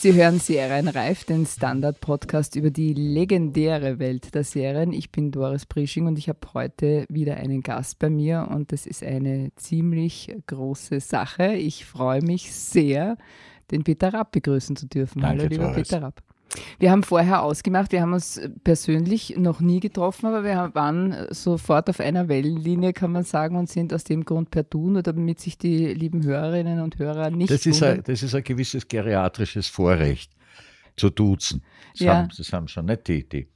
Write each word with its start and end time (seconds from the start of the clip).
Sie 0.00 0.14
hören 0.14 0.38
Serienreif, 0.38 1.24
den 1.24 1.44
Standard-Podcast 1.44 2.56
über 2.56 2.70
die 2.70 2.94
legendäre 2.94 3.98
Welt 3.98 4.34
der 4.34 4.44
Serien. 4.44 4.94
Ich 4.94 5.12
bin 5.12 5.30
Doris 5.30 5.66
Prisching 5.66 6.06
und 6.06 6.16
ich 6.16 6.30
habe 6.30 6.38
heute 6.54 7.04
wieder 7.10 7.36
einen 7.36 7.60
Gast 7.60 7.98
bei 7.98 8.08
mir 8.08 8.48
und 8.50 8.72
das 8.72 8.86
ist 8.86 9.04
eine 9.04 9.52
ziemlich 9.56 10.34
große 10.46 11.00
Sache. 11.00 11.52
Ich 11.52 11.84
freue 11.84 12.22
mich 12.22 12.50
sehr, 12.50 13.18
den 13.70 13.84
Peter 13.84 14.14
Rapp 14.14 14.32
begrüßen 14.32 14.74
zu 14.74 14.86
dürfen. 14.86 15.20
Danke, 15.20 15.42
Hallo, 15.42 15.50
lieber 15.50 15.64
Doris. 15.64 15.88
Peter 15.90 16.02
Rapp. 16.02 16.22
Wir 16.78 16.90
haben 16.90 17.02
vorher 17.02 17.42
ausgemacht, 17.42 17.92
wir 17.92 18.02
haben 18.02 18.12
uns 18.12 18.40
persönlich 18.64 19.36
noch 19.36 19.60
nie 19.60 19.80
getroffen, 19.80 20.26
aber 20.26 20.44
wir 20.44 20.70
waren 20.74 21.26
sofort 21.30 21.88
auf 21.88 22.00
einer 22.00 22.28
Wellenlinie, 22.28 22.92
kann 22.92 23.12
man 23.12 23.24
sagen, 23.24 23.56
und 23.56 23.68
sind 23.68 23.94
aus 23.94 24.04
dem 24.04 24.24
Grund 24.24 24.50
per 24.50 24.64
Du, 24.64 24.90
nur 24.90 25.02
damit 25.02 25.40
sich 25.40 25.58
die 25.58 25.94
lieben 25.94 26.24
Hörerinnen 26.24 26.80
und 26.80 26.98
Hörer 26.98 27.30
nicht 27.30 27.50
Das 27.50 27.66
ist, 27.66 27.82
ein, 27.82 28.02
das 28.04 28.22
ist 28.22 28.34
ein 28.34 28.42
gewisses 28.42 28.88
geriatrisches 28.88 29.68
Vorrecht, 29.68 30.32
zu 30.96 31.10
duzen. 31.10 31.62
Das, 31.92 32.00
Ja. 32.00 32.16
haben, 32.16 32.28
das 32.36 32.52
haben 32.52 32.68
schon 32.68 32.86
nicht 32.86 33.08
die, 33.08 33.28
die 33.28 33.48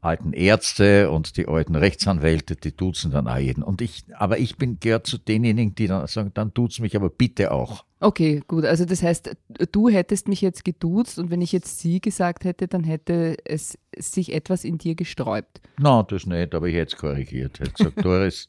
alten 0.00 0.32
Ärzte 0.32 1.10
und 1.10 1.36
die 1.36 1.46
alten 1.46 1.76
Rechtsanwälte, 1.76 2.56
die 2.56 2.76
duzen 2.76 3.12
dann 3.12 3.28
auch 3.28 3.38
jeden. 3.38 3.62
Und 3.62 3.80
ich, 3.80 4.04
aber 4.14 4.38
ich 4.38 4.56
bin 4.56 4.80
gehört 4.80 5.06
zu 5.06 5.16
denjenigen, 5.16 5.74
die 5.74 5.86
dann 5.86 6.06
sagen, 6.08 6.32
dann 6.34 6.52
tut's 6.52 6.80
mich 6.80 6.96
aber 6.96 7.08
bitte 7.08 7.52
auch. 7.52 7.84
Okay, 8.02 8.42
gut. 8.48 8.64
Also 8.64 8.84
das 8.84 9.02
heißt, 9.02 9.36
du 9.70 9.88
hättest 9.88 10.26
mich 10.26 10.40
jetzt 10.40 10.64
geduzt 10.64 11.20
und 11.20 11.30
wenn 11.30 11.40
ich 11.40 11.52
jetzt 11.52 11.78
sie 11.78 12.00
gesagt 12.00 12.44
hätte, 12.44 12.66
dann 12.66 12.82
hätte 12.82 13.36
es 13.44 13.78
sich 13.96 14.34
etwas 14.34 14.64
in 14.64 14.76
dir 14.76 14.96
gesträubt. 14.96 15.60
Na, 15.78 16.02
das 16.02 16.26
nicht, 16.26 16.52
aber 16.52 16.66
ich 16.66 16.74
hätte 16.74 16.96
es 16.96 17.00
korrigiert. 17.00 17.60
Ich 17.60 17.68
hätte 17.68 17.72
gesagt, 17.72 17.96
Doris, 18.04 18.48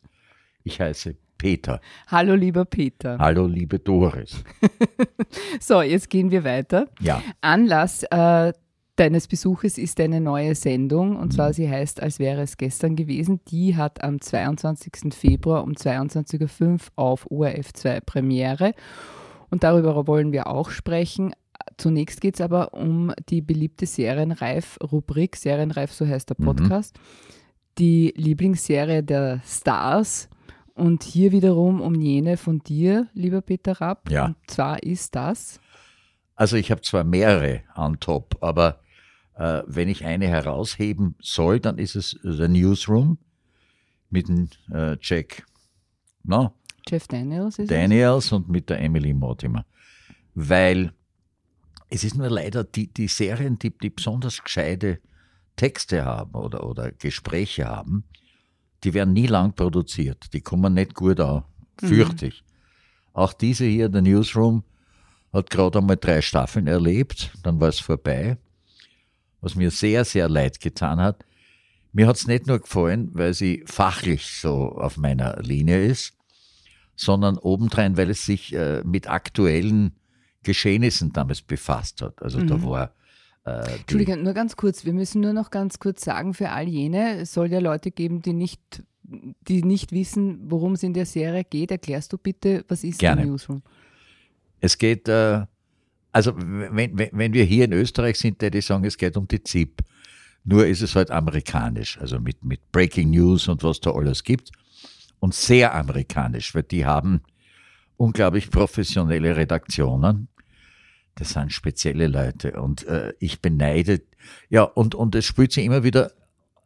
ich 0.63 0.81
heiße 0.81 1.15
Peter. 1.37 1.81
Hallo, 2.07 2.33
lieber 2.33 2.65
Peter. 2.65 3.19
Hallo, 3.19 3.45
liebe 3.45 3.79
Doris. 3.79 4.43
So, 5.59 5.81
jetzt 5.81 6.09
gehen 6.09 6.29
wir 6.29 6.43
weiter. 6.43 6.89
Ja, 6.99 7.21
Anlass 7.41 8.03
äh, 8.03 8.53
deines 8.95 9.27
Besuches 9.27 9.77
ist 9.77 9.99
eine 9.99 10.21
neue 10.21 10.55
Sendung 10.55 11.15
und 11.15 11.33
zwar 11.33 11.53
sie 11.53 11.69
heißt 11.69 12.01
Als 12.01 12.19
wäre 12.19 12.41
es 12.41 12.57
gestern 12.57 12.95
gewesen. 12.95 13.39
Die 13.49 13.75
hat 13.75 14.03
am 14.03 14.19
22. 14.21 15.13
Februar 15.13 15.63
um 15.63 15.73
22.05 15.73 16.61
Uhr 16.61 16.79
auf 16.95 17.29
ORF 17.31 17.73
2 17.73 18.01
Premiere 18.01 18.73
und 19.53 19.63
darüber 19.63 20.07
wollen 20.07 20.31
wir 20.31 20.47
auch 20.47 20.71
sprechen. 20.71 21.31
Zunächst 21.77 22.21
geht 22.21 22.33
es 22.33 22.41
aber 22.41 22.73
um 22.73 23.13
die 23.29 23.41
beliebte 23.41 23.85
Serienreif-Rubrik. 23.85 25.35
Serienreif, 25.35 25.93
so 25.93 26.07
heißt 26.07 26.27
der 26.31 26.35
Podcast. 26.35 26.97
Die 27.77 28.15
Lieblingsserie 28.17 29.03
der 29.03 29.43
Stars. 29.45 30.27
Und 30.73 31.03
hier 31.03 31.31
wiederum 31.31 31.81
um 31.81 31.93
jene 31.93 32.35
von 32.37 32.63
dir, 32.63 33.09
lieber 33.13 33.41
Peter 33.41 33.79
Rapp. 33.79 34.09
Ja. 34.09 34.25
Und 34.25 34.37
zwar 34.47 34.81
ist 34.81 35.13
das. 35.13 35.59
also 36.35 36.57
ich 36.57 36.71
habe 36.71 36.81
zwar 36.81 37.03
mehrere 37.03 37.61
on 37.75 37.99
top, 37.99 38.37
aber 38.41 38.79
äh, 39.35 39.61
wenn 39.67 39.87
ich 39.87 40.03
eine 40.03 40.25
herausheben 40.25 41.13
soll, 41.21 41.59
dann 41.59 41.77
ist 41.77 41.93
es 41.95 42.17
The 42.23 42.47
Newsroom 42.47 43.19
mit 44.09 44.29
dem 44.29 44.49
äh, 44.73 44.97
Jack 44.99 45.45
no, 46.23 46.53
Jeff 46.87 47.07
Daniels 47.07 47.59
ist? 47.59 47.71
Daniels 47.71 48.31
und 48.31 48.49
mit 48.49 48.69
der 48.69 48.79
Emily 48.79 49.13
Mortimer. 49.13 49.65
Weil 50.35 50.93
es 51.89 52.03
ist 52.03 52.15
nur 52.15 52.29
leider 52.29 52.63
die, 52.63 52.91
die 52.91 53.07
Serien, 53.07 53.59
die, 53.59 53.69
die 53.77 53.89
besonders 53.89 54.43
gescheite 54.43 54.99
Texte 55.55 56.03
haben 56.03 56.33
oder, 56.33 56.65
oder 56.65 56.91
Gespräche 56.91 57.65
haben, 57.65 58.03
die 58.83 58.93
werden 58.93 59.13
nie 59.13 59.27
lang 59.27 59.53
produziert. 59.53 60.33
Die 60.33 60.41
kommen 60.41 60.73
nicht 60.73 60.93
gut 60.95 61.19
an, 61.19 61.43
fürchte 61.79 62.27
ich. 62.27 62.43
Auch 63.13 63.33
diese 63.33 63.65
hier, 63.65 63.89
der 63.89 64.01
Newsroom, 64.01 64.63
hat 65.31 65.49
gerade 65.49 65.79
einmal 65.79 65.97
drei 65.97 66.21
Staffeln 66.21 66.67
erlebt, 66.67 67.31
dann 67.43 67.59
war 67.59 67.69
es 67.69 67.79
vorbei, 67.79 68.37
was 69.41 69.55
mir 69.55 69.71
sehr, 69.71 70.05
sehr 70.05 70.29
leid 70.29 70.59
getan 70.59 70.99
hat. 70.99 71.25
Mir 71.91 72.07
hat 72.07 72.17
es 72.17 72.27
nicht 72.27 72.47
nur 72.47 72.59
gefallen, 72.59 73.09
weil 73.13 73.33
sie 73.33 73.63
fachlich 73.65 74.25
so 74.25 74.71
auf 74.73 74.97
meiner 74.97 75.41
Linie 75.41 75.85
ist, 75.85 76.13
sondern 76.95 77.37
obendrein, 77.37 77.97
weil 77.97 78.09
es 78.09 78.25
sich 78.25 78.53
äh, 78.53 78.81
mit 78.83 79.09
aktuellen 79.09 79.93
Geschehnissen 80.43 81.13
damals 81.13 81.41
befasst 81.41 82.01
hat. 82.01 82.21
Also 82.21 82.41
da 82.41 82.61
war 82.63 82.93
äh, 83.45 83.63
die, 83.65 83.71
Entschuldigung, 83.79 84.23
nur 84.23 84.33
ganz 84.33 84.55
kurz. 84.55 84.85
Wir 84.85 84.93
müssen 84.93 85.21
nur 85.21 85.33
noch 85.33 85.49
ganz 85.49 85.79
kurz 85.79 86.03
sagen 86.03 86.33
für 86.33 86.49
all 86.49 86.67
jene, 86.67 87.19
es 87.19 87.33
soll 87.33 87.51
ja 87.51 87.59
Leute 87.59 87.91
geben, 87.91 88.21
die 88.21 88.33
nicht, 88.33 88.83
die 89.03 89.63
nicht 89.63 89.91
wissen, 89.91 90.39
worum 90.49 90.73
es 90.73 90.83
in 90.83 90.93
der 90.93 91.05
Serie 91.05 91.43
geht. 91.43 91.71
Erklärst 91.71 92.13
du 92.13 92.17
bitte, 92.17 92.63
was 92.67 92.83
ist 92.83 92.99
Gerne. 92.99 93.21
der 93.21 93.31
Newsroom? 93.31 93.61
Es 94.59 94.77
geht, 94.77 95.09
äh, 95.09 95.45
also 96.11 96.33
wenn, 96.37 96.97
wenn, 96.97 97.09
wenn 97.11 97.33
wir 97.33 97.43
hier 97.43 97.65
in 97.65 97.73
Österreich 97.73 98.17
sind, 98.17 98.41
die 98.41 98.61
sagen, 98.61 98.85
es 98.85 98.97
geht 98.97 99.17
um 99.17 99.27
die 99.27 99.43
ZIP. 99.43 99.81
Nur 100.45 100.67
ist 100.67 100.81
es 100.81 100.95
halt 100.95 101.09
amerikanisch, 101.09 101.97
also 101.99 102.19
mit, 102.19 102.43
mit 102.43 102.71
Breaking 102.71 103.11
News 103.11 103.47
und 103.47 103.63
was 103.63 103.79
da 103.79 103.91
alles 103.91 104.23
gibt. 104.23 104.51
Und 105.23 105.33
sehr 105.33 105.73
amerikanisch, 105.73 106.53
weil 106.53 106.63
die 106.63 106.85
haben 106.85 107.21
unglaublich 107.95 108.51
professionelle 108.51 109.37
Redaktionen. 109.37 110.27
Das 111.15 111.29
sind 111.29 111.53
spezielle 111.53 112.07
Leute 112.07 112.59
und 112.61 112.85
äh, 112.87 113.13
ich 113.19 113.41
beneide, 113.41 114.01
ja, 114.49 114.63
und, 114.63 114.95
und 114.95 115.15
es 115.15 115.23
spielt 115.23 115.53
sich 115.53 115.63
immer 115.63 115.85
wieder, 115.85 116.11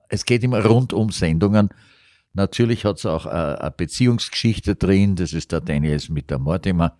es 0.10 0.26
geht 0.26 0.44
immer 0.44 0.66
rund 0.66 0.92
um 0.92 1.12
Sendungen. 1.12 1.70
Natürlich 2.34 2.84
hat 2.84 2.98
es 2.98 3.06
auch 3.06 3.28
äh, 3.28 3.30
eine 3.30 3.70
Beziehungsgeschichte 3.78 4.74
drin, 4.74 5.16
das 5.16 5.34
ist 5.34 5.52
der 5.52 5.62
Daniels 5.62 6.10
mit 6.10 6.32
der 6.32 6.40
Mortimer 6.40 6.98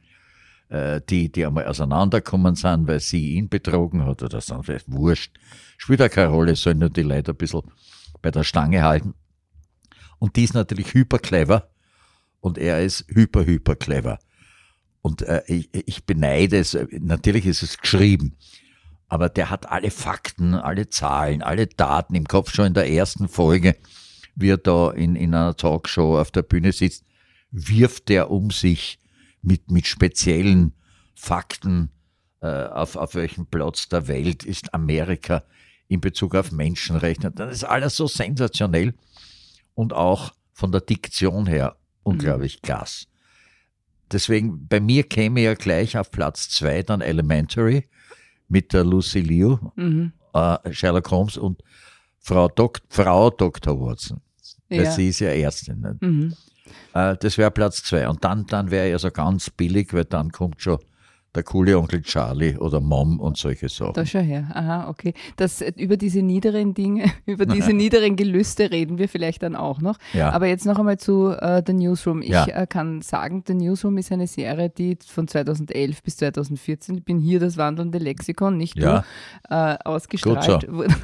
äh, 0.70 1.02
die, 1.10 1.32
die 1.32 1.44
einmal 1.44 1.66
auseinanderkommen 1.66 2.54
sind, 2.54 2.88
weil 2.88 3.00
sie 3.00 3.32
ihn 3.32 3.50
betrogen 3.50 4.06
hat 4.06 4.22
oder 4.22 4.42
so, 4.42 4.62
vielleicht 4.62 4.92
wurscht. 4.92 5.36
Spielt 5.80 6.04
auch 6.04 6.10
keine 6.12 6.30
Rolle, 6.30 6.56
sollen 6.56 6.78
nur 6.78 6.92
die 6.92 7.02
Leute 7.02 7.32
ein 7.32 7.38
bisschen 7.38 7.64
bei 8.22 8.30
der 8.30 8.44
Stange 8.44 8.84
halten. 8.84 9.16
Und 10.20 10.36
die 10.36 10.44
ist 10.44 10.54
natürlich 10.54 10.94
hyper 10.94 11.20
clever 11.20 11.70
und 12.40 12.58
er 12.58 12.84
ist 12.84 13.06
hyper, 13.08 13.46
hyper 13.46 13.76
clever. 13.76 14.20
Und 15.02 15.22
äh, 15.22 15.44
ich, 15.48 15.70
ich 15.72 16.06
beneide 16.06 16.58
es, 16.58 16.78
natürlich 16.92 17.46
ist 17.46 17.64
es 17.64 17.78
geschrieben, 17.78 18.36
aber 19.08 19.30
der 19.30 19.50
hat 19.50 19.70
alle 19.70 19.92
Fakten, 19.92 20.54
alle 20.54 20.90
Zahlen, 20.90 21.42
alle 21.42 21.68
Daten 21.68 22.16
im 22.16 22.28
Kopf 22.28 22.54
schon 22.54 22.68
in 22.68 22.74
der 22.74 22.90
ersten 22.90 23.28
Folge, 23.28 23.78
wie 24.36 24.50
er 24.50 24.58
da 24.58 24.92
in, 24.92 25.16
in 25.16 25.34
einer 25.34 25.56
Talkshow 25.56 26.20
auf 26.20 26.32
der 26.32 26.42
Bühne 26.42 26.72
sitzt, 26.72 27.06
wirft 27.52 28.10
er 28.10 28.30
um 28.30 28.52
sich 28.52 29.00
mit, 29.42 29.72
mit 29.72 29.88
speziellen 29.88 30.74
Fakten, 31.16 31.90
äh, 32.42 32.48
auf, 32.48 32.96
auf 32.96 33.16
welchem 33.16 33.46
Platz 33.46 33.88
der 33.88 34.08
Welt 34.08 34.44
ist 34.44 34.74
Amerika 34.74 35.44
in 35.88 36.02
Bezug 36.02 36.36
auf 36.36 36.52
Menschenrechte. 36.52 37.32
Das 37.32 37.52
ist 37.52 37.64
alles 37.64 37.96
so 37.96 38.08
sensationell 38.08 38.94
und 39.78 39.94
auch 39.94 40.34
von 40.54 40.72
der 40.72 40.82
Diktion 40.82 41.46
her 41.46 41.76
unglaublich 42.04 42.62
klasse. 42.64 43.06
Deswegen, 44.12 44.68
bei 44.68 44.80
mir 44.80 45.04
käme 45.04 45.42
ja 45.42 45.54
gleich 45.54 45.98
auf 45.98 46.10
Platz 46.12 46.50
zwei 46.50 46.82
dann 46.82 47.02
Elementary 47.02 47.88
mit 48.48 48.74
der 48.74 48.84
Lucy 48.84 49.20
Liu, 49.22 49.58
Mhm. 49.76 50.14
äh, 50.34 50.74
Sherlock 50.74 51.12
Holmes 51.12 51.38
und 51.38 51.62
Frau, 52.20 52.48
Dok 52.48 52.80
Frau 52.90 53.30
Dr. 53.30 53.80
Watson. 53.80 54.20
Weil 54.70 54.84
Ja. 54.86 54.92
sie 54.92 55.10
ist 55.10 55.20
ja 55.20 55.30
Ärztin. 55.30 55.82
Nicht? 55.82 56.02
Mhm. 56.02 56.34
Äh, 56.94 57.16
das 57.18 57.38
wäre 57.38 57.52
Platz 57.52 57.84
zwei. 57.84 58.08
Und 58.10 58.24
dann, 58.24 58.46
dann 58.48 58.72
wäre 58.72 58.90
ja 58.90 58.98
so 58.98 59.12
ganz 59.12 59.50
billig, 59.52 59.94
weil 59.94 60.06
dann 60.06 60.32
kommt 60.32 60.60
schon 60.62 60.80
der 61.38 61.44
coole 61.44 61.78
Onkel 61.78 62.02
Charlie 62.02 62.58
oder 62.58 62.82
Mom 62.82 63.20
und 63.20 63.38
solche 63.38 63.70
Sachen. 63.70 63.94
Da 63.94 64.06
schau 64.06 64.20
her. 64.20 64.48
Aha, 64.54 64.90
okay. 64.90 65.14
Das, 65.38 65.62
über 65.78 65.96
diese 65.96 66.22
niederen 66.24 66.74
Dinge, 66.74 67.06
über 67.26 67.46
diese 67.46 67.72
niederen 67.84 68.16
Gelüste 68.16 68.72
reden 68.72 68.98
wir 68.98 69.08
vielleicht 69.08 69.44
dann 69.44 69.56
auch 69.56 69.80
noch. 69.80 69.98
Ja. 70.14 70.32
Aber 70.32 70.48
jetzt 70.48 70.66
noch 70.66 70.80
einmal 70.80 70.98
zu 70.98 71.30
äh, 71.30 71.62
The 71.66 71.74
Newsroom. 71.74 72.22
Ich 72.24 72.30
Ja. 72.30 72.46
äh, 72.48 72.66
kann 72.68 73.02
sagen, 73.02 73.44
The 73.46 73.54
Newsroom 73.54 73.98
ist 74.00 74.12
eine 74.12 74.26
Serie, 74.28 74.70
die 74.70 74.98
von 75.06 75.28
2011 75.28 76.02
bis 76.02 76.18
2014, 76.18 76.98
ich 76.98 77.06
bin 77.06 77.20
hier 77.20 77.40
das 77.40 77.56
wandelnde 77.58 78.00
Lexikon, 78.00 78.58
nicht 78.58 78.76
Ja. 78.78 79.06
du, 79.50 79.56
äh, 79.56 79.78
ausgestrahlt, 79.86 80.64
so. 80.68 80.74
wurde, 80.74 80.96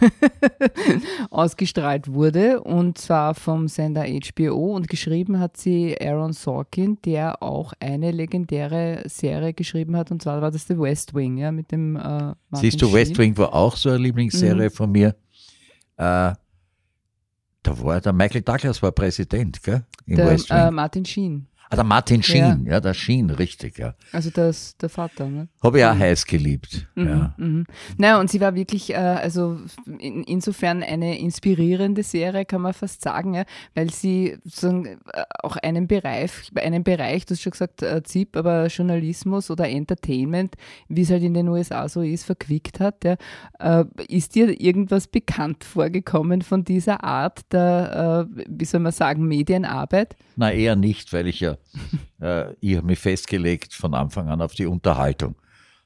ausgestrahlt 1.30 2.12
wurde. 2.12 2.62
Und 2.62 2.98
zwar 2.98 3.36
vom 3.36 3.68
Sender 3.68 4.06
HBO. 4.06 4.74
Und 4.76 4.88
geschrieben 4.88 5.40
hat 5.40 5.58
sie 5.58 5.96
Aaron 6.02 6.34
Sorkin, 6.34 6.98
der 7.06 7.44
auch 7.44 7.74
eine 7.80 8.10
legendäre 8.12 9.04
Serie 9.06 9.54
geschrieben 9.54 9.96
hat. 9.96 10.10
Und 10.10 10.23
zwar 10.24 10.42
war 10.42 10.52
das 10.52 10.66
The 10.68 10.78
West 10.80 11.14
Wing, 11.14 11.38
ja, 11.38 11.52
mit 11.52 11.72
dem 11.72 11.96
äh, 11.96 12.34
Siehst 12.54 12.82
du, 12.82 12.92
West. 12.94 13.18
Wing 13.18 13.38
war 13.38 13.54
auch 13.54 13.76
so 13.76 13.90
eine 13.90 13.98
Lieblingsserie 14.00 14.70
von 14.70 14.92
mir. 14.92 15.10
Äh, 15.98 16.34
da 17.66 17.80
war 17.82 18.02
der 18.02 18.14
Michael 18.14 18.42
Douglas 18.42 18.82
war 18.82 18.92
Präsident, 18.92 19.62
gell? 19.64 19.86
Im 20.06 20.18
Der, 20.18 20.28
West 20.28 20.50
Wing. 20.50 20.58
äh, 20.58 20.72
Martin 20.72 21.06
Sheen. 21.06 21.48
Ah, 21.70 21.76
der 21.76 21.84
Martin 21.84 22.22
Schien, 22.22 22.66
ja, 22.66 22.74
ja 22.74 22.80
der 22.80 22.94
Schien, 22.94 23.30
richtig, 23.30 23.80
ja. 23.80 23.96
Also 24.12 24.30
das, 24.30 24.78
der 24.78 24.90
Vater, 24.90 25.28
ne? 25.28 25.48
Habe 25.64 25.80
ich 25.80 25.86
auch 25.86 25.98
heiß 25.98 26.26
geliebt, 26.26 26.88
mhm, 26.96 27.08
ja. 27.08 27.34
Mhm. 27.38 27.66
Naja, 27.98 28.20
und 28.20 28.30
sie 28.30 28.40
war 28.42 28.54
wirklich, 28.54 28.94
äh, 28.94 28.98
also 28.98 29.58
in, 29.88 30.24
insofern 30.24 30.84
eine 30.84 31.18
inspirierende 31.20 32.04
Serie, 32.04 32.46
kann 32.46 32.62
man 32.62 32.74
fast 32.74 33.02
sagen, 33.02 33.34
ja, 33.34 33.46
weil 33.74 33.90
sie 33.90 34.38
sozusagen 34.44 34.86
äh, 34.86 35.24
auch 35.42 35.58
einen 35.58 35.88
Bereich, 35.88 36.32
einen 36.56 36.84
Bereich, 36.84 37.26
du 37.26 37.34
hast 37.34 37.42
schon 37.42 37.52
gesagt, 37.52 37.82
äh, 37.82 38.04
ZIP, 38.04 38.38
aber 38.38 38.68
Journalismus 38.68 39.50
oder 39.50 39.68
Entertainment, 39.68 40.56
wie 40.90 41.02
es 41.02 41.10
halt 41.10 41.24
in 41.24 41.34
den 41.34 41.48
USA 41.48 41.90
so 41.90 42.02
ist, 42.02 42.26
verquickt 42.26 42.80
hat. 42.80 43.04
Ja. 43.04 43.16
Äh, 43.60 43.86
ist 44.08 44.36
dir 44.36 44.62
irgendwas 44.62 45.08
bekannt 45.08 45.64
vorgekommen 45.64 46.42
von 46.42 46.64
dieser 46.64 47.04
Art 47.04 47.42
der, 47.52 48.28
äh, 48.38 48.44
wie 48.48 48.66
soll 48.66 48.82
man 48.82 48.92
sagen, 48.92 49.28
Medienarbeit? 49.28 50.16
Na, 50.36 50.52
eher 50.52 50.76
nicht, 50.76 51.14
weil 51.14 51.28
ich 51.28 51.40
ja 51.40 51.58
äh, 52.22 52.54
ich 52.60 52.78
habe 52.78 52.88
mich 52.88 53.00
festgelegt 53.00 53.74
von 53.74 53.94
Anfang 53.94 54.30
an 54.30 54.42
auf 54.42 54.54
die 54.54 54.66
Unterhaltung. 54.66 55.36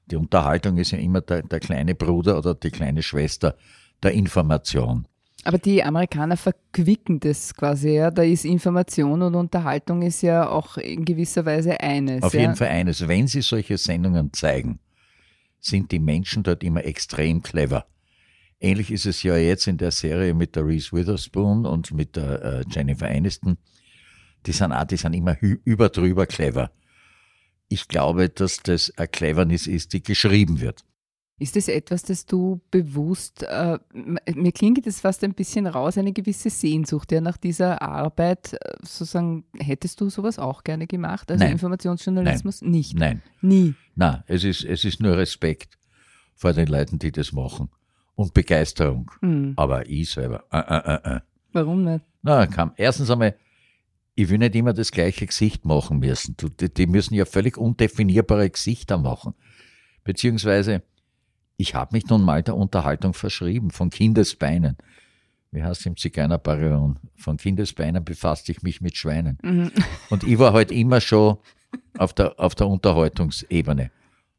Die 0.09 0.15
Unterhaltung 0.15 0.77
ist 0.77 0.91
ja 0.91 0.97
immer 0.97 1.21
der, 1.21 1.43
der 1.43 1.59
kleine 1.59 1.95
Bruder 1.95 2.37
oder 2.37 2.55
die 2.55 2.71
kleine 2.71 3.03
Schwester 3.03 3.55
der 4.03 4.11
Information. 4.13 5.07
Aber 5.43 5.57
die 5.57 5.83
Amerikaner 5.83 6.35
verquicken 6.35 7.19
das 7.19 7.53
quasi, 7.53 7.91
ja. 7.91 8.11
Da 8.11 8.23
ist 8.23 8.43
Information 8.43 9.21
und 9.21 9.35
Unterhaltung 9.35 10.01
ist 10.01 10.21
ja 10.21 10.49
auch 10.49 10.77
in 10.77 11.05
gewisser 11.05 11.45
Weise 11.45 11.79
eines. 11.79 12.23
Auf 12.23 12.33
ja? 12.33 12.41
jeden 12.41 12.55
Fall 12.55 12.69
eines. 12.69 13.07
Wenn 13.07 13.27
sie 13.27 13.41
solche 13.41 13.77
Sendungen 13.77 14.33
zeigen, 14.33 14.79
sind 15.59 15.91
die 15.91 15.99
Menschen 15.99 16.43
dort 16.43 16.63
immer 16.63 16.83
extrem 16.83 17.41
clever. 17.41 17.85
Ähnlich 18.59 18.91
ist 18.91 19.05
es 19.05 19.21
ja 19.23 19.37
jetzt 19.37 19.67
in 19.67 19.77
der 19.77 19.91
Serie 19.91 20.33
mit 20.33 20.55
der 20.55 20.65
Reese 20.65 20.91
Witherspoon 20.91 21.65
und 21.65 21.93
mit 21.93 22.15
der 22.15 22.43
äh, 22.43 22.63
Jennifer 22.69 23.07
Aniston 23.07 23.57
die 24.45 24.51
sind 24.51 24.71
auch, 24.71 24.85
die 24.85 24.97
sind 24.97 25.13
immer 25.13 25.37
überdrüber 25.41 26.25
clever. 26.25 26.71
Ich 27.69 27.87
glaube, 27.87 28.29
dass 28.29 28.61
das 28.63 28.93
eine 28.97 29.07
Cleverness 29.07 29.67
ist, 29.67 29.93
die 29.93 30.01
geschrieben 30.01 30.61
wird. 30.61 30.83
Ist 31.39 31.55
das 31.55 31.67
etwas, 31.67 32.01
das 32.01 32.25
du 32.25 32.61
bewusst, 32.71 33.43
äh, 33.43 33.77
mir 33.93 34.51
klingt 34.51 34.87
das 34.87 35.01
fast 35.01 35.23
ein 35.23 35.35
bisschen 35.35 35.67
raus, 35.67 35.95
eine 35.97 36.11
gewisse 36.11 36.49
Sehnsucht 36.49 37.11
ja, 37.11 37.21
nach 37.21 37.37
dieser 37.37 37.79
Arbeit, 37.79 38.53
äh, 38.53 38.57
sozusagen, 38.81 39.45
hättest 39.55 40.01
du 40.01 40.09
sowas 40.09 40.39
auch 40.39 40.63
gerne 40.63 40.87
gemacht? 40.87 41.29
Also 41.29 41.43
Nein. 41.43 41.53
Informationsjournalismus 41.53 42.63
Nein. 42.63 42.71
nicht? 42.71 42.97
Nein. 42.97 43.21
Nie? 43.41 43.75
Nein, 43.95 44.23
es 44.25 44.43
ist, 44.43 44.63
es 44.63 44.83
ist 44.83 44.99
nur 44.99 45.15
Respekt 45.15 45.77
vor 46.33 46.53
den 46.53 46.67
Leuten, 46.67 46.97
die 46.97 47.11
das 47.11 47.31
machen 47.31 47.69
und 48.15 48.33
Begeisterung. 48.33 49.11
Mhm. 49.21 49.53
Aber 49.57 49.87
ich 49.87 50.09
selber, 50.09 50.43
äh, 50.51 50.57
äh, 50.57 50.95
äh, 50.95 51.17
äh. 51.17 51.19
Warum 51.53 51.83
nicht? 51.83 52.03
Na, 52.23 52.47
kam. 52.47 52.71
Erstens 52.77 53.11
einmal, 53.11 53.35
ich 54.17 54.29
will 54.29 54.39
nicht 54.39 54.55
immer 54.55 54.73
das 54.73 54.91
gleiche 54.91 55.27
Gesicht 55.27 55.63
machen 55.63 55.99
müssen. 55.99 56.35
Die, 56.75 56.87
müssen 56.87 57.13
ja 57.13 57.25
völlig 57.25 57.55
undefinierbare 57.55 58.49
Gesichter 58.49 58.97
machen. 58.97 59.35
Beziehungsweise, 60.03 60.81
ich 61.55 61.75
habe 61.75 61.95
mich 61.95 62.07
nun 62.07 62.23
mal 62.23 62.41
der 62.41 62.57
Unterhaltung 62.57 63.13
verschrieben, 63.13 63.69
von 63.69 63.91
Kindesbeinen. 63.91 64.75
Wie 65.51 65.61
heißt 65.61 65.81
es 65.81 65.85
im 65.85 65.97
Zigeunerparion? 65.97 66.97
Von 67.15 67.37
Kindesbeinen 67.37 68.03
befasste 68.03 68.51
ich 68.51 68.63
mich 68.63 68.81
mit 68.81 68.97
Schweinen. 68.97 69.37
Mhm. 69.43 69.71
Und 70.09 70.23
ich 70.23 70.39
war 70.39 70.51
halt 70.51 70.71
immer 70.71 70.99
schon 70.99 71.37
auf 71.99 72.11
der, 72.13 72.39
auf 72.39 72.55
der 72.55 72.67
Unterhaltungsebene 72.67 73.91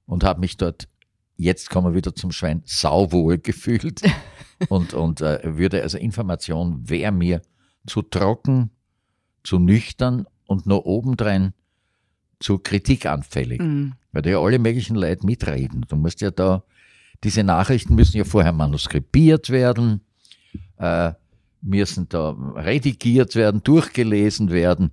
und 0.07 0.25
habe 0.25 0.41
mich 0.41 0.57
dort, 0.57 0.89
jetzt 1.37 1.71
kommen 1.71 1.93
wir 1.93 1.97
wieder 1.97 2.17
zum 2.17 2.33
Schwein, 2.33 2.63
sauwohl 2.65 3.39
gefühlt. 3.39 4.03
und 4.71 4.93
und 4.93 5.21
äh, 5.21 5.39
würde, 5.57 5.83
also 5.85 5.99
Information 5.99 6.91
wäre 6.91 7.13
mir 7.13 7.43
zu 7.87 8.03
trocken, 8.03 8.73
zu 9.49 9.59
nüchtern 9.59 10.27
und 10.47 10.67
nur 10.67 10.85
obendrein 10.85 11.55
zu 12.39 12.59
kritikanfällig. 12.59 13.61
Mhm. 13.61 13.95
Weil 14.13 14.21
da 14.21 14.31
ja 14.31 14.41
alle 14.41 14.59
möglichen 14.59 14.95
Leute 14.95 15.25
mitreden. 15.25 15.87
Du 15.89 15.97
musst 15.97 16.21
ja 16.21 16.31
da, 16.31 16.65
diese 17.25 17.43
Nachrichten 17.45 17.95
müssen 17.95 18.19
ja 18.19 18.25
vorher 18.25 18.53
manuskribiert 18.53 19.49
werden, 19.49 20.03
äh, 20.77 21.13
müssen 21.63 22.11
da 22.11 22.37
redigiert 22.57 23.37
werden, 23.37 23.63
durchgelesen 23.63 24.51
werden. 24.51 24.91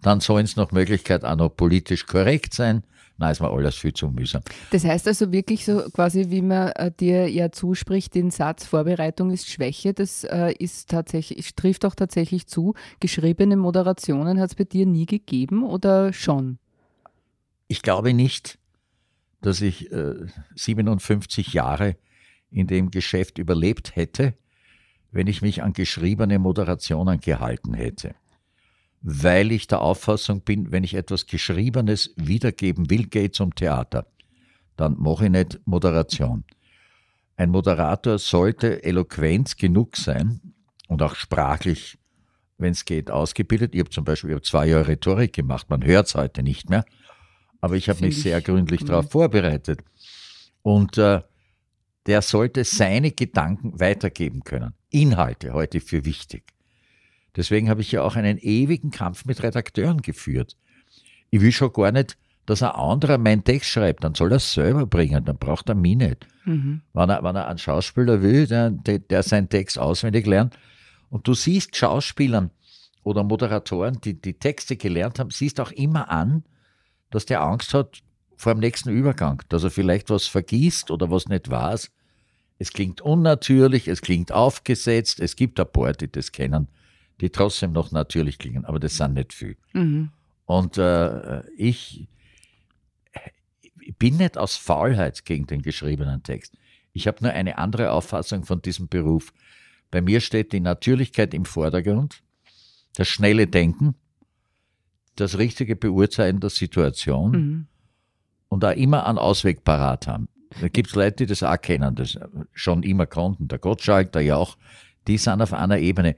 Dann 0.00 0.20
sollen 0.20 0.46
es 0.46 0.56
nach 0.56 0.72
Möglichkeit 0.72 1.22
auch 1.22 1.36
noch 1.36 1.50
politisch 1.50 2.06
korrekt 2.06 2.54
sein. 2.54 2.84
Nein, 3.16 3.30
ist 3.30 3.40
mir 3.40 3.50
alles 3.50 3.76
viel 3.76 3.92
zu 3.92 4.08
mühsam. 4.08 4.42
Das 4.72 4.84
heißt 4.84 5.06
also 5.06 5.30
wirklich 5.30 5.64
so 5.64 5.84
quasi, 5.92 6.30
wie 6.30 6.42
man 6.42 6.72
äh, 6.72 6.90
dir 6.90 7.30
ja 7.30 7.52
zuspricht, 7.52 8.14
den 8.14 8.30
Satz 8.30 8.66
Vorbereitung 8.66 9.30
ist 9.30 9.48
Schwäche, 9.48 9.94
das 9.94 10.24
äh, 10.24 10.52
ist 10.58 10.90
tatsächlich, 10.90 11.54
trifft 11.54 11.84
auch 11.84 11.94
tatsächlich 11.94 12.48
zu. 12.48 12.74
Geschriebene 12.98 13.56
Moderationen 13.56 14.40
hat 14.40 14.50
es 14.50 14.54
bei 14.56 14.64
dir 14.64 14.84
nie 14.86 15.06
gegeben 15.06 15.64
oder 15.64 16.12
schon? 16.12 16.58
Ich 17.68 17.82
glaube 17.82 18.12
nicht, 18.14 18.58
dass 19.40 19.60
ich 19.60 19.92
äh, 19.92 20.14
57 20.56 21.52
Jahre 21.52 21.96
in 22.50 22.66
dem 22.66 22.90
Geschäft 22.90 23.38
überlebt 23.38 23.94
hätte, 23.94 24.34
wenn 25.12 25.28
ich 25.28 25.40
mich 25.40 25.62
an 25.62 25.72
geschriebene 25.72 26.40
Moderationen 26.40 27.20
gehalten 27.20 27.74
hätte 27.74 28.16
weil 29.06 29.52
ich 29.52 29.66
der 29.66 29.82
Auffassung 29.82 30.40
bin, 30.40 30.72
wenn 30.72 30.82
ich 30.82 30.94
etwas 30.94 31.26
Geschriebenes 31.26 32.14
wiedergeben 32.16 32.88
will, 32.88 33.04
gehe 33.06 33.30
zum 33.30 33.54
Theater. 33.54 34.06
Dann 34.76 34.96
mache 34.98 35.26
ich 35.26 35.30
nicht 35.30 35.60
Moderation. 35.66 36.44
Ein 37.36 37.50
Moderator 37.50 38.18
sollte 38.18 38.82
eloquent 38.82 39.58
genug 39.58 39.98
sein 39.98 40.40
und 40.88 41.02
auch 41.02 41.16
sprachlich, 41.16 41.98
wenn 42.56 42.72
es 42.72 42.86
geht, 42.86 43.10
ausgebildet. 43.10 43.74
Ich 43.74 43.80
habe 43.80 43.90
zum 43.90 44.04
Beispiel 44.04 44.30
ich 44.30 44.36
hab 44.36 44.46
zwei 44.46 44.68
Jahre 44.68 44.88
Rhetorik 44.88 45.34
gemacht, 45.34 45.68
man 45.68 45.84
hört 45.84 46.06
es 46.06 46.14
heute 46.14 46.42
nicht 46.42 46.70
mehr, 46.70 46.86
aber 47.60 47.74
ich 47.74 47.90
habe 47.90 48.00
mich 48.00 48.22
sehr 48.22 48.40
gründlich 48.40 48.80
mhm. 48.82 48.86
darauf 48.86 49.10
vorbereitet. 49.10 49.80
Und 50.62 50.96
äh, 50.96 51.20
der 52.06 52.22
sollte 52.22 52.64
seine 52.64 53.10
Gedanken 53.10 53.78
weitergeben 53.78 54.44
können. 54.44 54.72
Inhalte 54.88 55.52
heute 55.52 55.80
für 55.80 56.06
wichtig. 56.06 56.53
Deswegen 57.36 57.68
habe 57.68 57.80
ich 57.80 57.92
ja 57.92 58.02
auch 58.02 58.16
einen 58.16 58.38
ewigen 58.38 58.90
Kampf 58.90 59.24
mit 59.24 59.42
Redakteuren 59.42 60.02
geführt. 60.02 60.56
Ich 61.30 61.40
will 61.40 61.52
schon 61.52 61.72
gar 61.72 61.90
nicht, 61.90 62.16
dass 62.46 62.62
ein 62.62 62.70
anderer 62.70 63.18
meinen 63.18 63.42
Text 63.42 63.70
schreibt, 63.70 64.04
dann 64.04 64.14
soll 64.14 64.32
er 64.32 64.36
es 64.36 64.52
selber 64.52 64.86
bringen, 64.86 65.24
dann 65.24 65.38
braucht 65.38 65.68
er 65.68 65.74
mich 65.74 65.96
nicht. 65.96 66.26
Mhm. 66.44 66.82
Wenn, 66.92 67.10
er, 67.10 67.22
wenn 67.24 67.36
er 67.36 67.48
einen 67.48 67.58
Schauspieler 67.58 68.22
will, 68.22 68.46
der, 68.46 68.70
der 68.70 69.22
seinen 69.22 69.48
Text 69.48 69.78
auswendig 69.78 70.26
lernt, 70.26 70.56
und 71.10 71.26
du 71.26 71.34
siehst 71.34 71.76
Schauspielern 71.76 72.50
oder 73.02 73.22
Moderatoren, 73.22 74.00
die 74.00 74.20
die 74.20 74.34
Texte 74.34 74.76
gelernt 74.76 75.18
haben, 75.18 75.30
siehst 75.30 75.60
auch 75.60 75.70
immer 75.70 76.10
an, 76.10 76.44
dass 77.10 77.24
der 77.24 77.40
Angst 77.40 77.72
hat 77.72 78.02
vor 78.36 78.54
dem 78.54 78.60
nächsten 78.60 78.90
Übergang, 78.90 79.42
dass 79.48 79.64
er 79.64 79.70
vielleicht 79.70 80.10
was 80.10 80.26
vergisst 80.26 80.90
oder 80.90 81.10
was 81.10 81.28
nicht 81.28 81.50
weiß. 81.50 81.90
Es 82.58 82.72
klingt 82.72 83.00
unnatürlich, 83.00 83.88
es 83.88 84.00
klingt 84.00 84.32
aufgesetzt, 84.32 85.20
es 85.20 85.36
gibt 85.36 85.60
ein 85.60 85.70
paar, 85.70 85.92
die 85.92 86.10
das 86.10 86.32
kennen 86.32 86.68
die 87.20 87.30
trotzdem 87.30 87.72
noch 87.72 87.92
natürlich 87.92 88.38
klingen, 88.38 88.64
aber 88.64 88.80
das 88.80 88.96
sind 88.96 89.14
nicht 89.14 89.32
viel. 89.32 89.56
Mhm. 89.72 90.10
Und 90.46 90.78
äh, 90.78 91.42
ich, 91.56 92.06
bin 93.98 94.16
nicht 94.16 94.38
aus 94.38 94.56
Faulheit 94.56 95.24
gegen 95.24 95.46
den 95.46 95.62
geschriebenen 95.62 96.22
Text. 96.22 96.56
Ich 96.92 97.06
habe 97.06 97.18
nur 97.22 97.32
eine 97.32 97.58
andere 97.58 97.92
Auffassung 97.92 98.44
von 98.44 98.62
diesem 98.62 98.88
Beruf. 98.88 99.32
Bei 99.90 100.00
mir 100.00 100.20
steht 100.20 100.52
die 100.52 100.60
Natürlichkeit 100.60 101.34
im 101.34 101.44
Vordergrund, 101.44 102.22
das 102.96 103.08
schnelle 103.08 103.46
Denken, 103.46 103.94
das 105.16 105.38
richtige 105.38 105.76
Beurteilen 105.76 106.40
der 106.40 106.50
Situation 106.50 107.30
mhm. 107.30 107.66
und 108.48 108.64
auch 108.64 108.76
immer 108.76 109.06
einen 109.06 109.18
Ausweg 109.18 109.64
parat 109.64 110.06
haben. 110.06 110.28
Da 110.60 110.68
gibt 110.68 110.88
es 110.90 110.94
Leute, 110.94 111.16
die 111.16 111.26
das 111.26 111.42
auch 111.42 111.60
kennen, 111.60 111.94
das 111.96 112.18
schon 112.52 112.84
immer 112.84 113.06
konnten. 113.06 113.48
Der 113.48 113.58
Gottschalk, 113.58 114.12
der 114.12 114.22
Jauch, 114.22 114.56
die 115.08 115.18
sind 115.18 115.42
auf 115.42 115.52
einer 115.52 115.78
Ebene 115.78 116.16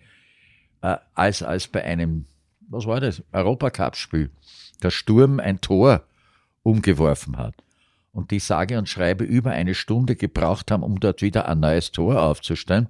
äh, 0.83 0.97
als, 1.15 1.43
als 1.43 1.69
bei 1.69 1.83
einem, 1.85 2.27
was 2.69 2.87
war 2.87 3.01
das, 3.01 3.23
Europacup-Spiel, 3.33 4.31
der 4.83 4.91
Sturm 4.91 5.41
ein 5.41 5.61
Tor 5.61 6.03
umgeworfen 6.63 7.37
hat. 7.37 7.55
Und 8.13 8.31
die 8.31 8.39
sage 8.39 8.79
und 8.79 8.89
schreibe 8.89 9.25
über 9.25 9.51
eine 9.51 9.75
Stunde 9.75 10.17
gebraucht 10.17 10.71
haben, 10.71 10.83
um 10.83 10.99
dort 11.01 11.23
wieder 11.23 11.49
ein 11.49 11.61
neues 11.61 11.93
Tor 11.93 12.23
aufzustellen, 12.23 12.89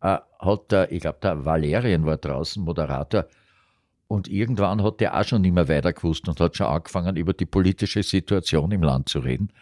äh, 0.00 0.18
hat 0.38 0.72
der, 0.72 0.90
ich 0.92 1.00
glaube, 1.00 1.18
der 1.22 1.44
Valerien 1.44 2.06
war 2.06 2.16
draußen, 2.16 2.62
Moderator, 2.62 3.26
und 4.08 4.26
irgendwann 4.26 4.82
hat 4.82 4.98
der 5.00 5.16
auch 5.16 5.22
schon 5.22 5.42
nicht 5.42 5.54
mehr 5.54 5.68
weiter 5.68 5.92
gewusst 5.92 6.26
und 6.28 6.40
hat 6.40 6.56
schon 6.56 6.66
angefangen, 6.66 7.14
über 7.14 7.32
die 7.32 7.46
politische 7.46 8.02
Situation 8.02 8.72
im 8.72 8.82
Land 8.82 9.08
zu 9.08 9.20
reden. 9.20 9.52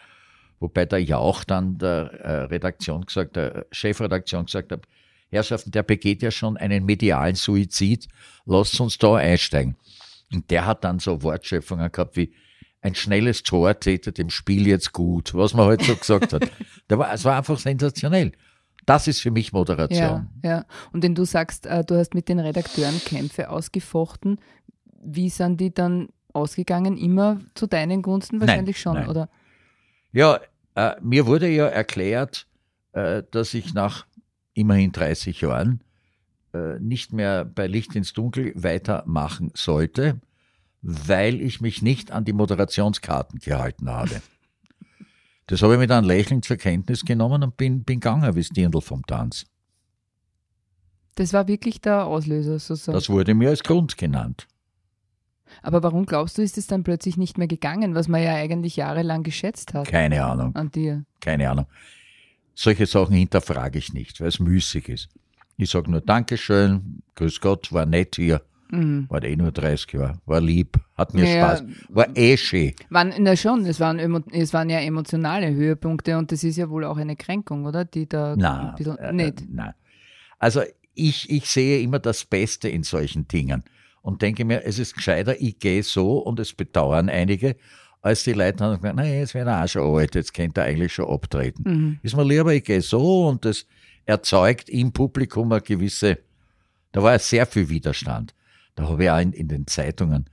Wobei 0.58 0.86
der 0.86 1.02
Jauch 1.02 1.44
dann 1.44 1.76
der 1.76 2.12
äh, 2.22 2.42
Redaktion 2.44 3.04
gesagt, 3.04 3.36
der 3.36 3.66
Chefredaktion 3.72 4.46
gesagt 4.46 4.72
hat, 4.72 4.88
Herrschaften, 5.30 5.70
der 5.70 5.82
begeht 5.82 6.22
ja 6.22 6.30
schon 6.30 6.56
einen 6.56 6.84
medialen 6.84 7.34
Suizid, 7.34 8.08
lasst 8.46 8.80
uns 8.80 8.98
da 8.98 9.16
einsteigen. 9.16 9.76
Und 10.32 10.50
der 10.50 10.66
hat 10.66 10.84
dann 10.84 10.98
so 10.98 11.22
Wortschöpfungen 11.22 11.90
gehabt 11.90 12.16
wie, 12.16 12.32
ein 12.80 12.94
schnelles 12.94 13.42
Tor 13.42 13.78
täte 13.78 14.12
dem 14.12 14.30
Spiel 14.30 14.66
jetzt 14.66 14.92
gut, 14.92 15.34
was 15.34 15.54
man 15.54 15.66
heute 15.66 15.86
halt 15.86 16.04
so 16.04 16.18
gesagt 16.18 16.32
hat. 16.32 16.50
Der 16.90 16.98
war, 16.98 17.12
es 17.12 17.24
war 17.24 17.36
einfach 17.36 17.58
sensationell. 17.58 18.32
Das 18.86 19.06
ist 19.06 19.20
für 19.20 19.30
mich 19.30 19.52
Moderation. 19.52 20.30
Ja, 20.42 20.50
ja. 20.50 20.66
Und 20.92 21.02
wenn 21.02 21.14
du 21.14 21.24
sagst, 21.24 21.66
äh, 21.66 21.84
du 21.84 21.96
hast 21.96 22.14
mit 22.14 22.28
den 22.28 22.38
Redakteuren 22.38 22.98
Kämpfe 23.04 23.50
ausgefochten, 23.50 24.38
wie 25.02 25.28
sind 25.28 25.60
die 25.60 25.74
dann 25.74 26.08
ausgegangen? 26.32 26.96
Immer 26.96 27.40
zu 27.54 27.66
deinen 27.66 28.00
Gunsten 28.02 28.40
wahrscheinlich 28.40 28.76
Nein, 28.76 28.82
schon, 28.82 28.94
nein. 28.94 29.08
oder? 29.08 29.28
Ja, 30.12 30.40
äh, 30.74 30.94
mir 31.02 31.26
wurde 31.26 31.48
ja 31.48 31.66
erklärt, 31.66 32.46
äh, 32.92 33.24
dass 33.30 33.52
ich 33.52 33.74
nach 33.74 34.06
immerhin 34.58 34.92
30 34.92 35.40
Jahren 35.40 35.82
äh, 36.52 36.78
nicht 36.80 37.12
mehr 37.12 37.44
bei 37.44 37.66
Licht 37.66 37.94
ins 37.94 38.12
Dunkel 38.12 38.52
weitermachen 38.56 39.50
sollte, 39.54 40.20
weil 40.82 41.40
ich 41.40 41.60
mich 41.60 41.82
nicht 41.82 42.10
an 42.10 42.24
die 42.24 42.32
Moderationskarten 42.32 43.38
gehalten 43.38 43.90
habe. 43.90 44.20
Das 45.46 45.62
habe 45.62 45.74
ich 45.74 45.78
mit 45.78 45.90
einem 45.90 46.06
Lächeln 46.06 46.42
zur 46.42 46.56
Kenntnis 46.56 47.04
genommen 47.04 47.42
und 47.42 47.56
bin, 47.56 47.84
bin 47.84 48.00
gegangen 48.00 48.34
wie 48.34 48.42
Dirndl 48.42 48.80
vom 48.80 49.04
Tanz. 49.06 49.46
Das 51.14 51.32
war 51.32 51.48
wirklich 51.48 51.80
der 51.80 52.06
Auslöser 52.06 52.58
sozusagen. 52.58 52.94
Das 52.94 53.08
wurde 53.08 53.34
mir 53.34 53.48
als 53.48 53.62
Grund 53.64 53.96
genannt. 53.96 54.46
Aber 55.62 55.82
warum 55.82 56.04
glaubst 56.06 56.38
du, 56.38 56.42
ist 56.42 56.58
es 56.58 56.66
dann 56.66 56.84
plötzlich 56.84 57.16
nicht 57.16 57.38
mehr 57.38 57.48
gegangen, 57.48 57.94
was 57.94 58.06
man 58.06 58.22
ja 58.22 58.34
eigentlich 58.34 58.76
jahrelang 58.76 59.22
geschätzt 59.22 59.74
hat 59.74 59.88
Keine 59.88 60.24
Ahnung, 60.24 60.54
an 60.54 60.70
dir? 60.70 61.04
keine 61.20 61.50
Ahnung. 61.50 61.66
Solche 62.60 62.86
Sachen 62.86 63.14
hinterfrage 63.14 63.78
ich 63.78 63.92
nicht, 63.92 64.20
weil 64.20 64.26
es 64.26 64.40
müßig 64.40 64.88
ist. 64.88 65.08
Ich 65.56 65.70
sage 65.70 65.88
nur 65.92 66.00
Dankeschön, 66.00 67.02
Grüß 67.14 67.40
Gott, 67.40 67.72
war 67.72 67.86
nett 67.86 68.16
hier, 68.16 68.42
Mhm. 68.72 69.06
war 69.08 69.22
eh 69.22 69.36
nur 69.36 69.52
30 69.52 69.92
Jahre, 69.92 70.18
war 70.26 70.40
lieb, 70.40 70.76
hat 70.96 71.14
mir 71.14 71.24
Ja, 71.24 71.56
Spaß, 71.56 71.64
war 71.90 72.08
eh 72.16 72.36
schön. 72.36 72.74
Waren, 72.90 73.14
na 73.20 73.36
schon, 73.36 73.64
es 73.64 73.78
waren, 73.78 74.00
es 74.32 74.52
waren 74.52 74.70
ja 74.70 74.80
emotionale 74.80 75.54
Höhepunkte 75.54 76.18
und 76.18 76.32
das 76.32 76.42
ist 76.42 76.56
ja 76.56 76.68
wohl 76.68 76.84
auch 76.84 76.96
eine 76.96 77.14
Kränkung, 77.14 77.64
oder? 77.64 77.84
Die 77.84 78.08
da 78.08 78.34
Nein, 78.34 78.66
ein 78.70 78.74
bisschen. 78.74 78.98
äh, 78.98 79.12
nicht. 79.12 79.40
äh, 79.42 79.44
nein. 79.50 79.74
Also 80.40 80.62
ich, 80.94 81.30
ich 81.30 81.46
sehe 81.48 81.80
immer 81.80 82.00
das 82.00 82.24
Beste 82.24 82.68
in 82.68 82.82
solchen 82.82 83.28
Dingen 83.28 83.62
und 84.02 84.20
denke 84.20 84.44
mir, 84.44 84.64
es 84.64 84.80
ist 84.80 84.94
gescheiter, 84.96 85.40
ich 85.40 85.60
gehe 85.60 85.84
so 85.84 86.18
und 86.18 86.40
es 86.40 86.52
bedauern 86.54 87.08
einige, 87.08 87.54
als 88.00 88.24
die 88.24 88.32
Leute 88.32 88.64
haben 88.64 88.76
gesagt, 88.76 88.96
nein, 88.96 89.12
jetzt 89.12 89.34
wird 89.34 89.46
er 89.46 89.64
auch 89.64 89.68
schon 89.68 89.96
alt, 89.96 90.14
jetzt 90.14 90.32
könnte 90.34 90.60
er 90.60 90.66
eigentlich 90.66 90.92
schon 90.92 91.08
abtreten. 91.08 91.62
Mhm. 91.66 91.98
Ist 92.02 92.16
mir 92.16 92.24
lieber, 92.24 92.52
ich 92.54 92.64
gehe 92.64 92.80
so 92.80 93.28
und 93.28 93.44
das 93.44 93.66
erzeugt 94.04 94.68
im 94.68 94.92
Publikum 94.92 95.52
eine 95.52 95.60
gewisse, 95.60 96.18
da 96.92 97.02
war 97.02 97.12
ja 97.12 97.18
sehr 97.18 97.46
viel 97.46 97.68
Widerstand. 97.68 98.34
Da 98.74 98.88
habe 98.88 99.04
ich 99.04 99.10
auch 99.10 99.20
in, 99.20 99.32
in 99.32 99.48
den 99.48 99.66
Zeitungen 99.66 100.26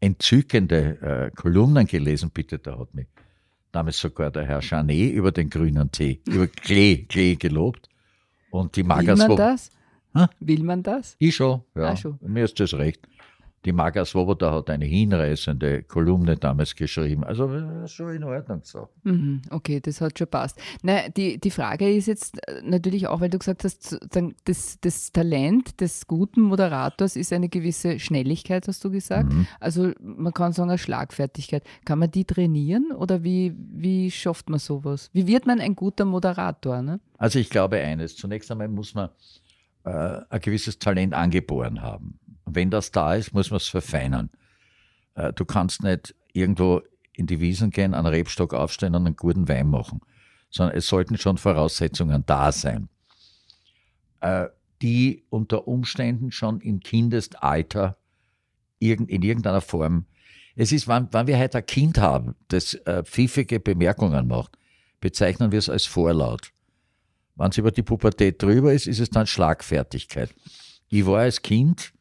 entzückende 0.00 1.30
äh, 1.30 1.30
Kolumnen 1.34 1.86
gelesen, 1.86 2.30
bitte, 2.30 2.58
da 2.58 2.78
hat 2.78 2.94
mich 2.94 3.06
damals 3.72 3.98
sogar 3.98 4.30
der 4.30 4.46
Herr 4.46 4.60
Janet 4.60 5.12
über 5.12 5.32
den 5.32 5.50
grünen 5.50 5.90
Tee, 5.90 6.20
über 6.26 6.46
Klee, 6.64 7.04
Klee 7.08 7.36
gelobt. 7.36 7.88
Und 8.50 8.76
die 8.76 8.82
Will 8.82 8.88
Magas, 8.88 9.18
man 9.18 9.36
das? 9.36 9.70
Hä? 10.14 10.26
Will 10.40 10.62
man 10.62 10.82
das? 10.82 11.16
ich 11.18 11.36
schon, 11.36 11.62
ja. 11.74 11.90
Ah, 11.90 11.96
schon. 11.96 12.18
Mir 12.22 12.44
ist 12.44 12.58
das 12.60 12.74
recht. 12.74 13.06
Die 13.64 13.72
Maga 13.72 14.04
Svoboda 14.04 14.52
hat 14.52 14.70
eine 14.70 14.84
hinreißende 14.84 15.82
Kolumne 15.82 16.36
damals 16.36 16.76
geschrieben. 16.76 17.24
Also 17.24 17.48
ist 17.84 17.92
schon 17.92 18.14
in 18.14 18.24
Ordnung 18.24 18.60
so. 18.62 18.88
Mhm, 19.02 19.42
okay, 19.50 19.80
das 19.80 20.00
hat 20.00 20.16
schon 20.18 20.28
passt. 20.28 20.58
Na, 20.82 21.08
die, 21.08 21.38
die 21.38 21.50
Frage 21.50 21.92
ist 21.92 22.06
jetzt 22.06 22.38
äh, 22.48 22.62
natürlich 22.62 23.08
auch, 23.08 23.20
weil 23.20 23.30
du 23.30 23.38
gesagt 23.38 23.64
hast, 23.64 23.98
das, 24.44 24.78
das 24.80 25.12
Talent 25.12 25.80
des 25.80 26.06
guten 26.06 26.42
Moderators 26.42 27.16
ist 27.16 27.32
eine 27.32 27.48
gewisse 27.48 27.98
Schnelligkeit, 27.98 28.68
hast 28.68 28.84
du 28.84 28.90
gesagt. 28.90 29.32
Mhm. 29.32 29.46
Also 29.58 29.92
man 30.00 30.32
kann 30.32 30.52
sagen, 30.52 30.70
eine 30.70 30.78
Schlagfertigkeit. 30.78 31.64
Kann 31.84 31.98
man 31.98 32.10
die 32.10 32.24
trainieren 32.24 32.92
oder 32.92 33.24
wie, 33.24 33.54
wie 33.56 34.10
schafft 34.10 34.50
man 34.50 34.60
sowas? 34.60 35.10
Wie 35.12 35.26
wird 35.26 35.46
man 35.46 35.60
ein 35.60 35.74
guter 35.74 36.04
Moderator? 36.04 36.80
Ne? 36.82 37.00
Also 37.18 37.38
ich 37.40 37.50
glaube 37.50 37.78
eines. 37.78 38.16
Zunächst 38.16 38.50
einmal 38.50 38.68
muss 38.68 38.94
man 38.94 39.10
äh, 39.84 40.20
ein 40.28 40.40
gewisses 40.40 40.78
Talent 40.78 41.14
angeboren 41.14 41.82
haben. 41.82 42.18
Wenn 42.54 42.70
das 42.70 42.90
da 42.90 43.14
ist, 43.14 43.32
muss 43.32 43.50
man 43.50 43.58
es 43.58 43.68
verfeinern. 43.68 44.30
Äh, 45.14 45.32
du 45.32 45.44
kannst 45.44 45.82
nicht 45.82 46.14
irgendwo 46.32 46.82
in 47.12 47.26
die 47.26 47.40
Wiesen 47.40 47.70
gehen, 47.70 47.94
einen 47.94 48.06
Rebstock 48.06 48.54
aufstellen 48.54 48.94
und 48.94 49.06
einen 49.06 49.16
guten 49.16 49.48
Wein 49.48 49.68
machen, 49.68 50.00
sondern 50.50 50.76
es 50.76 50.86
sollten 50.86 51.18
schon 51.18 51.36
Voraussetzungen 51.36 52.24
da 52.26 52.52
sein, 52.52 52.88
äh, 54.20 54.46
die 54.80 55.24
unter 55.30 55.66
Umständen 55.66 56.30
schon 56.30 56.60
im 56.60 56.80
Kindestalter 56.80 57.98
irgend, 58.78 59.10
in 59.10 59.22
irgendeiner 59.22 59.60
Form, 59.60 60.06
es 60.54 60.72
ist, 60.72 60.88
wann, 60.88 61.08
wann 61.12 61.26
wir 61.26 61.38
heute 61.38 61.58
ein 61.58 61.66
Kind 61.66 61.98
haben, 61.98 62.34
das 62.48 62.74
äh, 62.74 63.04
pfiffige 63.04 63.60
Bemerkungen 63.60 64.26
macht, 64.26 64.58
bezeichnen 65.00 65.52
wir 65.52 65.58
es 65.58 65.68
als 65.68 65.84
Vorlaut. 65.84 66.52
Wenn 67.36 67.50
es 67.50 67.58
über 67.58 67.70
die 67.70 67.82
Pubertät 67.82 68.42
drüber 68.42 68.72
ist, 68.72 68.86
ist 68.88 68.98
es 68.98 69.10
dann 69.10 69.26
Schlagfertigkeit. 69.26 70.34
Ich 70.88 71.06
war 71.06 71.20
als 71.20 71.42
Kind 71.42 71.92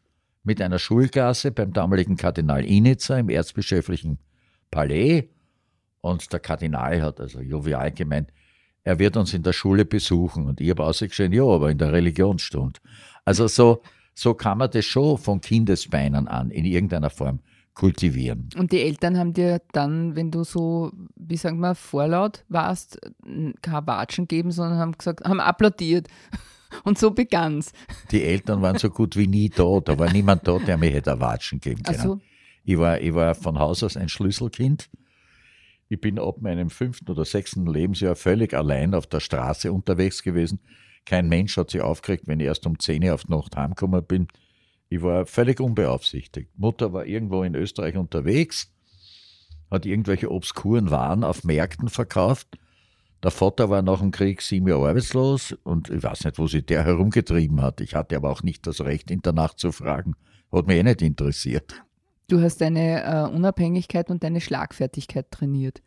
mit 0.47 0.61
einer 0.61 0.79
Schulklasse 0.79 1.51
beim 1.51 1.73
damaligen 1.73 2.15
Kardinal 2.15 2.63
Initzer 2.63 3.19
im 3.19 3.27
erzbischöflichen 3.27 4.17
Palais 4.71 5.27
und 5.99 6.31
der 6.31 6.39
Kardinal 6.39 7.01
hat 7.01 7.19
also 7.19 7.41
jovial 7.41 7.91
gemeint, 7.91 8.31
er 8.83 8.97
wird 8.97 9.17
uns 9.17 9.33
in 9.33 9.43
der 9.43 9.51
Schule 9.51 9.83
besuchen 9.83 10.45
und 10.45 10.61
ich 10.61 10.69
habe 10.69 10.85
ausgeschrieben, 10.85 11.33
ja, 11.33 11.43
aber 11.43 11.69
in 11.69 11.77
der 11.77 11.91
Religionsstunde. 11.91 12.79
Also 13.25 13.47
so, 13.47 13.81
so 14.15 14.33
kann 14.33 14.59
man 14.59 14.71
das 14.71 14.85
schon 14.85 15.17
von 15.17 15.41
Kindesbeinen 15.41 16.29
an 16.29 16.49
in 16.49 16.63
irgendeiner 16.63 17.09
Form 17.09 17.41
kultivieren. 17.73 18.49
Und 18.57 18.71
die 18.71 18.81
Eltern 18.81 19.17
haben 19.17 19.33
dir 19.33 19.61
dann, 19.73 20.15
wenn 20.15 20.31
du 20.31 20.45
so, 20.45 20.93
wie 21.17 21.35
sagen 21.35 21.59
wir, 21.59 21.75
vorlaut 21.75 22.45
warst, 22.47 22.97
kein 23.61 23.85
Watschen 23.85 24.29
geben, 24.29 24.51
sondern 24.51 24.79
haben 24.79 24.97
gesagt, 24.97 25.25
haben 25.25 25.41
applaudiert. 25.41 26.07
Und 26.83 26.97
so 26.97 27.11
begann's. 27.11 27.71
Die 28.11 28.23
Eltern 28.23 28.61
waren 28.61 28.77
so 28.77 28.89
gut 28.89 29.15
wie 29.15 29.27
nie 29.27 29.49
da, 29.49 29.79
da 29.79 29.97
war 29.97 30.11
niemand 30.11 30.47
da, 30.47 30.59
der 30.59 30.77
mir 30.77 30.89
hätte 30.89 31.19
Watschen 31.19 31.59
geben 31.59 31.83
können. 31.83 31.99
Also, 31.99 32.21
Ich 32.63 32.77
war, 32.77 32.99
ich 32.99 33.13
war 33.13 33.35
von 33.35 33.59
Haus 33.59 33.83
aus 33.83 33.95
ein 33.97 34.09
Schlüsselkind. 34.09 34.89
Ich 35.89 36.01
bin 36.01 36.19
ab 36.19 36.41
meinem 36.41 36.69
fünften 36.69 37.09
oder 37.09 37.23
sechsten 37.23 37.65
Lebensjahr 37.65 38.15
völlig 38.15 38.53
allein 38.53 38.93
auf 38.93 39.07
der 39.07 39.21
Straße 39.21 39.71
unterwegs 39.71 40.21
gewesen. 40.21 40.59
Kein 41.05 41.29
Mensch 41.29 41.55
hat 41.55 41.69
sich 41.69 41.81
aufgeregt, 41.81 42.23
wenn 42.27 42.41
ich 42.41 42.47
erst 42.47 42.67
um 42.67 42.77
10 42.77 43.03
Uhr 43.05 43.13
auf 43.13 43.23
die 43.23 43.31
Nacht 43.31 43.55
heimgekommen 43.55 44.03
bin. 44.03 44.27
Ich 44.89 45.01
war 45.01 45.25
völlig 45.25 45.61
unbeaufsichtigt. 45.61 46.49
Mutter 46.57 46.91
war 46.91 47.05
irgendwo 47.05 47.43
in 47.43 47.55
Österreich 47.55 47.95
unterwegs, 47.95 48.71
hat 49.71 49.85
irgendwelche 49.85 50.29
obskuren 50.29 50.91
Waren 50.91 51.23
auf 51.23 51.45
Märkten 51.45 51.87
verkauft. 51.89 52.47
Der 53.23 53.31
Vater 53.31 53.69
war 53.69 53.81
nach 53.81 53.99
dem 53.99 54.11
Krieg 54.11 54.41
sieben 54.41 54.67
Jahre 54.67 54.89
arbeitslos 54.89 55.55
und 55.63 55.89
ich 55.89 56.03
weiß 56.03 56.25
nicht, 56.25 56.37
wo 56.37 56.47
sich 56.47 56.65
der 56.65 56.83
herumgetrieben 56.83 57.61
hat. 57.61 57.81
Ich 57.81 57.95
hatte 57.95 58.15
aber 58.15 58.29
auch 58.29 58.43
nicht 58.43 58.67
das 58.67 58.81
Recht, 58.81 59.09
ihn 59.09 59.21
danach 59.23 59.55
zu 59.55 59.71
fragen. 59.71 60.15
Hat 60.51 60.67
mich 60.67 60.77
eh 60.77 60.83
nicht 60.83 61.01
interessiert. 61.01 61.81
du 62.29 62.41
hast 62.41 62.61
deine 62.61 63.03
äh, 63.03 63.35
Unabhängigkeit 63.35 64.09
und 64.09 64.23
deine 64.23 64.41
Schlagfertigkeit 64.41 65.31
trainiert. 65.31 65.81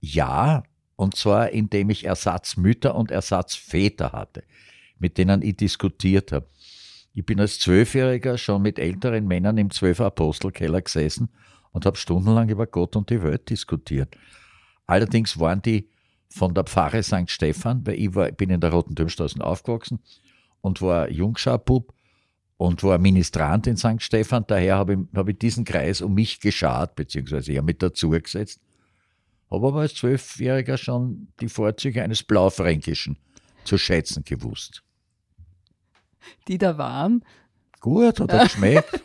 Ja, 0.00 0.62
und 0.96 1.16
zwar 1.16 1.50
indem 1.50 1.90
ich 1.90 2.04
Ersatzmütter 2.04 2.94
und 2.94 3.10
Ersatzväter 3.10 4.12
hatte, 4.12 4.44
mit 4.98 5.18
denen 5.18 5.42
ich 5.42 5.56
diskutiert 5.56 6.32
habe. 6.32 6.46
Ich 7.14 7.24
bin 7.24 7.40
als 7.40 7.60
Zwölfjähriger 7.60 8.38
schon 8.38 8.62
mit 8.62 8.78
älteren 8.78 9.26
Männern 9.26 9.58
im 9.58 9.70
Zwölfer 9.70 10.06
Apostelkeller 10.06 10.82
gesessen 10.82 11.28
und 11.72 11.86
habe 11.86 11.96
stundenlang 11.96 12.48
über 12.48 12.66
Gott 12.66 12.96
und 12.96 13.10
die 13.10 13.22
Welt 13.22 13.50
diskutiert. 13.50 14.16
Allerdings 14.86 15.38
waren 15.38 15.62
die 15.62 15.88
von 16.34 16.52
der 16.52 16.64
Pfarre 16.64 17.04
St. 17.04 17.30
Stephan, 17.30 17.86
weil 17.86 17.94
ich 17.94 18.12
war, 18.12 18.32
bin 18.32 18.50
in 18.50 18.60
der 18.60 18.72
Roten 18.72 18.96
Dürmstraße 18.96 19.40
aufgewachsen 19.40 20.00
und 20.62 20.82
war 20.82 21.08
Jungschaubub 21.08 21.94
und 22.56 22.82
war 22.82 22.98
Ministrant 22.98 23.68
in 23.68 23.76
St. 23.76 24.02
Stephan. 24.02 24.44
Daher 24.48 24.76
habe 24.76 24.94
ich, 24.94 24.98
habe 25.16 25.30
ich 25.30 25.38
diesen 25.38 25.64
Kreis 25.64 26.00
um 26.00 26.12
mich 26.12 26.40
geschart, 26.40 26.96
beziehungsweise 26.96 27.52
ja 27.52 27.62
mit 27.62 27.82
dazu 27.82 28.10
gesetzt. 28.10 28.60
Habe 29.48 29.68
aber 29.68 29.82
als 29.82 29.94
Zwölfjähriger 29.94 30.76
schon 30.76 31.28
die 31.38 31.48
Vorzüge 31.48 32.02
eines 32.02 32.24
Blaufränkischen 32.24 33.16
zu 33.64 33.78
schätzen 33.78 34.24
gewusst. 34.24 34.82
Die 36.48 36.58
da 36.58 36.78
waren, 36.78 37.24
Gut, 37.84 38.18
hat 38.18 38.30
er 38.32 38.44
geschmeckt. 38.44 39.02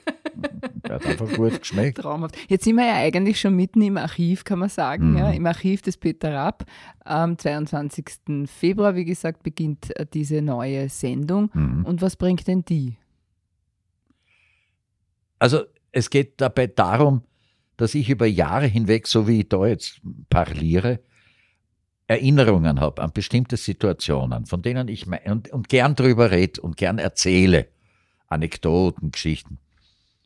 Er 0.84 0.96
hat 0.96 1.06
einfach 1.06 1.30
gut 1.34 1.60
geschmeckt. 1.60 1.98
traumhaft. 1.98 2.38
Jetzt 2.48 2.64
sind 2.64 2.78
wir 2.78 2.86
ja 2.86 2.94
eigentlich 2.96 3.38
schon 3.42 3.54
mitten 3.58 3.82
im 3.82 3.98
Archiv, 3.98 4.46
kann 4.46 4.60
man 4.60 4.70
sagen, 4.70 5.12
Mhm. 5.12 5.18
ja, 5.18 5.32
im 5.32 5.46
Archiv 5.46 5.82
des 5.82 5.98
Peter 5.98 6.34
Rapp. 6.34 6.66
Am 7.04 7.38
22. 7.38 8.48
Februar, 8.48 8.96
wie 8.96 9.04
gesagt, 9.04 9.44
beginnt 9.44 9.94
äh, 10.00 10.06
diese 10.12 10.42
neue 10.42 10.88
Sendung. 10.88 11.52
Mhm. 11.54 11.84
Und 11.86 12.02
was 12.02 12.16
bringt 12.16 12.48
denn 12.48 12.64
die? 12.64 12.96
Also 15.40 15.64
es 15.92 16.10
geht 16.10 16.40
dabei 16.40 16.68
darum, 16.68 17.24
dass 17.76 17.96
ich 17.96 18.10
über 18.10 18.28
Jahre 18.28 18.68
hinweg, 18.68 19.08
so 19.08 19.28
wie 19.28 19.42
ich 19.42 19.50
da 19.50 19.66
jetzt 19.68 20.00
parliere, 20.30 21.02
Erinnerungen 22.08 22.80
habe 22.80 23.02
an 23.02 23.12
bestimmte 23.14 23.58
Situationen, 23.58 24.46
von 24.46 24.62
denen 24.62 24.88
ich 24.88 25.06
me- 25.06 25.22
und, 25.26 25.50
und 25.52 25.68
gern 25.68 25.96
drüber 25.96 26.32
rede 26.32 26.62
und 26.62 26.78
gern 26.78 26.98
erzähle. 26.98 27.68
Anekdoten, 28.30 29.12
Geschichten. 29.12 29.58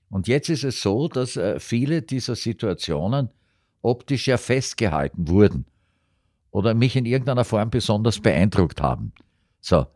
Und 0.09 0.27
jetzt 0.27 0.49
ist 0.49 0.63
es 0.63 0.81
so, 0.81 1.07
dass 1.07 1.37
äh, 1.37 1.59
viele 1.59 2.01
dieser 2.01 2.35
Situationen 2.35 3.29
optisch 3.81 4.27
ja 4.27 4.37
festgehalten 4.37 5.27
wurden 5.27 5.65
oder 6.51 6.73
mich 6.73 6.95
in 6.95 7.05
irgendeiner 7.05 7.45
Form 7.45 7.71
besonders 7.71 8.19
beeindruckt 8.19 8.81
haben. 8.81 9.11
So, 9.59 9.87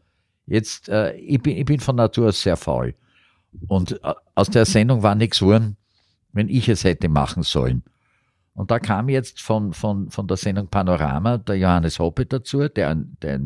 jetzt, 0.47 0.89
äh, 0.89 1.13
ich, 1.17 1.41
bin, 1.41 1.55
ich 1.57 1.65
bin 1.65 1.79
von 1.79 1.97
Natur 1.97 2.29
aus 2.29 2.41
sehr 2.41 2.57
faul. 2.57 2.95
Und 3.67 4.03
äh, 4.03 4.13
aus 4.33 4.49
der 4.49 4.65
Sendung 4.65 5.03
war 5.03 5.13
nichts 5.13 5.39
geworden, 5.39 5.77
wenn 6.33 6.49
ich 6.49 6.67
es 6.67 6.83
hätte 6.83 7.09
machen 7.09 7.43
sollen. 7.43 7.83
Und 8.53 8.71
da 8.71 8.79
kam 8.79 9.09
jetzt 9.09 9.39
von, 9.39 9.71
von, 9.71 10.09
von 10.09 10.27
der 10.27 10.37
Sendung 10.37 10.67
Panorama 10.67 11.37
der 11.37 11.57
Johannes 11.57 11.99
Hoppe 11.99 12.25
dazu, 12.25 12.67
der, 12.67 12.95
der 12.95 13.39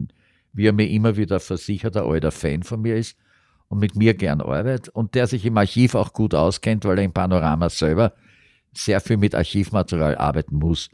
wie 0.53 0.67
er 0.67 0.73
mir 0.73 0.89
immer 0.89 1.17
wieder 1.17 1.39
versichert, 1.41 1.97
ein 1.97 2.03
alter 2.03 2.31
Fan 2.31 2.63
von 2.63 2.81
mir 2.81 2.95
ist 2.95 3.17
und 3.71 3.79
mit 3.79 3.95
mir 3.95 4.13
gern 4.13 4.41
arbeitet 4.41 4.89
und 4.89 5.15
der 5.15 5.27
sich 5.27 5.45
im 5.45 5.57
Archiv 5.57 5.95
auch 5.95 6.11
gut 6.11 6.35
auskennt, 6.35 6.83
weil 6.83 6.97
er 6.97 7.05
im 7.05 7.13
Panorama 7.13 7.69
selber 7.69 8.13
sehr 8.73 8.99
viel 8.99 9.15
mit 9.15 9.33
Archivmaterial 9.33 10.17
arbeiten 10.17 10.57
muss. 10.57 10.89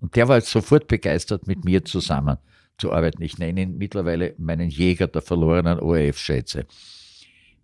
Und 0.00 0.14
der 0.14 0.28
war 0.28 0.36
jetzt 0.36 0.50
sofort 0.50 0.86
begeistert, 0.86 1.46
mit 1.46 1.64
mir 1.64 1.82
zusammen 1.82 2.36
zu 2.76 2.92
arbeiten. 2.92 3.22
Ich 3.22 3.38
nenne 3.38 3.62
ihn 3.62 3.78
mittlerweile 3.78 4.34
meinen 4.36 4.68
Jäger 4.68 5.06
der 5.06 5.22
verlorenen 5.22 5.80
ORF-Schätze. 5.80 6.66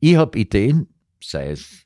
Ich 0.00 0.16
habe 0.16 0.38
Ideen, 0.38 0.88
sei 1.22 1.50
es 1.50 1.84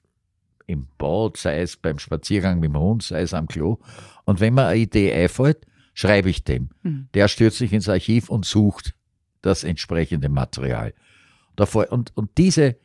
im 0.68 0.86
Bad, 0.96 1.36
sei 1.36 1.60
es 1.60 1.76
beim 1.76 1.98
Spaziergang 1.98 2.60
mit 2.60 2.70
dem 2.70 2.78
Hund, 2.78 3.02
sei 3.02 3.22
es 3.22 3.34
am 3.34 3.48
Klo. 3.48 3.78
Und 4.26 4.38
wenn 4.38 4.54
mir 4.54 4.68
eine 4.68 4.78
Idee 4.78 5.12
einfällt, 5.12 5.66
schreibe 5.92 6.30
ich 6.30 6.44
dem. 6.44 6.70
Mhm. 6.84 7.08
Der 7.14 7.26
stürzt 7.26 7.58
sich 7.58 7.72
ins 7.72 7.88
Archiv 7.88 8.28
und 8.28 8.44
sucht 8.44 8.94
das 9.42 9.64
entsprechende 9.64 10.28
Material. 10.28 10.94
Und, 11.58 12.16
und 12.16 12.30
diese 12.38 12.76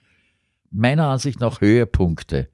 meiner 0.72 1.08
Ansicht 1.08 1.40
nach 1.40 1.62
Höhepunkte 1.62 2.50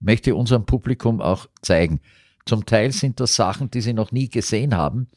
möchte 0.00 0.30
ich 0.30 0.36
unserem 0.36 0.64
Publikum 0.64 1.20
auch 1.20 1.46
zeigen. 1.62 2.00
Zum 2.46 2.64
Teil 2.64 2.92
sind 2.92 3.20
das 3.20 3.34
Sachen, 3.34 3.70
die 3.70 3.80
sie 3.80 3.92
noch 3.92 4.12
nie 4.12 4.28
gesehen 4.28 4.76
haben, 4.76 5.08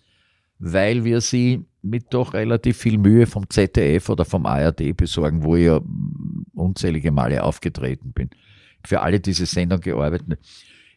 weil 0.60 1.06
wir 1.06 1.22
sie 1.22 1.66
mit 1.82 2.14
doch 2.14 2.34
relativ 2.34 2.78
viel 2.78 2.98
Mühe 2.98 3.26
vom 3.26 3.50
ZDF 3.50 4.10
oder 4.10 4.26
vom 4.26 4.46
ARD 4.46 4.96
besorgen, 4.96 5.44
wo 5.44 5.56
ich 5.56 5.66
ja 5.66 5.80
unzählige 6.54 7.12
Male 7.12 7.44
aufgetreten 7.44 8.12
bin. 8.12 8.30
Für 8.86 9.02
alle 9.02 9.20
diese 9.20 9.46
Sendung 9.46 9.80
gearbeitet. 9.80 10.40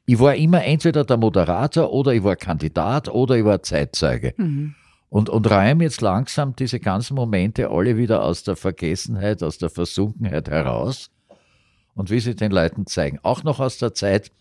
Ich 0.07 0.19
war 0.19 0.35
immer 0.35 0.65
entweder 0.65 1.05
der 1.05 1.17
Moderator 1.17 1.91
oder 1.93 2.13
ich 2.13 2.23
war 2.23 2.37
Kandidat 2.37 3.09
oder 3.09 3.37
ich 3.37 3.45
war 3.45 3.63
Zeitzeuge. 3.63 4.35
Mhm. 4.37 4.75
Und, 5.15 5.29
und 5.29 5.49
räume 5.49 5.85
jetzt 5.85 6.01
langsam 6.01 6.57
diese 6.57 6.81
ganzen 6.81 7.15
Momente 7.15 7.71
alle 7.71 7.97
wieder 7.97 8.25
aus 8.25 8.43
der 8.43 8.57
Vergessenheit, 8.57 9.45
aus 9.45 9.59
der 9.59 9.71
Versunkenheit 9.71 10.49
heraus 10.49 11.09
und 11.95 12.11
wie 12.11 12.19
sie 12.19 12.35
den 12.35 12.51
Leuten 12.51 12.89
zeigen. 12.89 13.21
Auch 13.23 13.45
noch 13.45 13.61
aus 13.61 13.79
der 13.79 13.95
Zeit, 13.95 14.33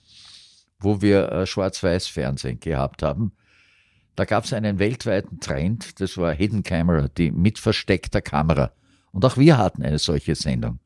wo 0.79 0.99
wir 0.99 1.31
äh, 1.31 1.45
Schwarz-Weiß-Fernsehen 1.45 2.59
gehabt 2.59 3.03
haben. 3.03 3.33
Da 4.15 4.25
gab 4.25 4.45
es 4.45 4.53
einen 4.53 4.79
weltweiten 4.79 5.39
Trend, 5.39 6.01
das 6.01 6.17
war 6.17 6.33
Hidden 6.33 6.63
Camera, 6.63 7.07
die 7.07 7.29
mit 7.29 7.59
versteckter 7.59 8.23
Kamera. 8.23 8.71
Und 9.11 9.23
auch 9.25 9.37
wir 9.37 9.59
hatten 9.59 9.83
eine 9.83 9.99
solche 9.99 10.33
Sendung. 10.33 10.79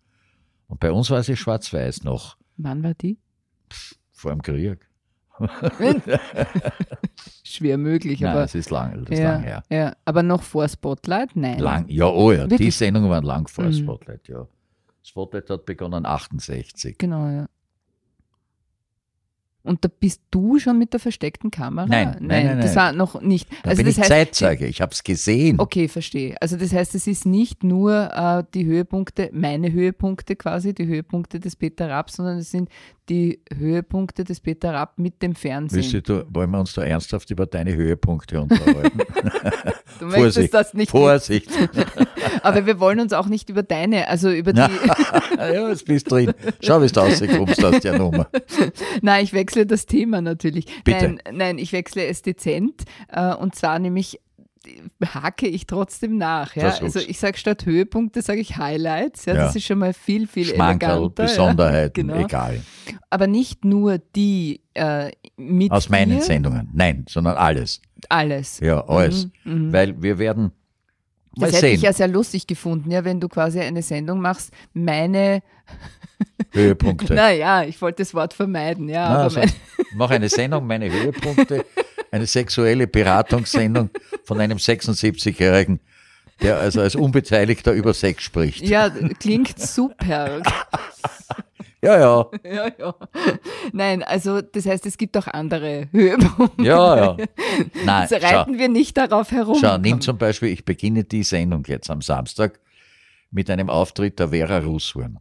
Und 0.68 0.82
bei 0.82 0.92
uns 0.92 1.10
war 1.12 1.24
sie 1.24 1.38
schwarz-weiß 1.38 2.04
noch. 2.04 2.36
Wann 2.58 2.84
war 2.84 2.94
die? 2.94 3.20
Vor 4.12 4.32
dem 4.32 4.42
Krieg. 4.42 4.87
Schwer 7.44 7.78
möglich, 7.78 8.20
Nein, 8.22 8.32
aber. 8.34 8.44
es 8.44 8.56
ist 8.56 8.70
lang, 8.70 9.06
das 9.06 9.18
ja, 9.20 9.32
lang 9.34 9.44
her. 9.44 9.64
Ja, 9.70 9.96
aber 10.06 10.24
noch 10.24 10.44
vor 10.44 10.68
Spotlight? 10.68 11.36
Nein. 11.36 11.60
Lang, 11.60 11.86
ja, 11.88 12.06
oh 12.08 12.32
ja, 12.32 12.42
Wirklich? 12.42 12.60
die 12.60 12.72
Sendungen 12.72 13.10
waren 13.10 13.24
lang 13.24 13.48
vor 13.48 13.66
Mhm. 13.66 13.74
Spotlight, 13.74 14.28
ja. 14.28 14.48
Spotlight 15.04 15.50
hat 15.50 15.66
begonnen 15.66 16.06
68. 16.06 16.98
Genau, 16.98 17.28
ja. 17.28 17.48
Und 19.68 19.84
da 19.84 19.90
bist 19.90 20.22
du 20.32 20.60
schon 20.60 20.80
mit 20.80 20.94
der 20.94 21.00
versteckten 21.00 21.52
Kamera? 21.52 21.86
Nein, 21.88 22.18
nein, 22.20 22.46
nein, 22.46 22.58
das 22.58 22.76
nein. 22.76 22.76
war 22.76 22.94
noch 22.94 23.22
nicht. 23.22 23.50
Da 23.64 23.72
also 23.72 23.78
bin 23.78 23.86
das 23.86 23.96
ich 23.96 24.00
heißt, 24.02 24.10
Zeitzeuge, 24.10 24.66
ich 24.66 24.82
habe 24.82 24.92
es 24.94 25.04
gesehen. 25.04 25.60
Okay, 25.60 25.88
verstehe. 25.88 26.36
Also 26.42 26.58
das 26.58 26.74
heißt, 26.74 26.96
es 26.96 27.08
ist 27.08 27.26
nicht 27.26 27.64
nur 27.64 28.12
äh, 28.14 28.44
die 28.54 28.66
Höhepunkte, 28.66 29.30
meine 29.34 29.72
Höhepunkte 29.72 30.36
quasi, 30.36 30.74
die 30.74 30.88
Höhepunkte 30.88 31.40
des 31.40 31.56
Peter 31.56 31.90
Rapp, 31.90 32.10
sondern 32.10 32.38
es 32.40 32.52
sind 32.52 32.70
die 33.10 33.42
Höhepunkte 33.56 34.24
des 34.24 34.40
Peter 34.40 34.74
Rapp 34.74 34.98
mit 35.00 35.22
dem 35.22 35.36
Fernsehen. 35.36 35.80
Wisst 35.80 35.94
ihr, 35.94 36.02
du, 36.02 36.26
wollen 36.30 36.52
wir 36.52 36.60
uns 36.60 36.74
da 36.74 36.84
ernsthaft 36.84 37.30
über 37.32 37.46
deine 37.46 37.76
Höhepunkte 37.76 38.42
unterhalten? 38.42 39.00
du 40.00 40.06
möchtest 40.06 40.36
Vorsicht, 40.36 40.54
das 40.54 40.74
nicht. 40.74 40.92
Vorsicht. 40.92 41.50
Aber 42.44 42.66
wir 42.66 42.80
wollen 42.80 43.00
uns 43.00 43.14
auch 43.14 43.28
nicht 43.28 43.50
über 43.50 43.64
deine, 43.64 44.08
also 44.08 44.30
über 44.30 44.54
die. 44.54 44.60
ja, 45.38 45.70
jetzt 45.70 45.86
bist 45.86 46.12
du 46.12 46.16
drin. 46.16 46.34
Schau, 46.62 46.82
wie 46.82 46.88
du 46.88 47.00
rauskommst 47.00 47.64
aus 47.64 47.80
der 47.80 47.98
Nummer. 47.98 48.28
Nein, 49.02 49.24
ich 49.24 49.34
wechsle 49.34 49.66
das 49.66 49.86
Thema 49.86 50.22
natürlich. 50.22 50.66
Bitte. 50.84 51.08
Nein, 51.08 51.20
nein, 51.34 51.58
ich 51.58 51.74
wechsle 51.74 52.06
es 52.06 52.22
dezent. 52.22 52.84
Äh, 53.12 53.34
und 53.36 53.56
zwar 53.56 53.80
nämlich 53.80 54.20
hake 55.04 55.48
ich 55.48 55.68
trotzdem 55.68 56.18
nach. 56.18 56.56
Ja? 56.56 56.76
Also 56.82 57.00
ich 57.00 57.20
sage 57.20 57.38
statt 57.38 57.66
Höhepunkte, 57.66 58.22
sage 58.22 58.40
ich 58.40 58.58
Highlights. 58.58 59.26
Ja? 59.26 59.36
Ja. 59.36 59.44
Das 59.44 59.56
ist 59.56 59.66
schon 59.66 59.80
mal 59.80 59.94
viel, 59.94 60.28
viel 60.28 60.46
Schmankerl, 60.46 60.98
eleganter. 60.98 61.24
Besonderheiten, 61.24 62.10
ja? 62.10 62.16
genau. 62.16 62.26
egal. 62.26 62.62
Aber 63.10 63.28
nicht 63.28 63.66
nur 63.66 63.98
die 63.98 64.62
äh, 64.74 65.12
mit 65.38 65.72
Aus 65.72 65.90
meinen 65.90 66.18
dir, 66.18 66.24
Sendungen. 66.24 66.70
Nein, 66.74 67.06
sondern 67.08 67.38
alles. 67.38 67.82
Alles. 68.10 68.60
Ja, 68.60 68.86
alles. 68.88 69.30
Mhm, 69.44 69.68
mhm. 69.68 69.74
Weil 69.74 70.02
wir 70.02 70.18
werden 70.18 70.52
mal 71.38 71.52
Das 71.52 71.58
hätte 71.58 71.68
ich 71.68 71.82
ja 71.82 71.94
sehr 71.94 72.08
lustig 72.08 72.48
gefunden, 72.48 72.92
ja, 72.92 73.04
wenn 73.06 73.20
du 73.20 73.28
quasi 73.28 73.60
eine 73.60 73.82
Sendung 73.82 74.20
machst, 74.20 74.52
meine, 74.74 75.42
Höhepunkte. 76.52 77.14
naja, 77.14 77.64
ich 77.64 77.82
wollte 77.82 78.04
das 78.04 78.14
Wort 78.14 78.34
vermeiden, 78.34 78.90
ja, 78.90 79.10
Na, 79.10 79.24
also, 79.24 79.42
mach 79.96 80.10
eine 80.10 80.30
Sendung, 80.30 80.66
meine 80.66 80.92
Höhepunkte, 80.92 81.66
eine 82.12 82.26
sexuelle 82.26 82.88
Beratungssendung 82.88 83.90
von 84.24 84.40
einem 84.40 84.58
76-Jährigen, 84.58 85.80
der 86.42 86.58
also 86.60 86.82
als 86.82 86.96
Unbeteiligter 86.96 87.74
über 87.74 87.94
Sex 87.94 88.24
spricht. 88.24 88.62
ja, 88.68 88.90
klingt 89.20 89.60
super. 89.60 90.42
Ja, 91.82 92.00
ja, 92.00 92.26
ja, 92.44 92.72
ja. 92.80 92.96
Nein, 93.72 94.02
also 94.02 94.42
das 94.42 94.66
heißt, 94.66 94.86
es 94.88 94.98
gibt 94.98 95.16
auch 95.16 95.28
andere 95.28 95.88
Höhepunkte. 95.92 96.64
ja, 96.64 96.98
ja. 96.98 97.18
Nein, 97.86 98.08
Jetzt 98.10 98.22
schau, 98.22 98.36
reiten 98.38 98.58
wir 98.58 98.68
nicht 98.68 98.98
darauf 98.98 99.32
herum. 99.32 99.58
schau, 99.62 99.78
nimm 99.78 100.02
zum 100.02 100.18
Beispiel, 100.18 100.50
ich 100.50 100.66
beginne 100.66 101.04
die 101.04 101.22
Sendung 101.24 101.64
jetzt 101.68 101.90
am 101.92 102.02
Samstag 102.02 102.60
mit 103.30 103.50
einem 103.52 103.70
Auftritt 103.70 104.18
der 104.20 104.30
Vera 104.30 104.58
Russwurm, 104.58 105.20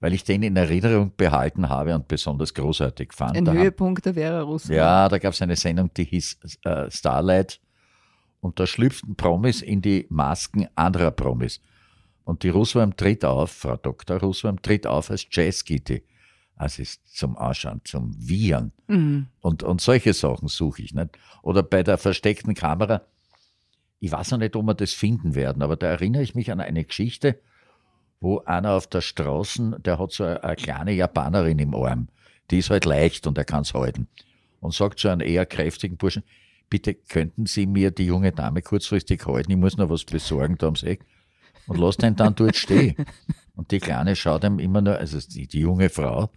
weil 0.00 0.12
ich 0.14 0.24
den 0.24 0.42
in 0.42 0.56
Erinnerung 0.56 1.12
behalten 1.16 1.68
habe 1.68 1.94
und 1.94 2.08
besonders 2.08 2.54
großartig 2.54 3.12
fand. 3.12 3.36
Ein 3.36 3.44
Da 3.44 3.52
haben- 3.52 3.60
Höhepunkt 3.60 4.06
der 4.06 4.14
Vera 4.14 4.40
Russland. 4.40 4.76
Ja, 4.76 5.08
da 5.08 5.18
gab 5.18 5.34
es 5.34 5.42
eine 5.42 5.56
Sendung, 5.56 5.92
die 5.94 6.04
hieß 6.04 6.38
äh, 6.64 6.90
Starlight 6.90 7.60
und 8.40 8.58
da 8.58 8.66
schlüpften 8.66 9.14
Promis 9.16 9.60
in 9.62 9.82
die 9.82 10.06
Masken 10.08 10.66
anderer 10.74 11.10
Promis. 11.10 11.60
Und 12.24 12.42
die 12.42 12.48
Russwurm 12.48 12.96
tritt 12.96 13.24
auf, 13.24 13.50
Frau 13.50 13.76
Dr. 13.76 14.18
Russwurm 14.18 14.62
tritt 14.62 14.86
auf 14.86 15.10
als 15.10 15.26
Jazzgitti. 15.30 16.02
Also 16.56 16.82
ist 16.82 17.16
zum 17.16 17.36
Ausschauen, 17.36 17.80
zum 17.84 18.14
Wiehern. 18.18 18.72
Mhm. 18.86 19.26
Und, 19.40 19.62
und 19.62 19.80
solche 19.80 20.12
Sachen 20.12 20.46
suche 20.48 20.82
ich 20.82 20.92
nicht. 20.94 21.10
Oder 21.42 21.62
bei 21.62 21.82
der 21.82 21.96
versteckten 21.98 22.54
Kamera, 22.54 23.02
ich 23.98 24.12
weiß 24.12 24.30
noch 24.32 24.38
nicht, 24.38 24.54
ob 24.56 24.64
wir 24.66 24.74
das 24.74 24.92
finden 24.92 25.34
werden, 25.34 25.62
aber 25.62 25.76
da 25.76 25.86
erinnere 25.88 26.22
ich 26.22 26.34
mich 26.34 26.50
an 26.52 26.60
eine 26.60 26.84
Geschichte, 26.84 27.40
wo 28.20 28.40
einer 28.40 28.72
auf 28.72 28.86
der 28.86 29.00
Straße, 29.00 29.78
der 29.84 29.98
hat 29.98 30.12
so 30.12 30.24
eine, 30.24 30.44
eine 30.44 30.56
kleine 30.56 30.92
Japanerin 30.92 31.58
im 31.58 31.74
Arm, 31.74 32.08
die 32.50 32.58
ist 32.58 32.70
halt 32.70 32.84
leicht 32.84 33.26
und 33.26 33.38
er 33.38 33.44
kann 33.44 33.62
es 33.62 33.74
halten. 33.74 34.08
Und 34.60 34.74
sagt 34.74 34.98
zu 34.98 35.08
einem 35.08 35.26
eher 35.26 35.46
kräftigen 35.46 35.96
Burschen, 35.96 36.22
bitte 36.68 36.94
könnten 36.94 37.46
Sie 37.46 37.66
mir 37.66 37.90
die 37.90 38.06
junge 38.06 38.32
Dame 38.32 38.62
kurzfristig 38.62 39.26
halten, 39.26 39.50
ich 39.50 39.56
muss 39.56 39.76
noch 39.76 39.88
was 39.88 40.04
besorgen 40.04 40.56
da 40.58 40.66
ums 40.66 40.82
Eck. 40.82 41.04
Und 41.66 41.78
lass 41.78 41.96
den 41.96 42.16
dann 42.16 42.34
dort 42.34 42.56
stehen. 42.56 42.96
Und 43.54 43.70
die 43.70 43.78
Kleine 43.78 44.16
schaut 44.16 44.44
ihm 44.44 44.58
immer 44.58 44.80
nur, 44.80 44.96
also 44.96 45.18
die, 45.20 45.46
die 45.46 45.60
junge 45.60 45.88
Frau, 45.88 46.30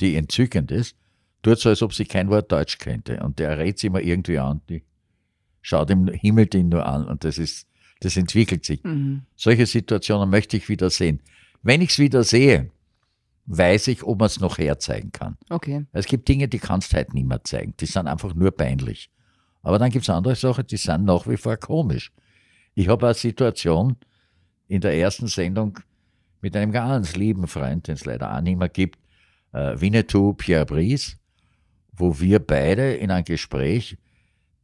die 0.00 0.16
entzückend 0.16 0.70
ist, 0.70 0.96
tut 1.42 1.58
so, 1.58 1.68
als 1.68 1.82
ob 1.82 1.92
sie 1.92 2.04
kein 2.04 2.30
Wort 2.30 2.50
Deutsch 2.52 2.78
könnte. 2.78 3.20
Und 3.22 3.38
der 3.38 3.58
rät 3.58 3.78
sie 3.78 3.88
immer 3.88 4.00
irgendwie 4.00 4.38
an, 4.38 4.60
die 4.68 4.84
schaut 5.60 5.90
ihm, 5.90 6.08
himmelt 6.08 6.54
ihn 6.54 6.68
nur 6.68 6.86
an. 6.86 7.06
Und 7.06 7.24
das 7.24 7.38
ist, 7.38 7.66
das 8.00 8.16
entwickelt 8.16 8.64
sich. 8.64 8.82
Mhm. 8.84 9.22
Solche 9.36 9.66
Situationen 9.66 10.30
möchte 10.30 10.56
ich 10.56 10.68
wieder 10.68 10.90
sehen. 10.90 11.20
Wenn 11.62 11.80
ich 11.80 11.90
es 11.90 11.98
wieder 11.98 12.22
sehe, 12.24 12.70
weiß 13.46 13.88
ich, 13.88 14.04
ob 14.04 14.18
man 14.20 14.26
es 14.26 14.40
noch 14.40 14.58
herzeigen 14.58 15.10
kann. 15.10 15.36
Okay. 15.48 15.86
Es 15.92 16.06
gibt 16.06 16.28
Dinge, 16.28 16.48
die 16.48 16.58
kannst 16.58 16.92
du 16.92 16.96
halt 16.96 17.14
nicht 17.14 17.26
mehr 17.26 17.42
zeigen. 17.44 17.74
Die 17.80 17.86
sind 17.86 18.06
einfach 18.06 18.34
nur 18.34 18.50
peinlich. 18.50 19.10
Aber 19.62 19.78
dann 19.78 19.90
gibt 19.90 20.04
es 20.04 20.10
andere 20.10 20.36
Sachen, 20.36 20.66
die 20.66 20.76
sind 20.76 21.04
nach 21.04 21.26
wie 21.26 21.36
vor 21.36 21.56
komisch. 21.56 22.12
Ich 22.74 22.88
habe 22.88 23.06
eine 23.06 23.14
Situation 23.14 23.96
in 24.68 24.80
der 24.80 24.94
ersten 24.96 25.26
Sendung 25.26 25.78
mit 26.40 26.56
einem 26.56 26.70
ganz 26.72 27.16
lieben 27.16 27.48
Freund, 27.48 27.88
den 27.88 27.94
es 27.94 28.04
leider 28.04 28.34
auch 28.34 28.40
nicht 28.40 28.58
mehr 28.58 28.68
gibt, 28.68 28.98
äh, 29.52 29.80
Winnetou 29.80 30.34
Pierre 30.34 30.66
Brice, 30.66 31.16
wo 31.92 32.20
wir 32.20 32.38
beide 32.38 32.94
in 32.94 33.10
einem 33.10 33.24
Gespräch, 33.24 33.96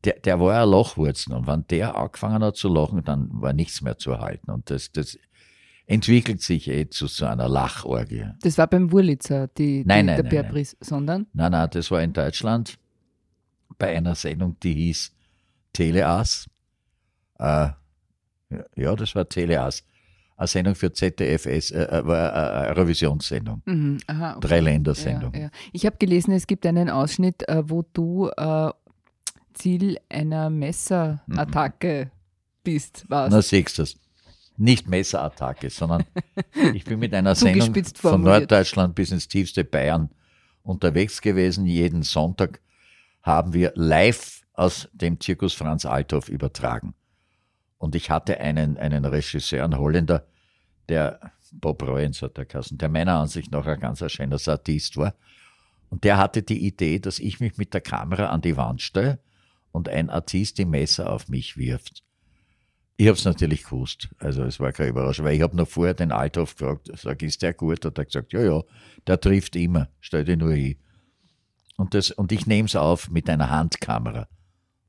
der, 0.05 0.21
der 0.21 0.38
war 0.40 0.62
ein 0.62 0.69
Lochwurzen 0.69 1.33
und 1.35 1.47
wenn 1.47 1.67
der 1.69 1.97
angefangen 1.97 2.43
hat 2.45 2.57
zu 2.57 2.69
lachen, 2.69 3.03
dann 3.05 3.29
war 3.33 3.53
nichts 3.53 3.81
mehr 3.81 3.97
zu 3.97 4.19
halten. 4.19 4.51
Und 4.51 4.71
das, 4.71 4.93
das 4.93 5.19
entwickelt 5.87 6.43
sich 6.43 6.69
eh 6.69 6.88
zu 6.88 7.07
so 7.07 7.27
einer 7.27 7.49
Lachorgie. 7.49 8.27
Das 8.43 8.59
war 8.59 8.67
beim 8.67 8.93
Wurlitzer, 8.93 9.49
die, 9.49 9.83
die, 9.83 9.85
nein, 9.87 10.07
der 10.07 10.23
nein, 10.23 10.33
nein. 10.33 10.49
Brice, 10.49 10.77
sondern? 10.81 11.27
Nein, 11.33 11.53
nein, 11.53 11.69
das 11.71 11.90
war 11.90 12.03
in 12.03 12.12
Deutschland 12.12 12.79
bei 13.79 13.97
einer 13.97 14.14
Sendung, 14.14 14.57
die 14.62 14.73
hieß 14.73 15.12
Teleas. 15.73 16.49
Äh, 17.38 17.71
ja, 18.77 18.95
das 18.97 19.14
war 19.14 19.29
Teleas. 19.29 19.85
eine 20.37 20.47
Sendung 20.47 20.75
für 20.75 20.93
ZDFS, 20.93 21.71
äh, 21.71 21.83
äh, 21.85 22.07
war 22.07 22.33
eine 22.33 22.69
Eurovisionssendung. 22.69 23.62
Mhm. 23.64 23.99
Aha, 24.07 24.37
okay. 24.37 24.49
Drei 24.49 24.61
Ländersendung. 24.61 25.35
Ja, 25.35 25.40
ja. 25.40 25.51
Ich 25.73 25.87
habe 25.87 25.97
gelesen, 25.97 26.33
es 26.33 26.47
gibt 26.47 26.67
einen 26.67 26.88
Ausschnitt, 26.88 27.49
äh, 27.49 27.69
wo 27.69 27.85
du 27.93 28.29
äh, 28.37 28.71
Ziel 29.55 29.99
einer 30.09 30.51
Messerattacke 30.51 32.11
bist. 32.62 33.05
Was? 33.09 33.31
Na, 33.31 33.43
siehst 33.43 33.79
du 33.79 33.83
das. 33.83 33.97
Nicht 34.57 34.87
Messerattacke, 34.88 35.71
sondern 35.71 36.05
ich 36.75 36.85
bin 36.85 37.01
mit 37.01 37.12
einer 37.14 37.35
Sendung 37.35 37.75
von. 37.95 38.23
Norddeutschland 38.23 38.95
bis 38.95 39.11
ins 39.11 39.27
tiefste 39.27 39.64
Bayern 39.64 40.11
unterwegs 40.62 41.21
gewesen. 41.21 41.67
Jeden 41.67 42.03
Sonntag 42.03 42.61
haben 43.23 43.53
wir 43.53 43.73
live 43.75 44.43
aus 44.53 44.88
dem 44.93 45.19
Zirkus 45.19 45.55
Franz 45.55 45.85
Althoff 45.85 46.29
übertragen. 46.29 46.95
Und 47.79 47.97
ich 47.97 48.11
hatte 48.11 48.38
einen, 48.38 48.77
einen 48.77 49.05
Regisseur, 49.05 49.64
einen 49.64 49.79
Holländer, 49.79 50.27
der 50.88 51.33
Bob 51.53 51.83
Royens 51.83 52.23
hat 52.23 52.37
der 52.37 52.45
Kassen, 52.45 52.79
der 52.79 52.88
meiner 52.88 53.19
Ansicht 53.19 53.51
nach 53.51 53.67
ein 53.67 53.81
ganz 53.81 54.05
schöner 54.11 54.38
Artist 54.47 54.97
war. 54.97 55.14
Und 55.90 56.05
der 56.05 56.19
hatte 56.19 56.43
die 56.43 56.67
Idee, 56.67 56.99
dass 56.99 57.19
ich 57.19 57.40
mich 57.40 57.57
mit 57.57 57.75
der 57.75 57.81
Kamera 57.81 58.27
an 58.27 58.40
die 58.40 58.57
Wand 58.57 58.83
stelle 58.83 59.19
und 59.75 59.89
ein 59.89 60.09
Artist 60.09 60.59
die 60.59 60.65
Messer 60.65 61.13
auf 61.13 61.29
mich 61.29 61.57
wirft. 61.57 62.05
Ich 62.97 63.09
habe 63.09 63.19
es 63.19 63.25
natürlich 63.25 63.65
gewusst, 63.65 64.09
also 64.19 64.45
es 64.45 64.61
war 64.61 64.71
keine 64.73 64.91
Überraschung, 64.91 65.25
weil 65.25 65.35
ich 65.35 65.43
habe 65.43 65.57
noch 65.57 65.67
vorher 65.67 65.95
den 65.95 66.13
Althoff 66.13 66.55
gefragt, 66.55 66.93
sag, 66.95 67.21
ist 67.23 67.43
der 67.43 67.55
gut? 67.55 67.85
Hat 67.85 67.99
er 67.99 68.05
gesagt, 68.05 68.33
ja, 68.33 68.41
ja, 68.41 68.63
der 69.09 69.21
trifft 69.21 69.57
immer, 69.57 69.89
stell 70.01 70.25
dich 70.25 70.39
nur 70.39 70.53
hin. 70.53 70.77
Und, 71.77 71.95
das, 71.95 72.13
und 72.13 72.31
ich 72.31 72.47
nehme 72.47 72.67
es 72.67 72.77
auf 72.77 73.11
mit 73.11 73.29
einer 73.29 73.51
Handkamera 73.51 74.29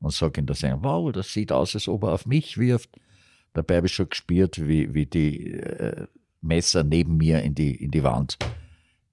und 0.01 0.13
sage 0.13 0.39
in 0.39 0.45
der 0.45 0.55
Sendung, 0.55 0.83
wow, 0.83 1.11
das 1.11 1.33
sieht 1.33 1.51
aus, 1.51 1.73
als 1.73 1.87
ob 1.87 2.03
er 2.03 2.13
auf 2.13 2.27
mich 2.27 2.59
wirft. 2.59 2.91
Dabei 3.53 3.77
habe 3.77 3.87
ich 3.87 3.93
schon 3.93 4.09
gespürt, 4.09 4.67
wie, 4.67 4.93
wie 4.93 5.07
die 5.07 5.51
äh, 5.53 6.05
Messer 6.41 6.83
neben 6.83 7.17
mir 7.17 7.41
in 7.41 7.55
die, 7.55 7.73
in 7.73 7.89
die 7.89 8.03
Wand 8.03 8.37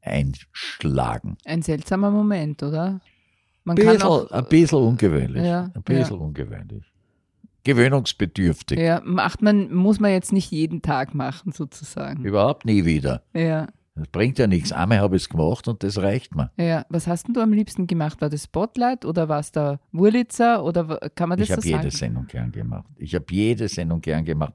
einschlagen. 0.03 1.39
Ein 1.47 1.63
seltsamer 1.63 2.11
Moment, 2.11 2.63
oder? 2.63 3.01
Man 3.65 3.77
Bisschen, 3.77 3.99
kann 3.99 4.09
auch, 4.09 4.31
ein 4.31 4.45
bisschen 4.47 4.79
ungewöhnlich. 4.79 5.45
Ja, 5.45 5.71
ein 5.75 5.83
bisschen 5.83 6.19
ungewöhnlich. 6.19 6.85
Gewöhnungsbedürftig. 7.65 8.79
ja, 8.79 9.01
macht 9.05 9.41
man, 9.41 9.73
muss 9.73 10.01
man 10.01 10.11
jetzt 10.11 10.33
nicht 10.33 10.51
jeden 10.51 10.83
Tag 10.83 11.15
machen, 11.15 11.53
sozusagen. 11.53 12.25
Überhaupt 12.25 12.65
nie 12.65 12.85
wieder. 12.85 13.23
Ja, 13.35 13.69
Das 13.95 14.09
bringt 14.09 14.39
ja 14.41 14.49
nichts. 14.49 14.73
Einmal 14.73 14.99
habe 14.99 15.15
ich 15.17 15.23
es 15.23 15.29
gemacht 15.29 15.69
und 15.69 15.83
das 15.85 15.99
reicht 15.99 16.35
mir. 16.35 16.51
ja. 16.57 16.85
Was 16.89 17.07
hast 17.07 17.29
denn 17.29 17.35
du 17.35 17.41
am 17.41 17.53
liebsten 17.53 17.87
gemacht? 17.87 18.21
War 18.21 18.31
das 18.31 18.45
Spotlight 18.45 19.05
oder 19.05 19.29
war 19.29 19.39
es 19.39 19.53
der 19.53 19.79
Wurlitzer 19.93 20.65
oder 20.65 20.99
kann 21.15 21.29
man 21.29 21.39
das 21.39 21.49
Ich 21.49 21.53
habe 21.53 21.63
so 21.63 21.69
jede 21.69 21.79
sagen? 21.83 21.91
Sendung 21.93 22.27
gern 22.27 22.51
gemacht. 22.51 22.87
Ich 22.97 23.15
habe 23.15 23.27
jede 23.31 23.69
Sendung 23.69 24.01
gern 24.01 24.25
gemacht. 24.25 24.55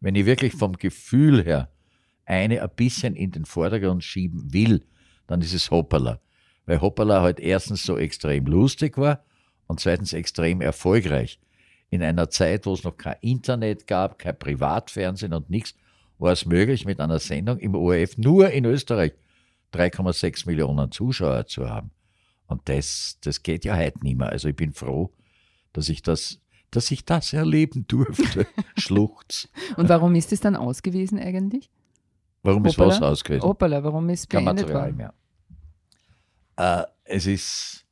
Wenn 0.00 0.14
ich 0.14 0.26
wirklich 0.26 0.52
vom 0.52 0.72
Gefühl 0.74 1.42
her 1.42 1.70
eine 2.26 2.60
ein 2.62 2.68
bisschen 2.76 3.14
in 3.16 3.30
den 3.30 3.46
Vordergrund 3.46 4.04
schieben 4.04 4.52
will, 4.52 4.84
dann 5.26 5.40
ist 5.40 5.54
es 5.54 5.70
Hoppala. 5.70 6.20
Weil 6.66 6.80
Hoppala 6.80 7.22
halt 7.22 7.40
erstens 7.40 7.84
so 7.84 7.96
extrem 7.96 8.46
lustig 8.46 8.98
war 8.98 9.24
und 9.66 9.80
zweitens 9.80 10.12
extrem 10.12 10.60
erfolgreich. 10.60 11.40
In 11.90 12.02
einer 12.02 12.28
Zeit, 12.30 12.66
wo 12.66 12.72
es 12.74 12.84
noch 12.84 12.96
kein 12.96 13.16
Internet 13.20 13.86
gab, 13.86 14.18
kein 14.18 14.38
Privatfernsehen 14.38 15.32
und 15.32 15.48
nichts, 15.48 15.74
war 16.18 16.32
es 16.32 16.46
möglich, 16.46 16.84
mit 16.84 17.00
einer 17.00 17.18
Sendung 17.18 17.58
im 17.58 17.74
ORF 17.74 18.18
nur 18.18 18.50
in 18.50 18.64
Österreich 18.64 19.12
3,6 19.72 20.46
Millionen 20.46 20.90
Zuschauer 20.90 21.46
zu 21.46 21.68
haben. 21.68 21.90
Und 22.46 22.68
das, 22.68 23.18
das 23.22 23.42
geht 23.42 23.64
ja 23.64 23.76
heute 23.76 24.02
nicht 24.02 24.16
mehr. 24.16 24.30
Also 24.30 24.48
ich 24.48 24.56
bin 24.56 24.72
froh, 24.72 25.12
dass 25.72 25.88
ich 25.88 26.02
das, 26.02 26.40
dass 26.70 26.90
ich 26.90 27.04
das 27.04 27.32
erleben 27.32 27.86
durfte. 27.86 28.46
Schluchz. 28.76 29.48
Und 29.76 29.88
warum 29.88 30.14
ist 30.14 30.32
es 30.32 30.40
dann 30.40 30.56
ausgewiesen 30.56 31.18
eigentlich? 31.18 31.70
Warum 32.42 32.64
ist 32.64 32.78
Hoppala. 32.78 32.94
was 32.94 33.02
ausgewählt? 33.02 33.42
Hoppala, 33.42 33.82
warum 33.82 34.08
ist 34.08 34.30
Kein 34.30 34.44
beendet 34.44 34.66
Material 34.66 34.86
worden? 34.86 34.96
mehr. 34.96 35.14
Äh, 36.56 36.84
es 37.04 37.26
ist, 37.26 37.86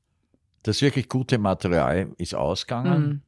das 0.62 0.80
wirklich 0.82 1.08
gute 1.08 1.38
Material 1.38 2.12
ist 2.18 2.34
ausgegangen. 2.34 3.06
Mhm. 3.06 3.22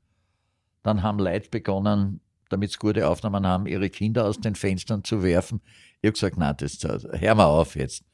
Dann 0.82 1.02
haben 1.02 1.18
Leute 1.18 1.50
begonnen, 1.50 2.20
damit 2.48 2.72
sie 2.72 2.78
gute 2.78 3.08
Aufnahmen 3.08 3.46
haben, 3.46 3.66
ihre 3.66 3.90
Kinder 3.90 4.24
aus 4.24 4.40
den 4.40 4.54
Fenstern 4.54 5.04
zu 5.04 5.22
werfen. 5.22 5.60
Ich 6.00 6.08
habe 6.08 6.12
gesagt, 6.12 6.36
nein, 6.36 6.54
das, 6.58 6.78
hör 6.82 7.34
mal 7.34 7.46
auf 7.46 7.76
jetzt, 7.76 8.04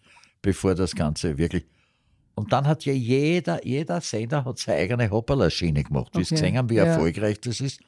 bevor 0.41 0.75
das 0.75 0.95
Ganze 0.95 1.37
wirklich. 1.39 1.67
Und 2.35 2.53
dann 2.53 2.67
hat 2.67 2.85
ja 2.87 2.95
jeder, 2.95 3.65
jeder 3.67 4.01
Sender 4.01 4.45
hat 4.45 4.59
seine 4.59 4.79
eigene 4.79 5.11
Hoppala-Schiene 5.11 5.85
gemacht. 5.85 6.13
Okay, 6.15 6.25
gesehen 6.25 6.57
haben, 6.57 6.71
wie 6.71 6.77
ja. 6.77 6.85
erfolgreich 6.85 7.41
das 7.41 7.61
ist. 7.61 7.81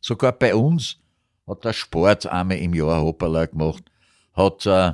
Sogar 0.00 0.32
bei 0.32 0.54
uns 0.54 0.98
hat 1.46 1.64
der 1.64 1.72
Sport 1.72 2.26
einmal 2.26 2.58
im 2.58 2.74
Jahr 2.74 3.00
Hoppala 3.00 3.46
gemacht, 3.46 3.90
hat 4.34 4.66
äh, 4.66 4.92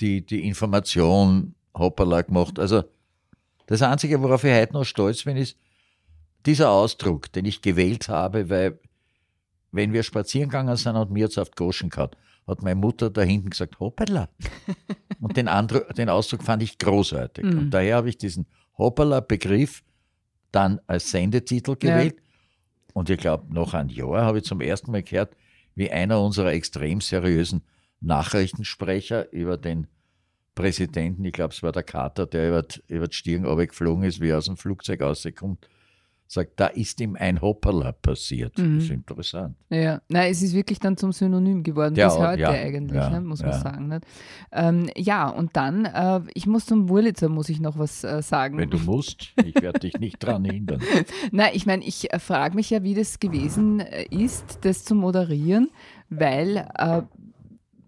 die, 0.00 0.26
die 0.26 0.46
Information 0.46 1.54
Hoppala 1.74 2.22
gemacht. 2.22 2.58
Also 2.58 2.84
das 3.66 3.82
Einzige, 3.82 4.22
worauf 4.22 4.44
ich 4.44 4.52
heute 4.54 4.72
noch 4.74 4.84
stolz 4.84 5.24
bin, 5.24 5.36
ist 5.36 5.56
dieser 6.46 6.70
Ausdruck, 6.70 7.32
den 7.32 7.44
ich 7.46 7.62
gewählt 7.62 8.08
habe, 8.08 8.50
weil 8.50 8.78
wenn 9.72 9.92
wir 9.92 10.02
spazieren 10.02 10.50
gegangen 10.50 10.76
sind 10.76 10.96
und 10.96 11.10
mir 11.10 11.20
jetzt 11.20 11.38
auf 11.38 11.50
die 11.50 11.56
Goschen 11.56 11.90
gehabt, 11.90 12.16
hat 12.46 12.62
meine 12.62 12.74
Mutter 12.78 13.08
da 13.10 13.22
hinten 13.22 13.50
gesagt, 13.50 13.80
Hoppala. 13.80 14.28
und 15.20 15.36
den, 15.36 15.48
Andru- 15.48 15.90
den 15.94 16.08
Ausdruck 16.10 16.42
fand 16.42 16.62
ich 16.62 16.78
großartig. 16.78 17.44
Mhm. 17.44 17.58
Und 17.58 17.70
daher 17.70 17.96
habe 17.96 18.08
ich 18.10 18.18
diesen 18.18 18.46
Hoppala-Begriff 18.76 19.82
dann 20.52 20.80
als 20.86 21.10
Sendetitel 21.10 21.70
Ja. 21.82 21.96
gewählt. 21.96 22.16
Und 22.92 23.08
ich 23.10 23.18
glaube, 23.18 23.52
nach 23.52 23.74
einem 23.74 23.88
Jahr 23.88 24.22
habe 24.26 24.38
ich 24.38 24.44
zum 24.44 24.60
ersten 24.60 24.92
Mal 24.92 25.02
gehört, 25.02 25.34
wie 25.74 25.90
einer 25.90 26.20
unserer 26.22 26.52
extrem 26.52 27.00
seriösen 27.00 27.62
Nachrichtensprecher 28.00 29.32
über 29.32 29.56
den 29.56 29.86
Präsidenten, 30.54 31.24
ich 31.24 31.32
glaube, 31.32 31.52
es 31.52 31.62
war 31.62 31.72
der 31.72 31.82
Kater, 31.82 32.26
der 32.26 32.48
über, 32.48 32.62
die- 32.62 32.80
über 32.88 33.08
die 33.08 33.14
Stirn 33.16 33.42
geflogen 33.56 34.04
ist, 34.04 34.20
wie 34.20 34.28
er 34.28 34.38
aus 34.38 34.46
dem 34.46 34.56
Flugzeug 34.56 35.02
rauskommt, 35.02 35.68
sagt, 36.26 36.52
da 36.58 36.68
ist 36.68 37.00
ihm 37.00 37.16
ein 37.16 37.40
Hoppala 37.42 37.92
passiert. 37.92 38.56
Mhm. 38.58 38.76
Das 38.76 38.84
ist 38.84 38.90
interessant. 38.90 39.56
Ja, 39.68 40.00
nein, 40.08 40.32
es 40.32 40.42
ist 40.42 40.54
wirklich 40.54 40.78
dann 40.80 40.96
zum 40.96 41.12
Synonym 41.12 41.62
geworden, 41.62 41.94
Ja, 41.96 42.08
bis 42.08 42.18
heute 42.18 42.40
ja, 42.42 42.50
eigentlich, 42.50 42.96
ja, 42.96 43.10
ne, 43.10 43.20
muss 43.20 43.42
man 43.42 43.52
sagen. 43.52 44.00
Ähm, 44.50 44.88
ja, 44.96 45.28
und 45.28 45.54
dann, 45.54 45.84
äh, 45.84 46.20
ich 46.34 46.46
muss 46.46 46.64
zum 46.66 46.88
Wurlitzer, 46.88 47.28
muss 47.28 47.50
ich 47.50 47.60
noch 47.60 47.78
was 47.78 48.02
äh, 48.04 48.22
sagen. 48.22 48.56
Wenn 48.58 48.70
du 48.70 48.78
musst, 48.86 49.32
ich 49.44 49.54
werde 49.60 49.80
dich 49.80 49.98
nicht 49.98 50.18
dran 50.18 50.44
hindern. 50.44 50.80
Nein, 51.30 51.50
ich 51.52 51.66
meine, 51.66 51.84
ich 51.84 52.12
äh, 52.12 52.18
frage 52.18 52.54
mich 52.56 52.70
ja, 52.70 52.82
wie 52.82 52.94
das 52.94 53.20
gewesen 53.20 53.80
äh, 53.80 54.04
ist, 54.10 54.60
das 54.62 54.84
zu 54.84 54.94
moderieren, 54.94 55.70
weil 56.08 56.66
äh, 56.78 57.02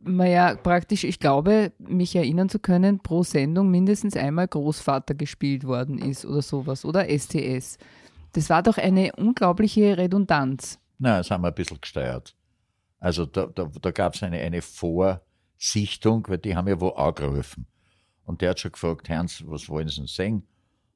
man 0.06 0.30
ja 0.30 0.54
praktisch, 0.54 1.04
ich 1.04 1.18
glaube, 1.18 1.72
mich 1.78 2.16
erinnern 2.16 2.48
zu 2.48 2.58
können, 2.58 3.00
pro 3.00 3.22
Sendung 3.22 3.70
mindestens 3.70 4.16
einmal 4.16 4.48
Großvater 4.48 5.14
gespielt 5.14 5.64
worden 5.64 5.98
ist 5.98 6.24
oder 6.24 6.42
sowas 6.42 6.84
oder 6.84 7.06
STS. 7.08 7.78
Das 8.32 8.50
war 8.50 8.62
doch 8.62 8.78
eine 8.78 9.12
unglaubliche 9.16 9.96
Redundanz. 9.96 10.78
Na, 10.98 11.18
das 11.18 11.30
haben 11.30 11.42
wir 11.42 11.48
ein 11.48 11.54
bisschen 11.54 11.80
gesteuert. 11.80 12.34
Also 12.98 13.26
da, 13.26 13.46
da, 13.46 13.70
da 13.80 13.90
gab 13.90 14.14
es 14.14 14.22
eine, 14.22 14.38
eine 14.38 14.62
Vorsichtung, 14.62 16.26
weil 16.28 16.38
die 16.38 16.56
haben 16.56 16.68
ja 16.68 16.80
wo 16.80 16.88
angerufen. 16.90 17.66
Und 18.24 18.40
der 18.40 18.50
hat 18.50 18.60
schon 18.60 18.72
gefragt, 18.72 19.08
Hans, 19.08 19.44
was 19.46 19.68
wollen 19.68 19.88
Sie 19.88 19.96
denn 19.96 20.06
singen? 20.06 20.46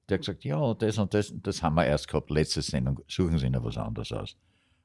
Der 0.09 0.17
hat 0.17 0.23
gesagt, 0.23 0.45
ja, 0.45 0.75
das 0.75 0.99
und 0.99 1.15
das, 1.15 1.33
das 1.37 1.63
haben 1.63 1.77
wir 1.77 1.87
erst 1.87 2.09
gehabt, 2.09 2.31
letzte 2.31 2.63
Sendung, 2.63 3.01
suchen 3.07 3.39
Sie 3.39 3.51
noch 3.51 3.65
was 3.65 3.77
anderes 3.77 4.13
aus. 4.13 4.37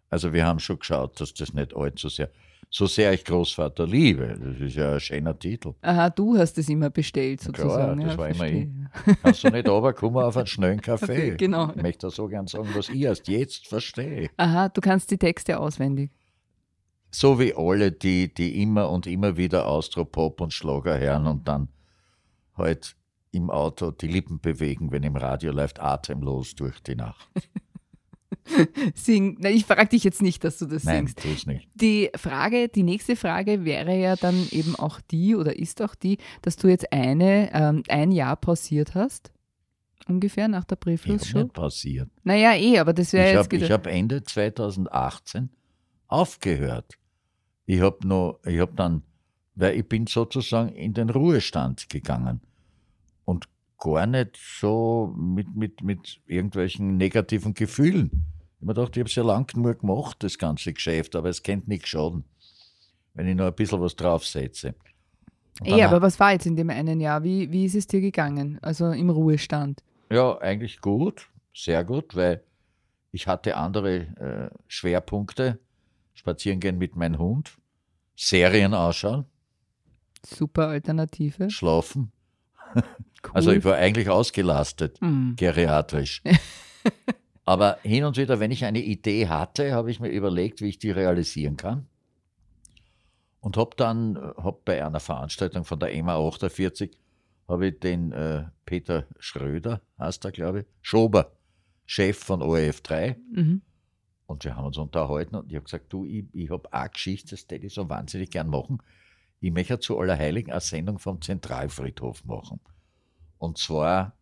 Also 0.09 0.31
wir 0.33 0.45
haben 0.45 0.59
schon 0.59 0.79
geschaut, 0.79 1.19
dass 1.19 1.33
das 1.33 1.53
nicht 1.53 1.75
allzu 1.75 2.09
sehr, 2.09 2.29
so 2.75 2.87
sehr 2.87 3.13
ich 3.13 3.23
Großvater 3.23 3.87
liebe, 3.87 4.37
das 4.37 4.59
ist 4.59 4.75
ja 4.75 4.95
ein 4.95 4.99
schöner 4.99 5.39
Titel. 5.39 5.75
Aha, 5.81 6.09
du 6.09 6.37
hast 6.37 6.57
es 6.57 6.67
immer 6.67 6.89
bestellt 6.89 7.39
sozusagen. 7.39 8.01
das 8.01 8.11
ja, 8.11 8.17
war 8.17 8.27
immer 8.27 8.37
verstehe. 8.37 8.89
Kannst 9.23 9.43
du 9.45 9.49
nicht 9.49 9.69
runterkommen 9.69 10.21
auf 10.21 10.35
einen 10.35 10.47
schnellen 10.47 10.81
Kaffee? 10.81 11.35
Genau. 11.45 11.69
Ich 11.73 11.81
möchte 11.81 12.09
so 12.09 12.27
gern 12.27 12.47
sagen, 12.47 12.67
was 12.73 12.89
ich 12.89 13.01
erst 13.01 13.29
jetzt 13.29 13.67
verstehe. 13.67 14.29
Aha, 14.35 14.67
du 14.67 14.81
kannst 14.81 15.09
die 15.09 15.17
Texte 15.17 15.57
auswendig. 15.57 16.11
So 17.11 17.39
wie 17.39 17.53
alle, 17.55 17.93
die, 17.93 18.33
die 18.33 18.61
immer 18.61 18.89
und 18.89 19.07
immer 19.07 19.37
wieder 19.37 19.67
Austropop 19.67 20.41
und 20.41 20.51
Schlager 20.51 20.99
hören 20.99 21.27
und 21.27 21.47
dann 21.47 21.69
halt 22.57 22.97
im 23.31 23.49
Auto 23.49 23.91
die 23.91 24.07
Lippen 24.07 24.41
bewegen, 24.41 24.91
wenn 24.91 25.03
im 25.03 25.15
Radio 25.15 25.53
läuft, 25.53 25.79
atemlos 25.79 26.55
durch 26.55 26.81
die 26.81 26.95
Nacht. 26.95 27.25
Sing. 28.95 29.37
Na, 29.39 29.49
ich 29.49 29.65
frage 29.65 29.87
dich 29.89 30.03
jetzt 30.03 30.21
nicht, 30.21 30.43
dass 30.43 30.57
du 30.59 30.65
das 30.65 30.83
Nein, 30.83 31.07
singst. 31.07 31.19
tu's 31.21 31.45
nicht. 31.47 31.67
Die 31.75 32.09
Frage, 32.15 32.69
die 32.69 32.83
nächste 32.83 33.15
Frage 33.15 33.65
wäre 33.65 33.97
ja 33.97 34.15
dann 34.15 34.47
eben 34.51 34.75
auch 34.75 34.99
die 35.01 35.35
oder 35.35 35.57
ist 35.57 35.81
auch 35.81 35.95
die, 35.95 36.17
dass 36.41 36.55
du 36.55 36.67
jetzt 36.67 36.91
eine, 36.93 37.49
ähm, 37.53 37.83
ein 37.89 38.11
Jahr 38.11 38.35
pausiert 38.35 38.93
hast. 38.95 39.31
Ungefähr 40.07 40.47
nach 40.47 40.65
der 40.65 40.77
Ich 40.77 40.81
Brieflos-Show. 40.81 41.39
nicht 41.43 41.53
passiert. 41.53 42.09
Naja, 42.23 42.53
eh, 42.55 42.77
aber 42.77 42.93
das 42.93 43.11
wäre 43.13 43.25
Ich 43.25 43.31
jetzt 43.33 43.39
habe 43.39 43.49
gedacht- 43.49 43.71
hab 43.71 43.87
Ende 43.87 44.23
2018 44.23 45.49
aufgehört. 46.07 46.93
Ich 47.65 47.81
habe 47.81 48.07
noch, 48.07 48.39
ich 48.45 48.59
habe 48.59 48.73
dann, 48.75 49.01
weil 49.55 49.75
ich 49.79 49.87
bin 49.89 50.05
sozusagen 50.05 50.69
in 50.69 50.93
den 50.93 51.09
Ruhestand 51.09 51.89
gegangen 51.89 52.41
und 53.25 53.45
gar 53.79 54.05
nicht 54.05 54.37
so 54.37 55.11
mit, 55.17 55.55
mit, 55.55 55.81
mit 55.81 56.21
irgendwelchen 56.27 56.97
negativen 56.97 57.55
Gefühlen. 57.55 58.25
Ich 58.65 58.67
mir 58.67 58.73
gedacht, 58.73 58.97
ich 58.97 59.01
habe 59.01 59.09
es 59.09 59.13
ja 59.13 59.21
lang 59.21 59.45
genug 59.45 59.81
gemacht, 59.81 60.23
das 60.23 60.39
ganze 60.39 60.73
Geschäft, 60.73 61.15
aber 61.15 61.29
es 61.29 61.43
kennt 61.43 61.67
nicht 61.67 61.87
schaden. 61.87 62.23
wenn 63.13 63.27
ich 63.27 63.35
noch 63.35 63.45
ein 63.45 63.53
bisschen 63.53 63.79
was 63.79 63.95
draufsetze. 63.95 64.73
Ja, 65.63 65.87
aber 65.87 66.01
was 66.01 66.19
war 66.19 66.31
jetzt 66.31 66.47
in 66.47 66.55
dem 66.55 66.71
einen 66.71 66.99
Jahr? 66.99 67.23
Wie, 67.23 67.51
wie 67.51 67.65
ist 67.65 67.75
es 67.75 67.85
dir 67.85 68.01
gegangen? 68.01 68.57
Also 68.63 68.89
im 68.89 69.11
Ruhestand? 69.11 69.83
Ja, 70.09 70.39
eigentlich 70.39 70.81
gut, 70.81 71.29
sehr 71.53 71.83
gut, 71.83 72.15
weil 72.15 72.43
ich 73.11 73.27
hatte 73.27 73.55
andere 73.55 73.97
äh, 73.99 74.49
Schwerpunkte. 74.67 75.59
Spazieren 76.15 76.59
gehen 76.59 76.79
mit 76.79 76.95
meinem 76.95 77.19
Hund, 77.19 77.59
Serien 78.15 78.73
anschauen. 78.73 79.25
Super 80.25 80.69
Alternative. 80.69 81.51
Schlafen. 81.51 82.11
Cool. 83.23 83.31
Also 83.33 83.51
ich 83.53 83.63
war 83.63 83.73
eigentlich 83.73 84.07
ausgelastet, 84.07 85.01
mm. 85.01 85.31
geriatrisch. 85.35 86.21
Aber 87.45 87.77
hin 87.83 88.03
und 88.03 88.17
wieder, 88.17 88.39
wenn 88.39 88.51
ich 88.51 88.65
eine 88.65 88.81
Idee 88.81 89.27
hatte, 89.27 89.71
habe 89.73 89.91
ich 89.91 89.99
mir 89.99 90.09
überlegt, 90.09 90.61
wie 90.61 90.69
ich 90.69 90.79
die 90.79 90.91
realisieren 90.91 91.57
kann. 91.57 91.87
Und 93.39 93.57
habe 93.57 93.75
dann 93.77 94.17
hab 94.17 94.65
bei 94.65 94.83
einer 94.83 94.99
Veranstaltung 94.99 95.63
von 95.63 95.79
der 95.79 95.93
EMA 95.93 96.17
48 96.17 96.97
habe 97.47 97.67
ich 97.67 97.79
den 97.79 98.11
äh, 98.11 98.45
Peter 98.65 99.05
Schröder, 99.19 99.81
heißt 99.99 100.25
er, 100.25 100.31
glaube 100.31 100.61
ich, 100.61 100.65
Schober, 100.81 101.31
Chef 101.85 102.17
von 102.17 102.41
ORF 102.41 102.81
3. 102.81 103.17
Mhm. 103.31 103.61
Und 104.25 104.43
wir 104.43 104.55
haben 104.55 104.65
uns 104.65 104.79
unterhalten 104.79 105.35
und 105.35 105.51
ich 105.51 105.55
habe 105.55 105.65
gesagt, 105.65 105.93
du, 105.93 106.05
ich, 106.05 106.25
ich 106.33 106.49
habe 106.49 106.73
eine 106.73 106.89
Geschichte, 106.89 107.31
das 107.31 107.41
hätte 107.41 107.67
ich 107.67 107.73
so 107.75 107.87
wahnsinnig 107.87 108.31
gern 108.31 108.49
machen. 108.49 108.81
Ich 109.39 109.51
möchte 109.51 109.79
zu 109.79 109.99
Allerheiligen 109.99 110.51
eine 110.51 110.61
Sendung 110.61 110.97
vom 110.97 111.21
Zentralfriedhof 111.21 112.25
machen. 112.25 112.59
Und 113.37 113.59
zwar 113.59 114.15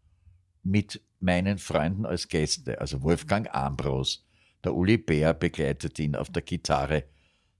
mit 0.63 1.01
meinen 1.23 1.57
Freunden 1.57 2.05
als 2.05 2.27
Gäste. 2.27 2.79
Also 2.79 3.01
Wolfgang 3.01 3.53
Ambros, 3.53 4.25
der 4.63 4.75
Uli 4.75 4.97
Bär 4.97 5.33
begleitet 5.33 5.97
ihn 5.99 6.15
auf 6.15 6.29
der 6.29 6.41
Gitarre. 6.41 7.05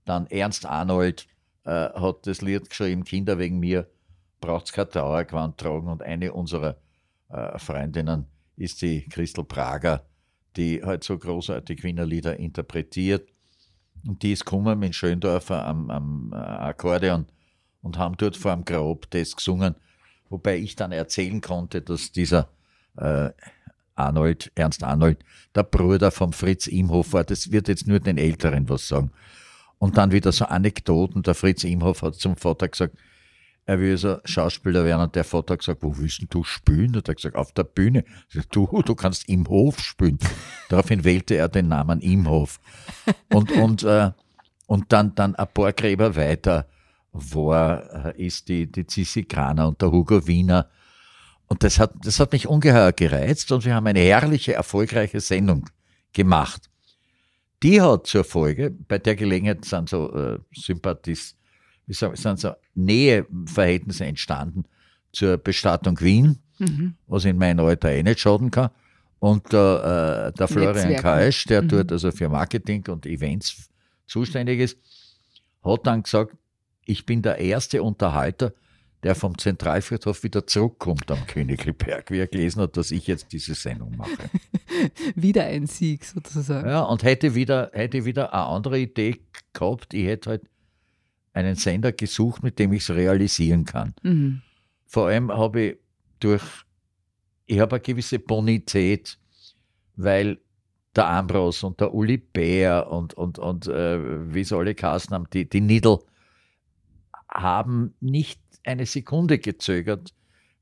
Dann 0.06 0.28
Ernst 0.28 0.65
Arnold 0.65 1.28
äh, 1.63 1.69
hat 1.69 2.28
das 2.28 2.41
Lied 2.41 2.69
geschrieben, 2.69 3.04
Kinder 3.04 3.39
wegen 3.39 3.60
mir, 3.60 3.88
braucht 4.41 4.65
es 4.65 4.73
kein 4.73 4.89
Trauergewand 4.89 5.58
tragen. 5.58 5.88
Und 5.88 6.04
eine 6.04 6.34
unserer 6.34 6.78
äh, 7.30 7.58
Freundinnen 7.58 8.28
ist 8.58 8.82
die 8.82 9.08
Christel 9.08 9.43
Prager, 9.45 10.06
die 10.56 10.84
halt 10.84 11.04
so 11.04 11.17
großartig 11.17 11.84
Wiener 11.84 12.06
Lieder 12.06 12.38
interpretiert. 12.38 13.30
Und 14.06 14.21
die 14.21 14.34
ist 14.34 14.45
gekommen 14.45 14.80
mit 14.80 14.95
Schöndorfer 14.95 15.65
am, 15.65 15.89
am 15.89 16.34
äh, 16.34 16.36
Akkordeon 16.36 17.26
und 17.82 17.97
haben 17.97 18.17
dort 18.17 18.36
vor 18.36 18.54
dem 18.54 18.65
Grab 18.65 19.10
das 19.12 19.36
gesungen, 19.36 19.76
wobei 20.30 20.58
ich 20.58 20.76
dann 20.76 20.91
erzählen 20.91 21.39
konnte, 21.39 21.82
dass 21.82 22.12
dieser 22.12 22.49
äh, 22.98 23.30
Arnold, 23.96 24.52
Ernst 24.56 24.84
Arnold, 24.84 25.20
der 25.56 25.64
Bruder 25.64 26.12
vom 26.12 26.34
Fritz 26.34 26.68
Imhoff 26.68 27.14
war. 27.14 27.24
Das 27.24 27.52
wird 27.52 27.68
jetzt 27.68 27.88
nur 27.88 28.00
den 28.00 28.18
Älteren 28.18 28.68
was 28.70 28.88
sagen. 28.88 29.12
Und 29.78 29.98
dann 29.98 30.12
wieder 30.12 30.32
so 30.32 30.46
Anekdoten. 30.46 31.24
Der 31.24 31.36
Fritz 31.36 31.64
Imhoff 31.64 32.02
hat 32.02 32.16
zum 32.16 32.36
Vater 32.36 32.68
gesagt, 32.68 32.98
er 33.66 33.80
will 33.80 33.98
so 33.98 34.18
Schauspieler 34.26 34.84
werden 34.84 35.04
und 35.04 35.16
der 35.16 35.24
Vater 35.24 35.54
hat 35.54 35.60
gesagt, 35.60 35.84
wo 35.84 35.98
willst 35.98 36.26
du 36.30 36.44
spielen? 36.44 36.96
Und 36.96 37.08
er 37.08 37.12
hat 37.12 37.16
gesagt, 37.16 37.36
auf 37.36 37.54
der 37.54 37.64
Bühne. 37.64 38.04
Du, 38.52 38.82
du 38.82 38.96
kannst 38.96 39.30
im 39.30 39.48
Hof 39.48 39.80
spielen. 39.80 40.20
Daraufhin 40.70 41.04
wählte 41.04 41.36
er 41.36 41.48
den 41.48 41.70
Namen 41.70 42.02
Imhof. 42.02 42.60
Und, 43.30 43.52
und, 43.52 43.84
äh, 43.84 44.12
und 44.68 44.92
dann, 44.92 45.16
dann 45.16 45.36
ein 45.36 45.48
paar 45.54 45.72
Gräber 45.72 46.16
weiter 46.16 46.68
war, 47.14 48.08
äh, 48.08 48.26
ist 48.26 48.50
die, 48.50 48.70
die 48.70 48.86
Cissi 48.90 49.24
Kraner 49.24 49.68
und 49.70 49.82
der 49.82 49.92
Hugo 49.92 50.28
Wiener. 50.28 50.68
Und 51.54 51.63
das 51.63 51.78
hat, 51.78 51.94
das 52.04 52.20
hat 52.20 52.32
mich 52.32 52.48
ungeheuer 52.48 52.92
gereizt 52.94 53.52
und 53.52 53.63
wir 53.63 53.76
haben 53.76 53.86
eine 53.86 54.00
herrliche, 54.00 54.54
erfolgreiche 54.54 55.22
Sendung 55.22 55.70
gemacht. 56.12 56.68
Die 57.62 57.80
hat 57.80 58.08
zur 58.08 58.24
Folge, 58.24 58.72
bei 58.72 58.98
der 58.98 59.16
Gelegenheit 59.16 59.63
sind 59.63 59.88
so 59.88 60.12
äh, 60.16 60.39
Sympathis, 60.52 61.36
wie 61.86 61.94
sagen, 61.94 62.16
sind 62.16 62.39
so 62.39 62.54
Näheverhältnisse 62.74 64.04
entstanden 64.04 64.63
zur 65.12 65.38
Bestattung 65.38 66.00
Wien, 66.02 66.39
mhm. 66.58 66.96
was 67.06 67.24
in 67.26 67.38
meinem 67.38 67.63
Alter 67.63 67.92
eh 67.92 68.02
nicht 68.02 68.20
schaden 68.20 68.50
kann. 68.50 68.72
Und 69.20 69.54
der, 69.54 70.32
äh, 70.34 70.36
der 70.36 70.48
Florian 70.48 70.96
Kaisch, 70.96 71.46
der 71.46 71.62
mhm. 71.62 71.68
dort 71.68 71.92
also 71.92 72.12
für 72.12 72.30
Marketing 72.30 72.84
und 72.88 73.06
Events 73.06 73.70
zuständig 74.08 74.60
ist, 74.60 74.80
hat 75.63 75.86
dann 75.86 76.02
gesagt, 76.02 76.36
ich 76.84 77.06
bin 77.06 77.22
der 77.22 77.38
erste 77.38 77.84
Unterhalter, 77.84 78.54
der 79.04 79.16
vom 79.16 79.38
Zentralfriedhof 79.38 80.24
wieder 80.24 80.48
zurückkommt 80.48 81.12
am 81.12 81.28
Königelberg, 81.28 82.10
wie 82.10 82.20
er 82.20 82.28
gelesen 82.28 82.62
hat, 82.62 82.78
dass 82.78 82.92
ich 82.92 83.06
jetzt 83.08 83.34
diese 83.34 83.54
Sendung 83.54 83.98
mache. 83.98 84.30
wieder 85.16 85.44
ein 85.44 85.68
Sieg 85.68 86.06
sozusagen. 86.06 86.70
Ja, 86.70 86.84
und 86.84 87.04
hätte 87.04 87.36
wieder, 87.36 87.70
hätte 87.74 88.06
wieder 88.06 88.34
eine 88.34 88.44
andere 88.44 88.80
Idee 88.80 89.20
gehabt. 89.52 89.94
Ich 89.94 90.06
hätte 90.06 90.30
halt 90.32 90.44
einen 91.34 91.56
Sender 91.56 91.92
gesucht, 91.92 92.44
mit 92.44 92.60
dem 92.60 92.72
ich 92.74 92.84
es 92.84 92.96
realisieren 92.96 93.66
kann. 93.66 93.94
Mhm. 94.04 94.42
Vor 94.86 95.08
allem 95.08 95.32
habe 95.32 95.62
ich 95.62 95.78
durch, 96.20 96.44
ich 97.46 97.60
habe 97.60 97.76
eine 97.76 97.82
gewisse 97.82 98.20
Bonität, 98.20 99.18
weil 99.96 100.39
der 100.96 101.10
Ambros 101.10 101.63
und 101.63 101.80
der 101.80 101.94
Uli 101.94 102.18
Bär 102.18 102.89
und, 102.89 103.16
und, 103.16 103.39
und 103.39 103.68
äh, 103.68 104.34
wie 104.34 104.44
sie 104.44 104.56
alle 104.56 104.76
Kassen 104.76 105.13
haben, 105.13 105.28
die, 105.34 105.50
die 105.50 105.62
Nidl, 105.62 106.00
haben 107.28 107.96
nicht 108.00 108.43
eine 108.65 108.86
Sekunde 108.86 109.39
gezögert, 109.39 110.13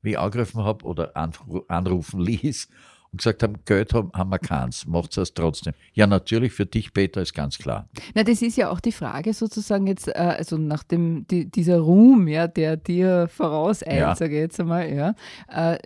wie 0.02 0.10
ich 0.10 0.18
angegriffen 0.18 0.64
habe 0.64 0.84
oder 0.84 1.16
anrufen 1.16 2.20
ließ 2.20 2.68
und 3.12 3.18
gesagt 3.18 3.42
haben, 3.42 3.56
Geld 3.64 3.92
haben, 3.92 4.10
haben 4.14 4.30
wir 4.30 4.38
keins, 4.38 4.86
macht 4.86 5.16
es 5.18 5.34
trotzdem. 5.34 5.74
Ja, 5.92 6.06
natürlich, 6.06 6.52
für 6.52 6.66
dich, 6.66 6.92
Peter, 6.92 7.20
ist 7.20 7.34
ganz 7.34 7.58
klar. 7.58 7.88
Na, 8.14 8.24
das 8.24 8.40
ist 8.40 8.56
ja 8.56 8.70
auch 8.70 8.80
die 8.80 8.92
Frage 8.92 9.34
sozusagen 9.34 9.86
jetzt, 9.86 10.08
äh, 10.08 10.12
also 10.12 10.56
nach 10.56 10.82
dem, 10.82 11.26
die, 11.28 11.50
dieser 11.50 11.80
Ruhm, 11.80 12.26
ja, 12.26 12.48
der 12.48 12.76
dir 12.76 13.28
vorauseilt, 13.28 14.00
ja. 14.00 14.16
sage 14.16 14.34
ich 14.34 14.40
jetzt 14.40 14.60
einmal, 14.60 14.92
ja, 14.92 15.14
äh, 15.48 15.78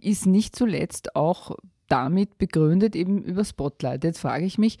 ist 0.00 0.26
nicht 0.26 0.56
zuletzt 0.56 1.14
auch 1.14 1.56
damit 1.88 2.38
begründet 2.38 2.96
eben 2.96 3.22
über 3.22 3.44
Spotlight. 3.44 4.04
Jetzt 4.04 4.18
frage 4.18 4.44
ich 4.44 4.58
mich, 4.58 4.78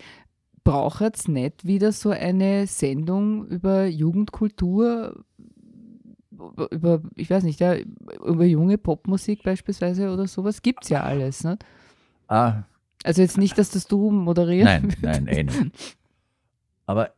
braucht 0.64 1.16
es 1.16 1.28
nicht 1.28 1.66
wieder 1.66 1.92
so 1.92 2.10
eine 2.10 2.66
Sendung 2.66 3.46
über 3.46 3.86
Jugendkultur, 3.86 5.24
über, 6.70 7.02
ich 7.14 7.30
weiß 7.30 7.42
nicht, 7.44 7.60
ja, 7.60 7.76
über 7.76 8.44
junge 8.44 8.78
Popmusik 8.78 9.42
beispielsweise 9.42 10.12
oder 10.12 10.26
sowas, 10.26 10.62
gibt 10.62 10.84
es 10.84 10.90
ja 10.90 11.02
alles. 11.02 11.44
Ne? 11.44 11.58
Ah. 12.28 12.62
Also 13.02 13.22
jetzt 13.22 13.38
nicht, 13.38 13.58
dass 13.58 13.70
das 13.70 13.86
du 13.86 14.10
moderieren 14.10 14.64
Nein, 14.64 14.96
nein, 15.02 15.26
eh 15.26 15.44
nicht. 15.44 15.96
Aber 16.86 17.14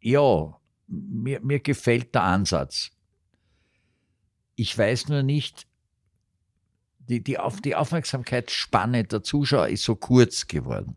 ja, 0.00 0.58
mir, 0.86 1.40
mir 1.40 1.60
gefällt 1.60 2.14
der 2.14 2.22
Ansatz. 2.22 2.90
Ich 4.56 4.76
weiß 4.76 5.08
nur 5.08 5.22
nicht, 5.22 5.66
die, 6.98 7.22
die, 7.22 7.38
Auf, 7.38 7.60
die 7.60 7.74
Aufmerksamkeitsspanne 7.74 9.04
der 9.04 9.22
Zuschauer 9.22 9.68
ist 9.68 9.84
so 9.84 9.96
kurz 9.96 10.46
geworden. 10.46 10.96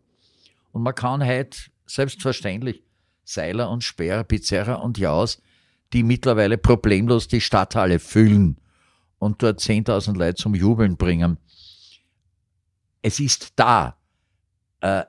Und 0.72 0.84
man 0.84 0.96
kann 0.96 1.24
halt 1.24 1.72
selbstverständlich 1.86 2.84
Seiler 3.24 3.70
und 3.70 3.84
Speer, 3.84 4.24
Pizarra 4.24 4.76
und 4.76 4.98
Jaus 4.98 5.42
die 5.94 6.04
mittlerweile 6.04 6.58
problemlos 6.58 7.28
die 7.28 7.42
Stadthalle 7.42 8.00
füllen 8.00 8.60
und 9.20 9.42
dort 9.42 9.60
10.000 9.60 10.18
Leute 10.18 10.36
zum 10.36 10.56
Jubeln 10.56 10.98
bringen. 10.98 11.38
Es 13.02 13.20
ist 13.20 13.54
da. 13.56 13.98
Äh, 14.82 15.04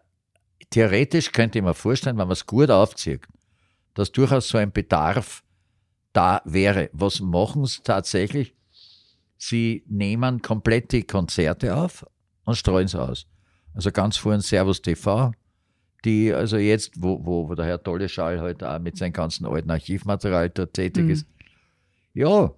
theoretisch 0.71 1.33
könnte 1.33 1.59
ich 1.59 1.65
mir 1.65 1.75
vorstellen, 1.75 2.19
wenn 2.19 2.29
man 2.29 2.33
es 2.33 2.47
gut 2.47 2.71
aufzieht, 2.71 3.23
dass 3.95 4.13
durchaus 4.13 4.49
so 4.49 4.59
ein 4.59 4.73
Bedarf 4.73 5.43
da 6.13 6.43
wäre. 6.45 6.91
Was 6.93 7.21
machen 7.21 7.65
sie 7.67 7.83
tatsächlich? 7.83 8.55
Sie 9.37 9.85
nehmen 9.89 10.43
komplett 10.43 10.93
die 10.93 11.05
Konzerte 11.05 11.77
auf 11.77 12.07
und 12.45 12.57
streuen 12.57 12.89
sie 12.89 13.01
aus. 13.01 13.27
Also 13.75 13.91
ganz 13.91 14.17
vorhin 14.17 14.41
Servus 14.41 14.81
TV, 14.81 15.33
die 16.05 16.33
also 16.33 16.57
jetzt, 16.57 17.01
wo, 17.01 17.25
wo, 17.25 17.49
wo 17.49 17.55
der 17.55 17.65
Herr 17.65 17.79
Dolleschall 17.79 18.41
halt 18.41 18.63
auch 18.63 18.79
mit 18.79 18.97
seinem 18.97 19.13
ganzen 19.13 19.47
alten 19.47 19.71
Archivmaterial 19.71 20.51
dort 20.51 20.75
tätig 20.75 21.05
mhm. 21.05 21.11
ist. 21.11 21.27
Ja, 22.13 22.53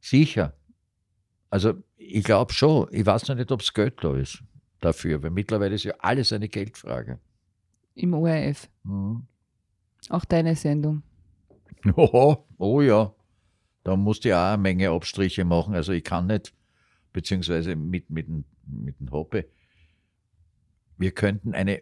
sicher. 0.00 0.54
Also 1.48 1.74
ich 1.96 2.24
glaube 2.24 2.52
schon, 2.52 2.88
ich 2.90 3.06
weiß 3.06 3.28
noch 3.28 3.36
nicht, 3.36 3.52
ob 3.52 3.60
es 3.60 3.72
Geld 3.72 4.02
da 4.02 4.16
ist 4.16 4.42
dafür, 4.80 5.22
weil 5.22 5.30
mittlerweile 5.30 5.74
ist 5.74 5.84
ja 5.84 5.94
alles 5.98 6.32
eine 6.32 6.48
Geldfrage. 6.48 7.18
Im 7.94 8.14
ORF. 8.14 8.68
Mhm. 8.82 9.26
Auch 10.08 10.24
deine 10.24 10.56
Sendung. 10.56 11.02
Oh, 11.96 12.36
oh 12.58 12.80
ja. 12.80 13.14
Da 13.84 13.96
musste 13.96 14.28
ich 14.28 14.34
auch 14.34 14.52
eine 14.52 14.58
Menge 14.58 14.90
Abstriche 14.90 15.44
machen. 15.44 15.74
Also 15.74 15.92
ich 15.92 16.04
kann 16.04 16.26
nicht, 16.26 16.52
beziehungsweise 17.12 17.76
mit, 17.76 18.10
mit, 18.10 18.28
mit 18.66 19.00
dem 19.00 19.10
Hoppe, 19.10 19.46
wir 21.00 21.12
könnten 21.12 21.54
eine 21.54 21.80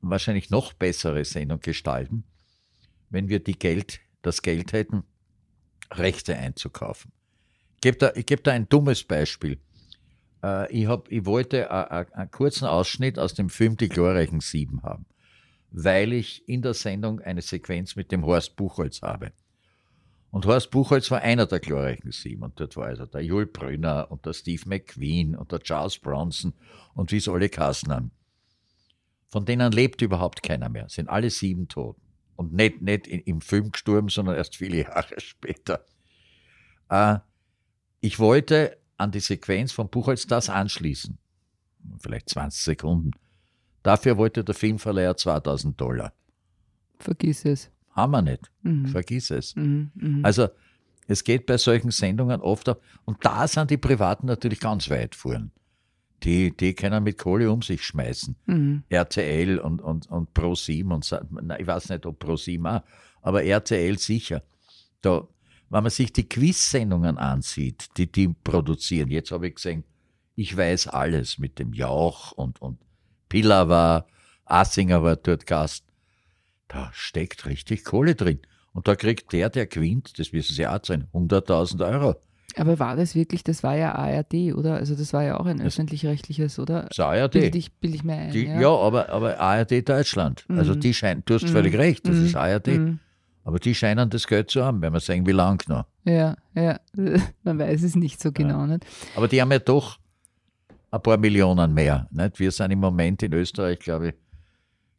wahrscheinlich 0.00 0.48
noch 0.48 0.72
bessere 0.72 1.24
Sendung 1.26 1.60
gestalten, 1.60 2.24
wenn 3.10 3.28
wir 3.28 3.38
die 3.38 3.58
Geld, 3.58 4.00
das 4.22 4.40
Geld 4.40 4.72
hätten, 4.72 5.04
Rechte 5.92 6.34
einzukaufen. 6.34 7.12
Ich 7.74 7.80
gebe 7.82 7.98
da, 7.98 8.10
geb 8.12 8.42
da 8.42 8.52
ein 8.52 8.66
dummes 8.66 9.04
Beispiel. 9.04 9.60
Äh, 10.42 10.72
ich, 10.72 10.86
hab, 10.86 11.12
ich 11.12 11.26
wollte 11.26 11.70
einen 11.70 12.30
kurzen 12.30 12.64
Ausschnitt 12.64 13.18
aus 13.18 13.34
dem 13.34 13.50
Film 13.50 13.76
Die 13.76 13.90
glorreichen 13.90 14.40
Sieben 14.40 14.82
haben, 14.82 15.04
weil 15.70 16.14
ich 16.14 16.48
in 16.48 16.62
der 16.62 16.72
Sendung 16.72 17.20
eine 17.20 17.42
Sequenz 17.42 17.96
mit 17.96 18.10
dem 18.12 18.24
Horst 18.24 18.56
Buchholz 18.56 19.02
habe. 19.02 19.32
Und 20.30 20.46
Horst 20.46 20.70
Buchholz 20.70 21.10
war 21.10 21.20
einer 21.20 21.46
der 21.46 21.60
glorreichen 21.60 22.12
sieben. 22.12 22.42
Und 22.42 22.58
dort 22.58 22.76
war 22.76 22.86
also 22.86 23.04
der 23.04 23.20
Jul 23.20 23.46
Brünner 23.46 24.10
und 24.10 24.24
der 24.24 24.32
Steve 24.32 24.62
McQueen 24.66 25.36
und 25.36 25.52
der 25.52 25.60
Charles 25.60 25.98
Bronson 25.98 26.54
und 26.94 27.12
wie 27.12 27.18
es 27.18 27.28
alle 27.28 27.50
Kassen 27.50 27.92
haben. 27.92 28.10
Von 29.34 29.46
denen 29.46 29.72
lebt 29.72 30.00
überhaupt 30.00 30.44
keiner 30.44 30.68
mehr. 30.68 30.88
Sind 30.88 31.08
alle 31.08 31.28
sieben 31.28 31.66
tot. 31.66 31.96
Und 32.36 32.52
nicht, 32.52 32.82
nicht 32.82 33.08
im 33.08 33.40
Film 33.40 33.72
gestorben, 33.72 34.08
sondern 34.08 34.36
erst 34.36 34.54
viele 34.54 34.76
Jahre 34.84 35.18
später. 35.18 35.84
Äh, 36.88 37.18
ich 38.00 38.20
wollte 38.20 38.78
an 38.96 39.10
die 39.10 39.18
Sequenz 39.18 39.72
von 39.72 39.88
Buchholz 39.88 40.28
das 40.28 40.48
anschließen. 40.48 41.18
Vielleicht 41.98 42.28
20 42.28 42.62
Sekunden. 42.62 43.10
Dafür 43.82 44.18
wollte 44.18 44.44
der 44.44 44.54
Filmverleiher 44.54 45.16
2000 45.16 45.80
Dollar. 45.80 46.12
Vergiss 47.00 47.44
es. 47.44 47.72
Haben 47.90 48.12
wir 48.12 48.22
nicht. 48.22 48.52
Mhm. 48.62 48.86
Vergiss 48.86 49.32
es. 49.32 49.56
Mhm, 49.56 49.90
mhm. 49.94 50.24
Also 50.24 50.46
es 51.08 51.24
geht 51.24 51.46
bei 51.46 51.58
solchen 51.58 51.90
Sendungen 51.90 52.40
oft 52.40 52.68
ab. 52.68 52.80
Und 53.04 53.24
da 53.26 53.48
sind 53.48 53.72
die 53.72 53.78
Privaten 53.78 54.28
natürlich 54.28 54.60
ganz 54.60 54.88
weit 54.90 55.16
vorn. 55.16 55.50
Die, 56.22 56.56
die 56.56 56.74
können 56.74 57.04
mit 57.04 57.18
Kohle 57.18 57.50
um 57.50 57.60
sich 57.60 57.84
schmeißen. 57.84 58.36
Mhm. 58.46 58.84
RTL 58.88 59.58
und, 59.58 59.82
und, 59.82 60.10
und 60.10 60.30
Pro7 60.30 60.92
und 60.92 61.20
na, 61.42 61.58
ich 61.58 61.66
weiß 61.66 61.90
nicht, 61.90 62.06
ob 62.06 62.22
Pro7 62.22 62.78
auch, 62.78 62.82
aber 63.20 63.42
RTL 63.44 63.98
sicher. 63.98 64.42
Da, 65.02 65.26
wenn 65.68 65.82
man 65.82 65.90
sich 65.90 66.12
die 66.12 66.28
Quiz-Sendungen 66.28 67.18
ansieht, 67.18 67.88
die 67.96 68.10
die 68.10 68.28
produzieren, 68.28 69.10
jetzt 69.10 69.32
habe 69.32 69.48
ich 69.48 69.56
gesehen, 69.56 69.84
ich 70.36 70.56
weiß 70.56 70.88
alles 70.88 71.38
mit 71.38 71.58
dem 71.58 71.72
Jauch 71.74 72.32
und, 72.32 72.60
und 72.62 72.78
Pilla 73.28 73.68
war, 73.68 74.06
Assinger 74.44 75.02
war 75.02 75.16
dort 75.16 75.46
Gast. 75.46 75.84
Da 76.68 76.90
steckt 76.92 77.46
richtig 77.46 77.84
Kohle 77.84 78.14
drin. 78.14 78.40
Und 78.72 78.88
da 78.88 78.96
kriegt 78.96 79.32
der, 79.32 79.50
der 79.50 79.66
gewinnt, 79.66 80.18
das 80.18 80.32
wissen 80.32 80.54
Sie 80.54 80.66
auch 80.66 80.80
sein, 80.82 81.08
100.000 81.12 81.86
Euro. 81.88 82.16
Aber 82.56 82.78
war 82.78 82.96
das 82.96 83.14
wirklich, 83.14 83.42
das 83.44 83.62
war 83.62 83.76
ja 83.76 83.94
ARD, 83.94 84.54
oder? 84.54 84.74
Also 84.74 84.94
das 84.94 85.12
war 85.12 85.22
ja 85.24 85.38
auch 85.40 85.46
ein 85.46 85.60
öffentlich-rechtliches, 85.60 86.58
oder? 86.58 86.86
Das 86.88 86.98
ARD. 87.00 87.32
Bild 87.32 87.54
ich, 87.56 87.72
bild 87.72 87.94
ich 87.94 88.04
mir 88.04 88.14
ein. 88.14 88.30
Die, 88.32 88.44
ja. 88.46 88.60
ja. 88.60 88.68
aber, 88.74 89.08
aber 89.10 89.40
ARD 89.40 89.88
Deutschland. 89.88 90.44
Also 90.48 90.74
Mhm. 90.74 90.80
die 90.80 90.94
scheinen, 90.94 91.22
du 91.26 91.34
hast 91.34 91.42
Mhm. 91.44 91.48
völlig 91.48 91.74
recht, 91.76 92.06
das 92.08 92.16
Mhm. 92.16 92.26
ist 92.26 92.36
ARD. 92.36 92.66
Mhm. 92.68 92.98
Aber 93.44 93.58
die 93.58 93.74
scheinen 93.74 94.08
das 94.08 94.26
Geld 94.26 94.50
zu 94.50 94.64
haben, 94.64 94.80
wenn 94.80 94.92
wir 94.92 95.00
sagen, 95.00 95.26
wie 95.26 95.32
lang 95.32 95.62
noch. 95.68 95.84
Ja, 96.04 96.36
ja. 96.54 96.78
Man 97.42 97.58
weiß 97.58 97.82
es 97.82 97.94
nicht 97.96 98.20
so 98.22 98.32
genau. 98.32 98.64
Nicht? 98.66 98.86
Aber 99.16 99.28
die 99.28 99.40
haben 99.40 99.52
ja 99.52 99.58
doch 99.58 99.98
ein 100.90 101.02
paar 101.02 101.18
Millionen 101.18 101.74
mehr. 101.74 102.06
Nicht? 102.10 102.38
Wir 102.40 102.50
sind 102.52 102.70
im 102.70 102.78
Moment 102.80 103.22
in 103.22 103.32
Österreich, 103.34 103.80
glaube 103.80 104.08
ich, 104.08 104.14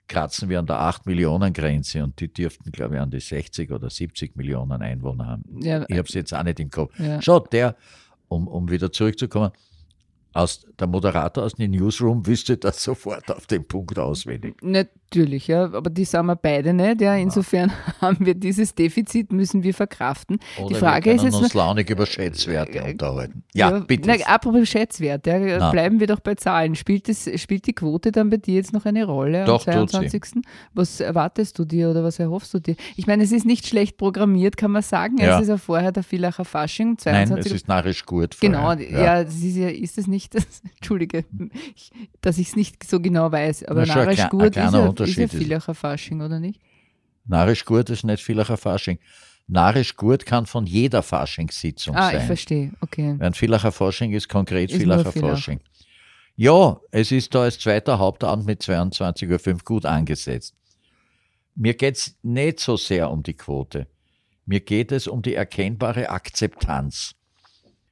kratzen 0.07 0.49
wir 0.49 0.59
an 0.59 0.65
der 0.67 0.79
8 0.79 1.05
Millionen 1.05 1.53
Grenze 1.53 2.03
und 2.03 2.19
die 2.19 2.31
dürften, 2.31 2.71
glaube 2.71 2.95
ich, 2.95 3.01
an 3.01 3.09
die 3.09 3.19
60 3.19 3.71
oder 3.71 3.89
70 3.89 4.35
Millionen 4.35 4.81
Einwohner 4.81 5.25
haben. 5.27 5.43
Ja, 5.61 5.85
Ich 5.87 5.97
habe 5.97 6.07
es 6.07 6.13
jetzt 6.13 6.33
auch 6.33 6.43
nicht 6.43 6.59
im 6.59 6.69
Kopf. 6.69 6.97
ja. 6.99 7.21
Schaut, 7.21 7.51
der, 7.53 7.75
um, 8.27 8.47
um 8.47 8.69
wieder 8.69 8.91
zurückzukommen, 8.91 9.51
aus, 10.33 10.65
der 10.77 10.87
Moderator 10.87 11.45
aus 11.45 11.55
dem 11.55 11.71
Newsroom 11.71 12.27
wüsste 12.27 12.57
das 12.57 12.83
sofort 12.83 13.31
auf 13.31 13.47
den 13.47 13.65
Punkt 13.65 13.97
auswendig. 13.97 14.61
Natürlich, 15.11 15.47
ja, 15.47 15.65
aber 15.65 15.89
die 15.89 16.03
sind 16.03 16.25
wir 16.25 16.35
beide 16.35 16.73
nicht. 16.73 16.99
Ja, 16.99 17.15
insofern 17.15 17.71
haben 18.01 18.25
wir 18.25 18.33
dieses 18.33 18.73
Defizit, 18.73 19.31
müssen 19.31 19.63
wir 19.63 19.73
verkraften. 19.73 20.39
Oder 20.57 20.67
die 20.67 20.75
Frage 20.75 21.05
wir 21.05 21.13
ist 21.13 21.21
können 21.21 21.33
jetzt 21.33 21.41
uns 21.43 21.53
nur, 21.53 21.63
launig 21.63 21.89
über 21.89 22.05
Schätzwerte 22.05 22.83
unterhalten. 22.83 23.43
Ja, 23.53 23.79
bitte. 23.79 24.09
Na, 24.09 24.15
apropos 24.25 24.67
Schätzwert, 24.67 25.27
ja, 25.27 25.69
bleiben 25.71 25.99
wir 25.99 26.07
doch 26.07 26.19
bei 26.19 26.35
Zahlen. 26.35 26.75
Spielt, 26.75 27.07
das, 27.07 27.29
spielt 27.39 27.67
die 27.67 27.73
Quote 27.73 28.11
dann 28.11 28.29
bei 28.29 28.37
dir 28.37 28.55
jetzt 28.55 28.73
noch 28.73 28.85
eine 28.85 29.05
Rolle 29.05 29.45
Doch, 29.45 29.65
am 29.67 29.87
tut 29.87 29.91
sie. 29.91 29.97
22.? 29.97 30.41
Was 30.73 30.99
erwartest 30.99 31.59
du 31.59 31.65
dir 31.65 31.91
oder 31.91 32.03
was 32.03 32.19
erhoffst 32.19 32.53
du 32.53 32.59
dir? 32.59 32.75
Ich 32.97 33.05
meine, 33.07 33.23
es 33.23 33.31
ist 33.31 33.45
nicht 33.45 33.67
schlecht 33.67 33.97
programmiert, 33.97 34.57
kann 34.57 34.71
man 34.71 34.81
sagen. 34.81 35.17
Ja. 35.19 35.35
Es 35.35 35.43
ist 35.43 35.49
ja 35.49 35.57
vorher 35.57 35.91
der 35.91 36.03
Villacher 36.03 36.45
Fasching, 36.45 36.97
Nein, 37.05 37.27
22. 37.27 37.45
es 37.45 37.61
ist 37.61 37.67
narrisch 37.67 38.05
gut. 38.05 38.37
Genau, 38.41 38.73
vorher. 38.73 38.89
ja, 38.89 39.23
das 39.23 39.35
ist 39.35 39.55
ja, 39.55 39.69
ist 39.69 39.97
es 39.97 40.07
nicht, 40.07 40.35
das, 40.35 40.45
Entschuldige, 40.77 41.25
dass 42.21 42.37
ich 42.37 42.49
es 42.49 42.55
nicht 42.55 42.83
so 42.83 42.99
genau 42.99 43.31
weiß, 43.31 43.65
aber 43.65 43.85
Na, 43.85 44.01
ein 44.01 44.29
gut 44.29 44.43
ist 44.43 44.53
kleiner 44.53 45.04
ja, 45.05 45.11
ist 45.11 45.17
ja 45.17 45.23
Unterschied 45.23 45.47
Villacher 45.47 45.75
Fasching, 45.75 46.21
oder 46.21 46.39
nicht? 46.39 46.59
Narisch 47.25 47.65
gut 47.65 47.89
ist 47.89 48.03
nicht 48.03 48.23
Villacher 48.23 48.57
Fasching. 48.57 48.99
Narisch 49.47 49.95
gut 49.95 50.25
kann 50.25 50.45
von 50.45 50.65
jeder 50.65 51.03
Faschingssitzung 51.03 51.95
Ah, 51.95 52.11
ich 52.11 52.17
sein. 52.17 52.27
verstehe, 52.27 52.71
okay. 52.81 53.15
Während 53.17 53.37
Villacher 53.37 53.71
Fasching 53.71 54.11
ist 54.13 54.27
konkret 54.29 54.71
Ist 54.71 54.79
Villacher. 54.79 55.11
Fasching. 55.11 55.59
Ja, 56.35 56.79
es 56.91 57.11
ist 57.11 57.33
da 57.33 57.43
als 57.43 57.59
zweiter 57.59 57.97
Hauptabend 57.99 58.45
mit 58.45 58.61
22.05 58.61 59.53
Uhr 59.53 59.59
gut 59.63 59.85
angesetzt. 59.85 60.55
Mir 61.55 61.73
geht 61.75 61.95
es 61.95 62.17
nicht 62.23 62.59
so 62.59 62.75
sehr 62.75 63.09
um 63.09 63.23
die 63.23 63.35
Quote. 63.35 63.87
Mir 64.45 64.59
geht 64.59 64.91
es 64.91 65.07
um 65.07 65.21
die 65.21 65.33
erkennbare 65.35 66.09
Akzeptanz. 66.09 67.15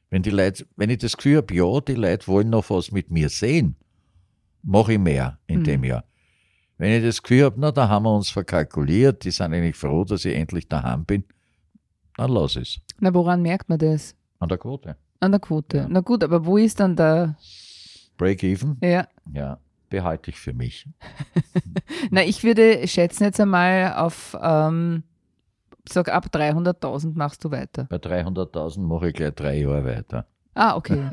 Wenn, 0.10 0.22
die 0.24 0.30
Leute, 0.30 0.68
wenn 0.76 0.90
ich 0.90 0.98
das 1.00 1.16
Gefühl 1.18 1.38
habe, 1.38 1.54
ja, 1.56 1.80
die 1.82 1.96
Leute 1.96 2.28
wollen 2.28 2.50
noch 2.50 2.70
was 2.70 2.92
mit 2.92 3.10
mir 3.10 3.30
sehen, 3.30 3.76
mache 4.62 4.94
ich 4.94 5.00
mehr 5.00 5.40
in 5.48 5.60
Mhm. 5.60 5.64
dem 5.64 5.84
Jahr. 5.86 6.04
Wenn 6.78 6.92
ich 6.92 7.04
das 7.04 7.22
Gefühl 7.22 7.46
habe, 7.46 7.60
na, 7.60 7.72
da 7.72 7.88
haben 7.88 8.04
wir 8.04 8.16
uns 8.16 8.30
verkalkuliert, 8.30 9.24
die 9.24 9.32
sind 9.32 9.54
eigentlich 9.54 9.76
froh, 9.76 10.04
dass 10.04 10.26
ich 10.26 10.36
endlich 10.36 10.68
daheim 10.68 11.06
bin, 11.06 11.24
dann 12.18 12.32
lass 12.32 12.56
es. 12.56 12.80
Na, 13.00 13.14
woran 13.14 13.42
merkt 13.42 13.70
man 13.70 13.80
das? 13.80 14.16
An 14.40 14.50
der 14.50 14.58
Quote. 14.58 14.96
An 15.20 15.32
der 15.32 15.40
Quote. 15.40 15.78
Ja. 15.78 15.88
Na 15.90 16.02
gut, 16.02 16.24
aber 16.24 16.46
wo 16.46 16.58
ist 16.58 16.80
dann 16.80 16.96
der, 16.96 17.38
Break-even, 18.18 18.78
ja, 18.82 19.08
ja, 19.34 19.60
behalte 19.90 20.30
ich 20.30 20.40
für 20.40 20.54
mich. 20.54 20.88
na, 22.12 22.24
ich 22.24 22.44
würde 22.44 22.88
schätzen 22.88 23.24
jetzt 23.24 23.40
einmal 23.40 23.94
auf, 23.96 24.38
ähm, 24.42 25.04
sag 25.88 26.10
ab 26.10 26.28
300.000 26.32 27.14
machst 27.16 27.44
du 27.44 27.52
weiter. 27.52 27.86
Bei 27.90 27.98
300.000 27.98 28.82
mache 28.82 29.10
ich 29.10 29.16
gleich 29.16 29.34
drei 29.34 29.60
Jahre 29.60 29.86
weiter. 29.86 30.28
Ah, 30.56 30.76
okay. 30.76 31.10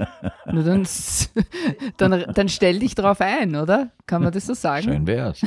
Nur 0.52 0.64
dann, 0.64 0.86
dann, 1.96 2.24
dann 2.34 2.48
stell 2.50 2.78
dich 2.78 2.94
drauf 2.94 3.20
ein, 3.20 3.56
oder? 3.56 3.90
Kann 4.06 4.22
man 4.22 4.32
das 4.32 4.46
so 4.46 4.54
sagen? 4.54 4.84
Schön 4.84 5.06
wär's. 5.06 5.40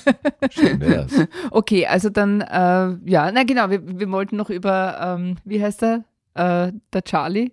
Schön 0.50 0.80
wär's. 0.80 1.12
Okay, 1.50 1.86
also 1.86 2.10
dann, 2.10 2.42
äh, 2.42 2.96
ja, 3.10 3.32
na 3.32 3.42
genau, 3.44 3.68
wir, 3.70 3.98
wir 3.98 4.10
wollten 4.12 4.36
noch 4.36 4.50
über, 4.50 5.16
ähm, 5.18 5.38
wie 5.44 5.60
heißt 5.62 5.82
er, 5.82 6.04
äh, 6.34 6.72
der 6.92 7.02
Charlie? 7.02 7.50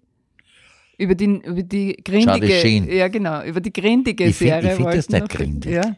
Über 1.00 1.16
die, 1.16 1.26
über 1.26 1.64
die 1.64 1.96
grindige, 2.04 2.96
ja 2.96 3.08
genau, 3.08 3.44
über 3.44 3.62
die 3.62 3.72
grindige 3.74 4.26
Ich 4.26 4.36
find- 4.36 4.50
Serie. 4.50 4.72
ich 4.72 4.78
find 4.78 4.94
das 4.96 5.10
nicht 5.10 5.30
grindig. 5.30 5.72
Ja, 5.74 5.96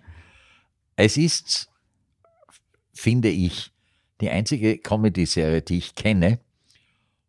Es 0.97 1.15
ist, 1.17 1.69
finde 2.93 3.29
ich, 3.29 3.71
die 4.21 4.29
einzige 4.29 4.77
Comedy-Serie, 4.77 5.61
die 5.61 5.77
ich 5.77 5.95
kenne, 5.95 6.39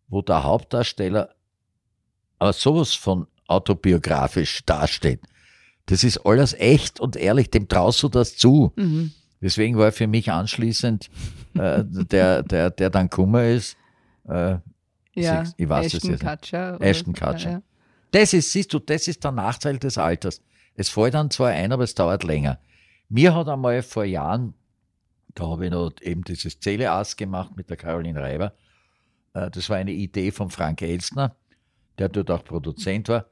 wo 0.08 0.22
der 0.22 0.42
Hauptdarsteller 0.42 1.30
aber 2.40 2.52
sowas 2.52 2.92
von 2.94 3.26
autobiografisch 3.46 4.64
dasteht. 4.66 5.20
Das 5.86 6.04
ist 6.04 6.18
alles 6.26 6.54
echt 6.54 7.00
und 7.00 7.16
ehrlich, 7.16 7.50
dem 7.50 7.68
traust 7.68 8.02
du 8.02 8.08
das 8.08 8.36
zu. 8.36 8.72
mhm. 8.76 9.12
Deswegen 9.42 9.78
war 9.78 9.90
für 9.90 10.06
mich 10.06 10.30
anschließend 10.30 11.08
äh, 11.54 11.82
der, 11.86 12.42
der, 12.42 12.70
der 12.70 12.90
dann 12.90 13.08
Kummer 13.08 13.44
ist, 13.44 13.74
äh, 14.28 14.56
ja. 15.14 15.42
Ich- 15.42 15.48
ich 15.56 15.68
weiß 15.68 15.86
es 15.86 15.94
Ashton 15.94 16.10
jetzt 16.10 16.22
nicht. 16.22 16.30
Kutcher. 16.30 16.78
Ashton 16.80 17.14
Kutcher. 17.14 17.50
Ja, 17.50 17.56
ja. 17.56 17.62
Das 18.10 18.32
ist, 18.34 18.52
siehst 18.52 18.72
du, 18.74 18.78
das 18.80 19.08
ist 19.08 19.24
der 19.24 19.32
Nachteil 19.32 19.78
des 19.78 19.96
Alters. 19.96 20.42
Es 20.74 20.88
fällt 20.90 21.14
dann 21.14 21.30
zwar 21.30 21.48
ein, 21.50 21.72
aber 21.72 21.84
es 21.84 21.94
dauert 21.94 22.22
länger. 22.22 22.58
Mir 23.08 23.34
hat 23.34 23.48
einmal 23.48 23.82
vor 23.82 24.04
Jahren, 24.04 24.52
da 25.34 25.48
habe 25.48 25.64
ich 25.64 25.70
noch 25.70 25.92
eben 26.02 26.22
dieses 26.22 26.60
Zähleass 26.60 27.16
gemacht 27.16 27.52
mit 27.56 27.70
der 27.70 27.76
Caroline 27.78 28.20
Reiber. 28.20 28.52
Äh, 29.32 29.50
Das 29.50 29.70
war 29.70 29.78
eine 29.78 29.92
Idee 29.92 30.30
von 30.32 30.50
Frank 30.50 30.82
Elstner, 30.82 31.34
der 32.00 32.08
dort 32.08 32.30
auch 32.30 32.44
Produzent 32.44 33.08
war. 33.08 33.26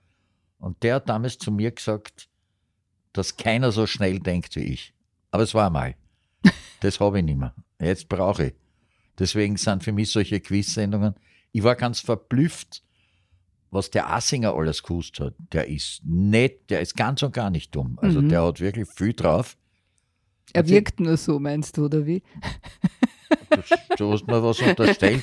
Und 0.58 0.82
der 0.82 0.96
hat 0.96 1.08
damals 1.08 1.38
zu 1.38 1.50
mir 1.50 1.70
gesagt, 1.70 2.28
dass 3.12 3.36
keiner 3.36 3.72
so 3.72 3.86
schnell 3.86 4.18
denkt 4.20 4.54
wie 4.56 4.64
ich. 4.64 4.94
Aber 5.30 5.42
es 5.42 5.54
war 5.54 5.66
einmal. 5.66 5.94
Das 6.80 7.00
habe 7.00 7.18
ich 7.18 7.24
nicht 7.24 7.38
mehr. 7.38 7.54
Jetzt 7.80 8.08
brauche 8.08 8.46
ich. 8.46 8.54
Deswegen 9.18 9.56
sind 9.56 9.82
für 9.82 9.90
mich 9.90 10.12
solche 10.12 10.38
Quiz-Sendungen. 10.40 11.14
Ich 11.50 11.64
war 11.64 11.74
ganz 11.74 11.98
verblüfft, 11.98 12.84
was 13.72 13.90
der 13.90 14.12
Assinger 14.12 14.54
alles 14.54 14.84
gewusst 14.84 15.18
hat. 15.18 15.34
Der 15.52 15.66
ist 15.66 16.02
nett, 16.04 16.70
der 16.70 16.80
ist 16.80 16.96
ganz 16.96 17.22
und 17.24 17.32
gar 17.34 17.50
nicht 17.50 17.74
dumm. 17.74 17.98
Also 18.00 18.20
Mhm. 18.22 18.28
der 18.28 18.44
hat 18.44 18.60
wirklich 18.60 18.88
viel 18.88 19.12
drauf. 19.12 19.56
Er 20.52 20.68
wirkt 20.68 21.00
nur 21.00 21.16
so, 21.16 21.40
meinst 21.40 21.76
du, 21.76 21.86
oder 21.86 22.06
wie? 22.06 22.22
Du, 23.96 24.12
hast 24.12 24.26
mir 24.26 24.42
was 24.42 24.60
unterstellt. 24.60 25.22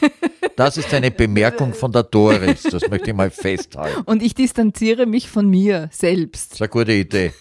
Das 0.56 0.78
ist 0.78 0.94
eine 0.94 1.12
Bemerkung 1.12 1.74
von 1.74 1.92
der 1.92 2.04
Doris. 2.04 2.64
Das 2.64 2.88
möchte 2.90 3.12
ich 3.12 3.16
mal 3.16 3.30
festhalten. 3.30 4.02
Und 4.06 4.24
ich 4.24 4.34
distanziere 4.34 5.06
mich 5.06 5.30
von 5.30 5.50
mir 5.50 5.90
selbst. 5.92 6.52
Das 6.52 6.58
ist 6.58 6.62
eine 6.62 6.70
gute 6.70 6.94
Idee. 6.94 7.34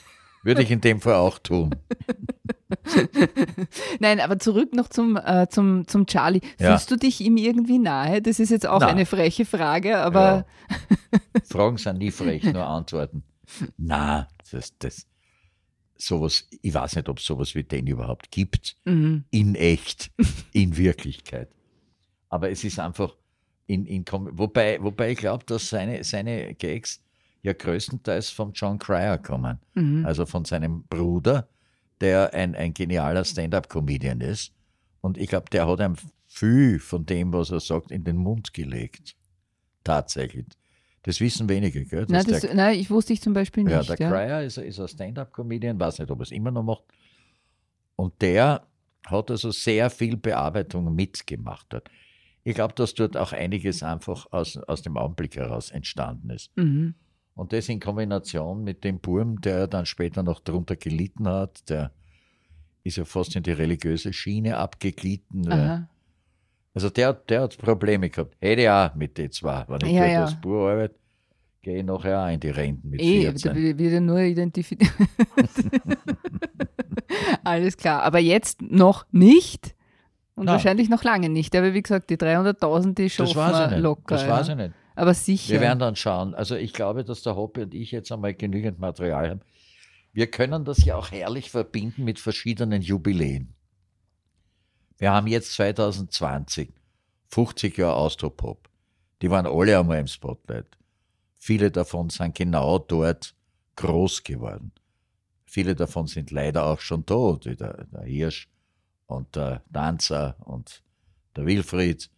Würde 0.43 0.62
ich 0.62 0.70
in 0.70 0.80
dem 0.80 1.01
Fall 1.01 1.14
auch 1.14 1.39
tun. 1.39 1.74
Nein, 3.99 4.20
aber 4.20 4.39
zurück 4.39 4.74
noch 4.74 4.89
zum, 4.89 5.16
äh, 5.16 5.49
zum, 5.49 5.86
zum 5.86 6.07
Charlie. 6.07 6.41
Ja. 6.59 6.70
Fühlst 6.70 6.91
du 6.91 6.97
dich 6.97 7.20
ihm 7.20 7.36
irgendwie 7.36 7.78
nahe? 7.78 8.20
Das 8.20 8.39
ist 8.41 8.51
jetzt 8.51 8.66
auch 8.66 8.80
Na. 8.80 8.89
eine 8.89 9.07
freche 9.07 9.45
Frage, 9.45 9.99
aber 9.99 10.45
Fragen 11.45 11.78
sind 11.78 11.99
nie 11.99 12.11
frech, 12.11 12.45
nur 12.45 12.66
Antworten. 12.66 13.22
Na, 13.76 14.28
das, 14.51 14.76
das. 14.78 15.07
Sowas, 16.07 16.48
ich 16.62 16.72
weiß 16.74 16.96
nicht, 16.96 17.09
ob 17.09 17.18
es 17.18 17.24
sowas 17.24 17.55
wie 17.55 17.64
den 17.64 17.86
überhaupt 17.86 18.30
gibt, 18.30 18.76
Mhm. 18.84 19.24
in 19.30 19.55
echt, 19.55 20.11
in 20.52 20.76
Wirklichkeit. 20.76 21.48
Aber 22.28 22.50
es 22.50 22.64
ist 22.64 22.78
einfach, 22.78 23.16
in, 23.66 23.86
in, 23.86 24.05
wobei, 24.11 24.78
wobei 24.82 25.12
ich 25.12 25.18
glaube, 25.18 25.44
dass 25.46 25.68
seine, 25.68 26.02
seine 26.05 26.55
Gags 26.55 27.00
ja 27.42 27.52
größtenteils 27.52 28.30
von 28.30 28.52
John 28.52 28.78
Cryer 28.78 29.18
kommen, 29.18 29.59
Mhm. 29.74 30.05
also 30.07 30.26
von 30.26 30.44
seinem 30.44 30.84
Bruder, 30.84 31.48
der 32.00 32.34
ein, 32.34 32.55
ein 32.55 32.74
genialer 32.74 33.24
Stand-up-Comedian 33.24 34.20
ist. 34.20 34.52
Und 35.00 35.16
ich 35.18 35.28
glaube, 35.28 35.48
der 35.50 35.66
hat 35.68 35.80
ihm 35.80 35.94
viel 36.26 36.78
von 36.80 37.07
dem, 37.07 37.32
was 37.32 37.50
er 37.50 37.61
sagt, 37.61 37.90
in 37.90 38.02
den 38.05 38.16
Mund 38.16 38.52
gelegt. 38.52 39.14
Tatsächlich. 39.84 40.46
Das 41.05 41.20
wissen 41.20 41.48
wenige, 41.50 41.84
gell? 41.84 42.07
Nein, 42.09 42.24
das, 42.26 42.42
nein, 42.55 42.78
ich 42.78 42.90
wusste 42.90 43.12
ich 43.12 43.20
zum 43.20 43.34
Beispiel 43.34 43.68
ja, 43.68 43.78
nicht. 43.78 43.90
der 43.90 43.98
Ja, 44.00 44.11
Cryer 44.11 44.42
ist, 44.42 44.57
ist 44.57 44.80
ein 44.80 44.88
Stand-up-Comedian, 44.88 45.78
weiß 45.78 45.98
nicht, 45.98 46.11
ob 46.11 46.18
er 46.18 46.22
es 46.22 46.32
immer 46.32 46.50
noch 46.50 46.62
macht. 46.62 46.84
Und 47.96 48.20
der 48.22 48.66
hat 49.07 49.30
also 49.30 49.50
sehr 49.50 49.90
viel 49.90 50.16
Bearbeitung 50.16 50.94
mitgemacht 50.94 51.66
dort. 51.68 51.90
Ich 52.42 52.55
glaube, 52.55 52.74
dass 52.74 52.94
dort 52.94 53.18
auch 53.18 53.32
einiges 53.32 53.82
einfach 53.82 54.26
aus, 54.30 54.57
aus 54.57 54.80
dem 54.80 54.96
Augenblick 54.96 55.36
heraus 55.36 55.70
entstanden 55.70 56.30
ist. 56.30 56.57
Mhm. 56.57 56.94
Und 57.34 57.52
das 57.52 57.68
in 57.68 57.80
Kombination 57.80 58.64
mit 58.64 58.82
dem 58.82 58.98
Burm, 58.98 59.40
der 59.42 59.66
dann 59.66 59.84
später 59.84 60.22
noch 60.22 60.40
darunter 60.40 60.76
gelitten 60.76 61.28
hat, 61.28 61.68
der 61.68 61.92
ist 62.82 62.96
ja 62.96 63.05
fast 63.05 63.36
in 63.36 63.42
die 63.42 63.52
religiöse 63.52 64.12
Schiene 64.14 64.57
abgeglitten. 64.57 65.86
Also 66.75 66.91
der, 66.91 67.12
der 67.12 67.43
hat 67.43 67.57
Probleme 67.59 68.11
gehabt. 68.11 68.35
Hätte 68.41 68.62
ich 68.62 68.68
auch 68.68 68.95
mit 68.97 69.16
den 69.16 69.31
zwei. 69.31 69.64
Wenn 69.68 69.87
ich 69.89 69.93
Ja, 69.95 70.07
ja. 70.07 70.25
als 70.25 70.35
Bur 70.41 70.70
arbeite, 70.70 70.97
gehe 71.62 71.79
ich 71.79 71.85
nachher 71.85 72.25
auch 72.25 72.29
in 72.33 72.41
die 72.41 72.51
Renten 72.51 72.91
mit 72.91 73.01
Eh, 73.01 73.20
14. 73.22 73.55
da 73.55 73.79
wird 73.79 73.93
ja 73.93 74.01
nur 74.01 74.18
identifiziert. 74.20 74.91
Alles 77.45 77.77
klar, 77.77 78.03
aber 78.03 78.18
jetzt 78.18 78.62
noch 78.62 79.07
nicht 79.12 79.75
und 80.35 80.47
Na. 80.47 80.53
wahrscheinlich 80.53 80.89
noch 80.89 81.05
lange 81.05 81.29
nicht. 81.29 81.55
Aber 81.55 81.75
wie 81.75 81.83
gesagt, 81.83 82.11
die 82.11 82.16
300.000, 82.16 82.95
die 82.95 83.05
Das 83.05 83.12
schaffen 83.12 83.64
ich 83.64 83.70
wir 83.70 83.79
locker. 83.79 84.16
das 84.16 84.29
weiß 84.29 84.49
ja. 84.49 84.53
ich 84.55 84.59
nicht. 84.59 84.72
Aber 84.97 85.14
sicher. 85.14 85.55
Wir 85.55 85.61
werden 85.61 85.79
dann 85.79 85.97
schauen. 85.97 86.35
Also 86.35 86.57
ich 86.57 86.72
glaube, 86.72 87.05
dass 87.05 87.22
der 87.22 87.37
Hoppe 87.37 87.62
und 87.62 87.75
ich 87.75 87.91
jetzt 87.91 88.11
einmal 88.12 88.35
genügend 88.35 88.79
Material 88.79 89.31
haben. 89.31 89.41
Wir 90.12 90.29
können 90.29 90.64
das 90.64 90.85
ja 90.85 90.97
auch 90.97 91.11
herrlich 91.11 91.51
verbinden 91.51 92.05
mit 92.05 92.20
verschiedenen 92.20 92.83
Jubiläen. 92.83 93.55
Wir 94.99 95.12
haben 95.12 95.26
jetzt 95.26 95.53
2020 95.55 96.72
50 97.28 97.76
Jahre 97.78 97.97
Austropop. 97.97 98.68
Die 99.20 99.30
waren 99.30 99.47
alle 99.47 99.78
einmal 99.78 99.99
im 99.99 100.07
Spotlight. 100.07 100.78
Viele 101.36 101.70
davon 101.70 102.11
sind 102.11 102.34
genau 102.34 102.78
dort 102.78 103.34
groß 103.76 104.22
geworden. 104.22 104.72
Viele 105.45 105.74
davon 105.74 106.07
sind 106.07 106.30
leider 106.30 106.64
auch 106.64 106.80
schon 106.80 107.05
tot, 107.05 107.47
wie 107.47 107.57
der, 107.57 107.84
der 107.84 108.03
Hirsch 108.03 108.49
und 109.07 109.34
der 109.34 109.62
Danzer 109.68 110.36
und 110.45 110.82
der 111.36 111.47
Wilfried. 111.47 112.11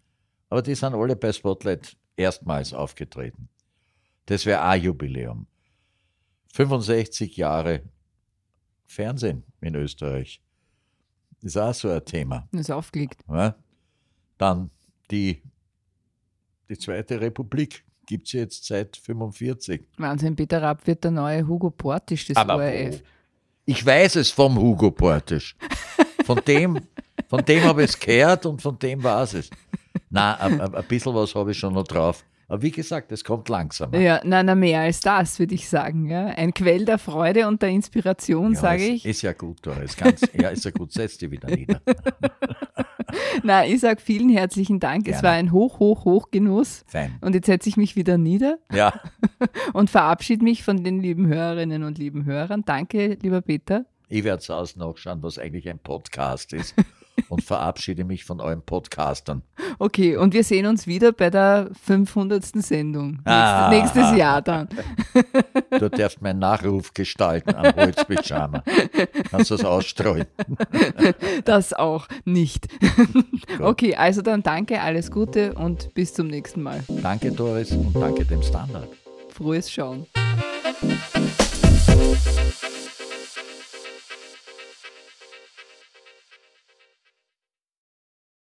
Aber 0.51 0.63
die 0.63 0.75
sind 0.75 0.95
alle 0.95 1.17
bei 1.17 1.33
Spotlight 1.33 1.97
erstmals 2.17 2.73
aufgetreten. 2.73 3.49
Das 4.27 4.45
wäre 4.45 4.63
ein 4.63 4.83
Jubiläum. 4.83 5.47
65 6.53 7.37
Jahre 7.37 7.83
Fernsehen 8.87 9.45
in 9.61 9.75
Österreich. 9.75 10.43
Ist 11.43 11.57
auch 11.57 11.75
so 11.75 11.91
ein 11.91 12.05
Thema. 12.05 12.49
ist 12.53 12.71
aufgelegt. 12.71 13.23
Ja? 13.29 13.55
Dann 14.39 14.71
die, 15.11 15.43
die 16.69 16.79
Zweite 16.79 17.21
Republik 17.21 17.85
gibt 18.07 18.27
es 18.27 18.33
jetzt 18.33 18.65
seit 18.67 18.97
45. 18.97 19.87
Wahnsinn, 19.99 20.37
Peter 20.37 20.63
Rapp 20.63 20.87
wird 20.87 21.05
der 21.05 21.11
neue 21.11 21.47
Hugo 21.47 21.71
Portisch 21.71 22.27
des 22.27 22.37
Aber 22.37 22.57
ORF. 22.57 23.03
Ich 23.65 23.85
weiß 23.85 24.17
es 24.17 24.31
vom 24.31 24.57
Hugo 24.57 24.91
Portisch. 24.91 25.57
Von 26.25 26.41
dem, 26.47 26.81
von 27.29 27.45
dem 27.45 27.63
habe 27.65 27.83
ich 27.83 27.91
es 27.91 27.99
gehört 27.99 28.47
und 28.47 28.63
von 28.63 28.79
dem 28.79 29.03
war 29.03 29.23
es. 29.23 29.51
Na, 30.11 30.35
ein, 30.35 30.61
ein 30.61 30.75
ein 30.75 30.85
bisschen 30.85 31.15
was 31.15 31.35
habe 31.35 31.51
ich 31.51 31.59
schon 31.59 31.75
noch 31.75 31.85
drauf. 31.85 32.25
Aber 32.49 32.63
wie 32.63 32.71
gesagt, 32.71 33.11
es 33.11 33.25
kommt 33.25 33.49
langsam. 33.49 33.93
Ja, 33.93 34.21
na, 34.25 34.43
na, 34.43 34.55
mehr 34.55 34.81
als 34.81 35.01
das, 35.01 35.39
würde 35.41 35.55
ich 35.55 35.69
sagen. 35.69 36.09
Ja. 36.09 36.27
Ein 36.27 36.55
Quell 36.55 36.85
der 36.85 36.99
Freude 36.99 37.49
und 37.49 37.61
der 37.61 37.71
Inspiration, 37.71 38.55
Ja, 38.55 38.61
sage 38.61 38.85
ich. 38.85 39.05
Ist 39.05 39.23
ja 39.23 39.33
gut, 39.33 39.59
Doris. 39.63 39.97
Ganz, 39.97 40.21
ja, 40.41 40.51
ist 40.51 40.65
ja 40.65 40.71
gut. 40.71 40.93
Setz 40.93 41.19
dich 41.19 41.31
wieder 41.31 41.49
nieder. 41.51 41.81
Na, 43.43 43.67
ich 43.67 43.81
sage 43.81 44.01
vielen 44.01 44.29
herzlichen 44.29 44.81
Dank. 44.81 45.07
Es 45.09 45.15
Gerne. 45.15 45.23
war 45.25 45.33
ein 45.33 45.53
hoch, 45.53 45.79
hoch, 45.81 46.05
hoch 46.05 46.31
Genuss. 46.31 46.85
Fein. 46.87 47.17
Und 47.21 47.35
jetzt 47.35 47.47
setze 47.47 47.69
ich 47.69 47.77
mich 47.77 47.97
wieder 47.97 48.19
nieder 48.19 48.59
Ja, 48.73 49.01
und 49.73 49.91
verabschiede 49.91 50.45
mich 50.45 50.63
von 50.63 50.85
den 50.85 51.01
lieben 51.01 51.27
Hörerinnen 51.27 51.83
und 51.83 51.99
lieben 51.99 52.25
Hörern. 52.25 52.63
Danke, 52.65 53.17
lieber 53.23 53.43
Peter. 53.43 53.87
ich 54.09 54.25
werde 54.25 54.43
zu 54.43 54.55
Hause 54.55 54.79
nachschauen, 54.79 55.23
was 55.23 55.39
eigentlich 55.39 55.69
ein 55.69 55.79
Podcast 55.79 56.53
ist 56.53 56.75
und 57.29 57.43
verabschiede 57.43 58.05
mich 58.05 58.25
von 58.25 58.41
euren 58.41 58.63
Podcastern. 58.63 59.43
Okay, 59.79 60.17
und 60.17 60.35
wir 60.35 60.45
sehen 60.45 60.67
uns 60.67 60.87
wieder 60.87 61.13
bei 61.13 61.31
der 61.31 61.71
500. 61.83 62.45
Sendung. 62.45 63.21
Ah. 63.25 63.69
Nächstes 63.71 64.17
Jahr 64.17 64.43
dann. 64.43 64.69
Du 65.79 65.91
darfst 65.91 66.23
meinen 66.23 66.39
Nachruf 66.39 66.95
gestalten 66.95 67.55
am 67.55 67.75
Holzpyjama. 67.75 68.63
Kannst 69.31 69.51
du 69.51 69.57
das 69.57 69.65
ausstreuen? 69.65 70.27
Das 71.45 71.73
auch 71.73 72.07
nicht. 72.25 72.67
Okay, 73.61 73.95
also 73.95 74.23
dann 74.23 74.43
danke, 74.43 74.81
alles 74.81 75.11
Gute 75.11 75.55
und 75.55 75.93
bis 75.95 76.15
zum 76.15 76.29
nächsten 76.29 76.63
Mal. 76.63 76.83
Danke, 77.03 77.31
Doris, 77.33 77.73
und 77.73 77.95
danke 77.95 78.25
dem 78.25 78.43
Standard. 78.43 78.89
Frohes 79.29 79.71
Schauen. 79.71 80.07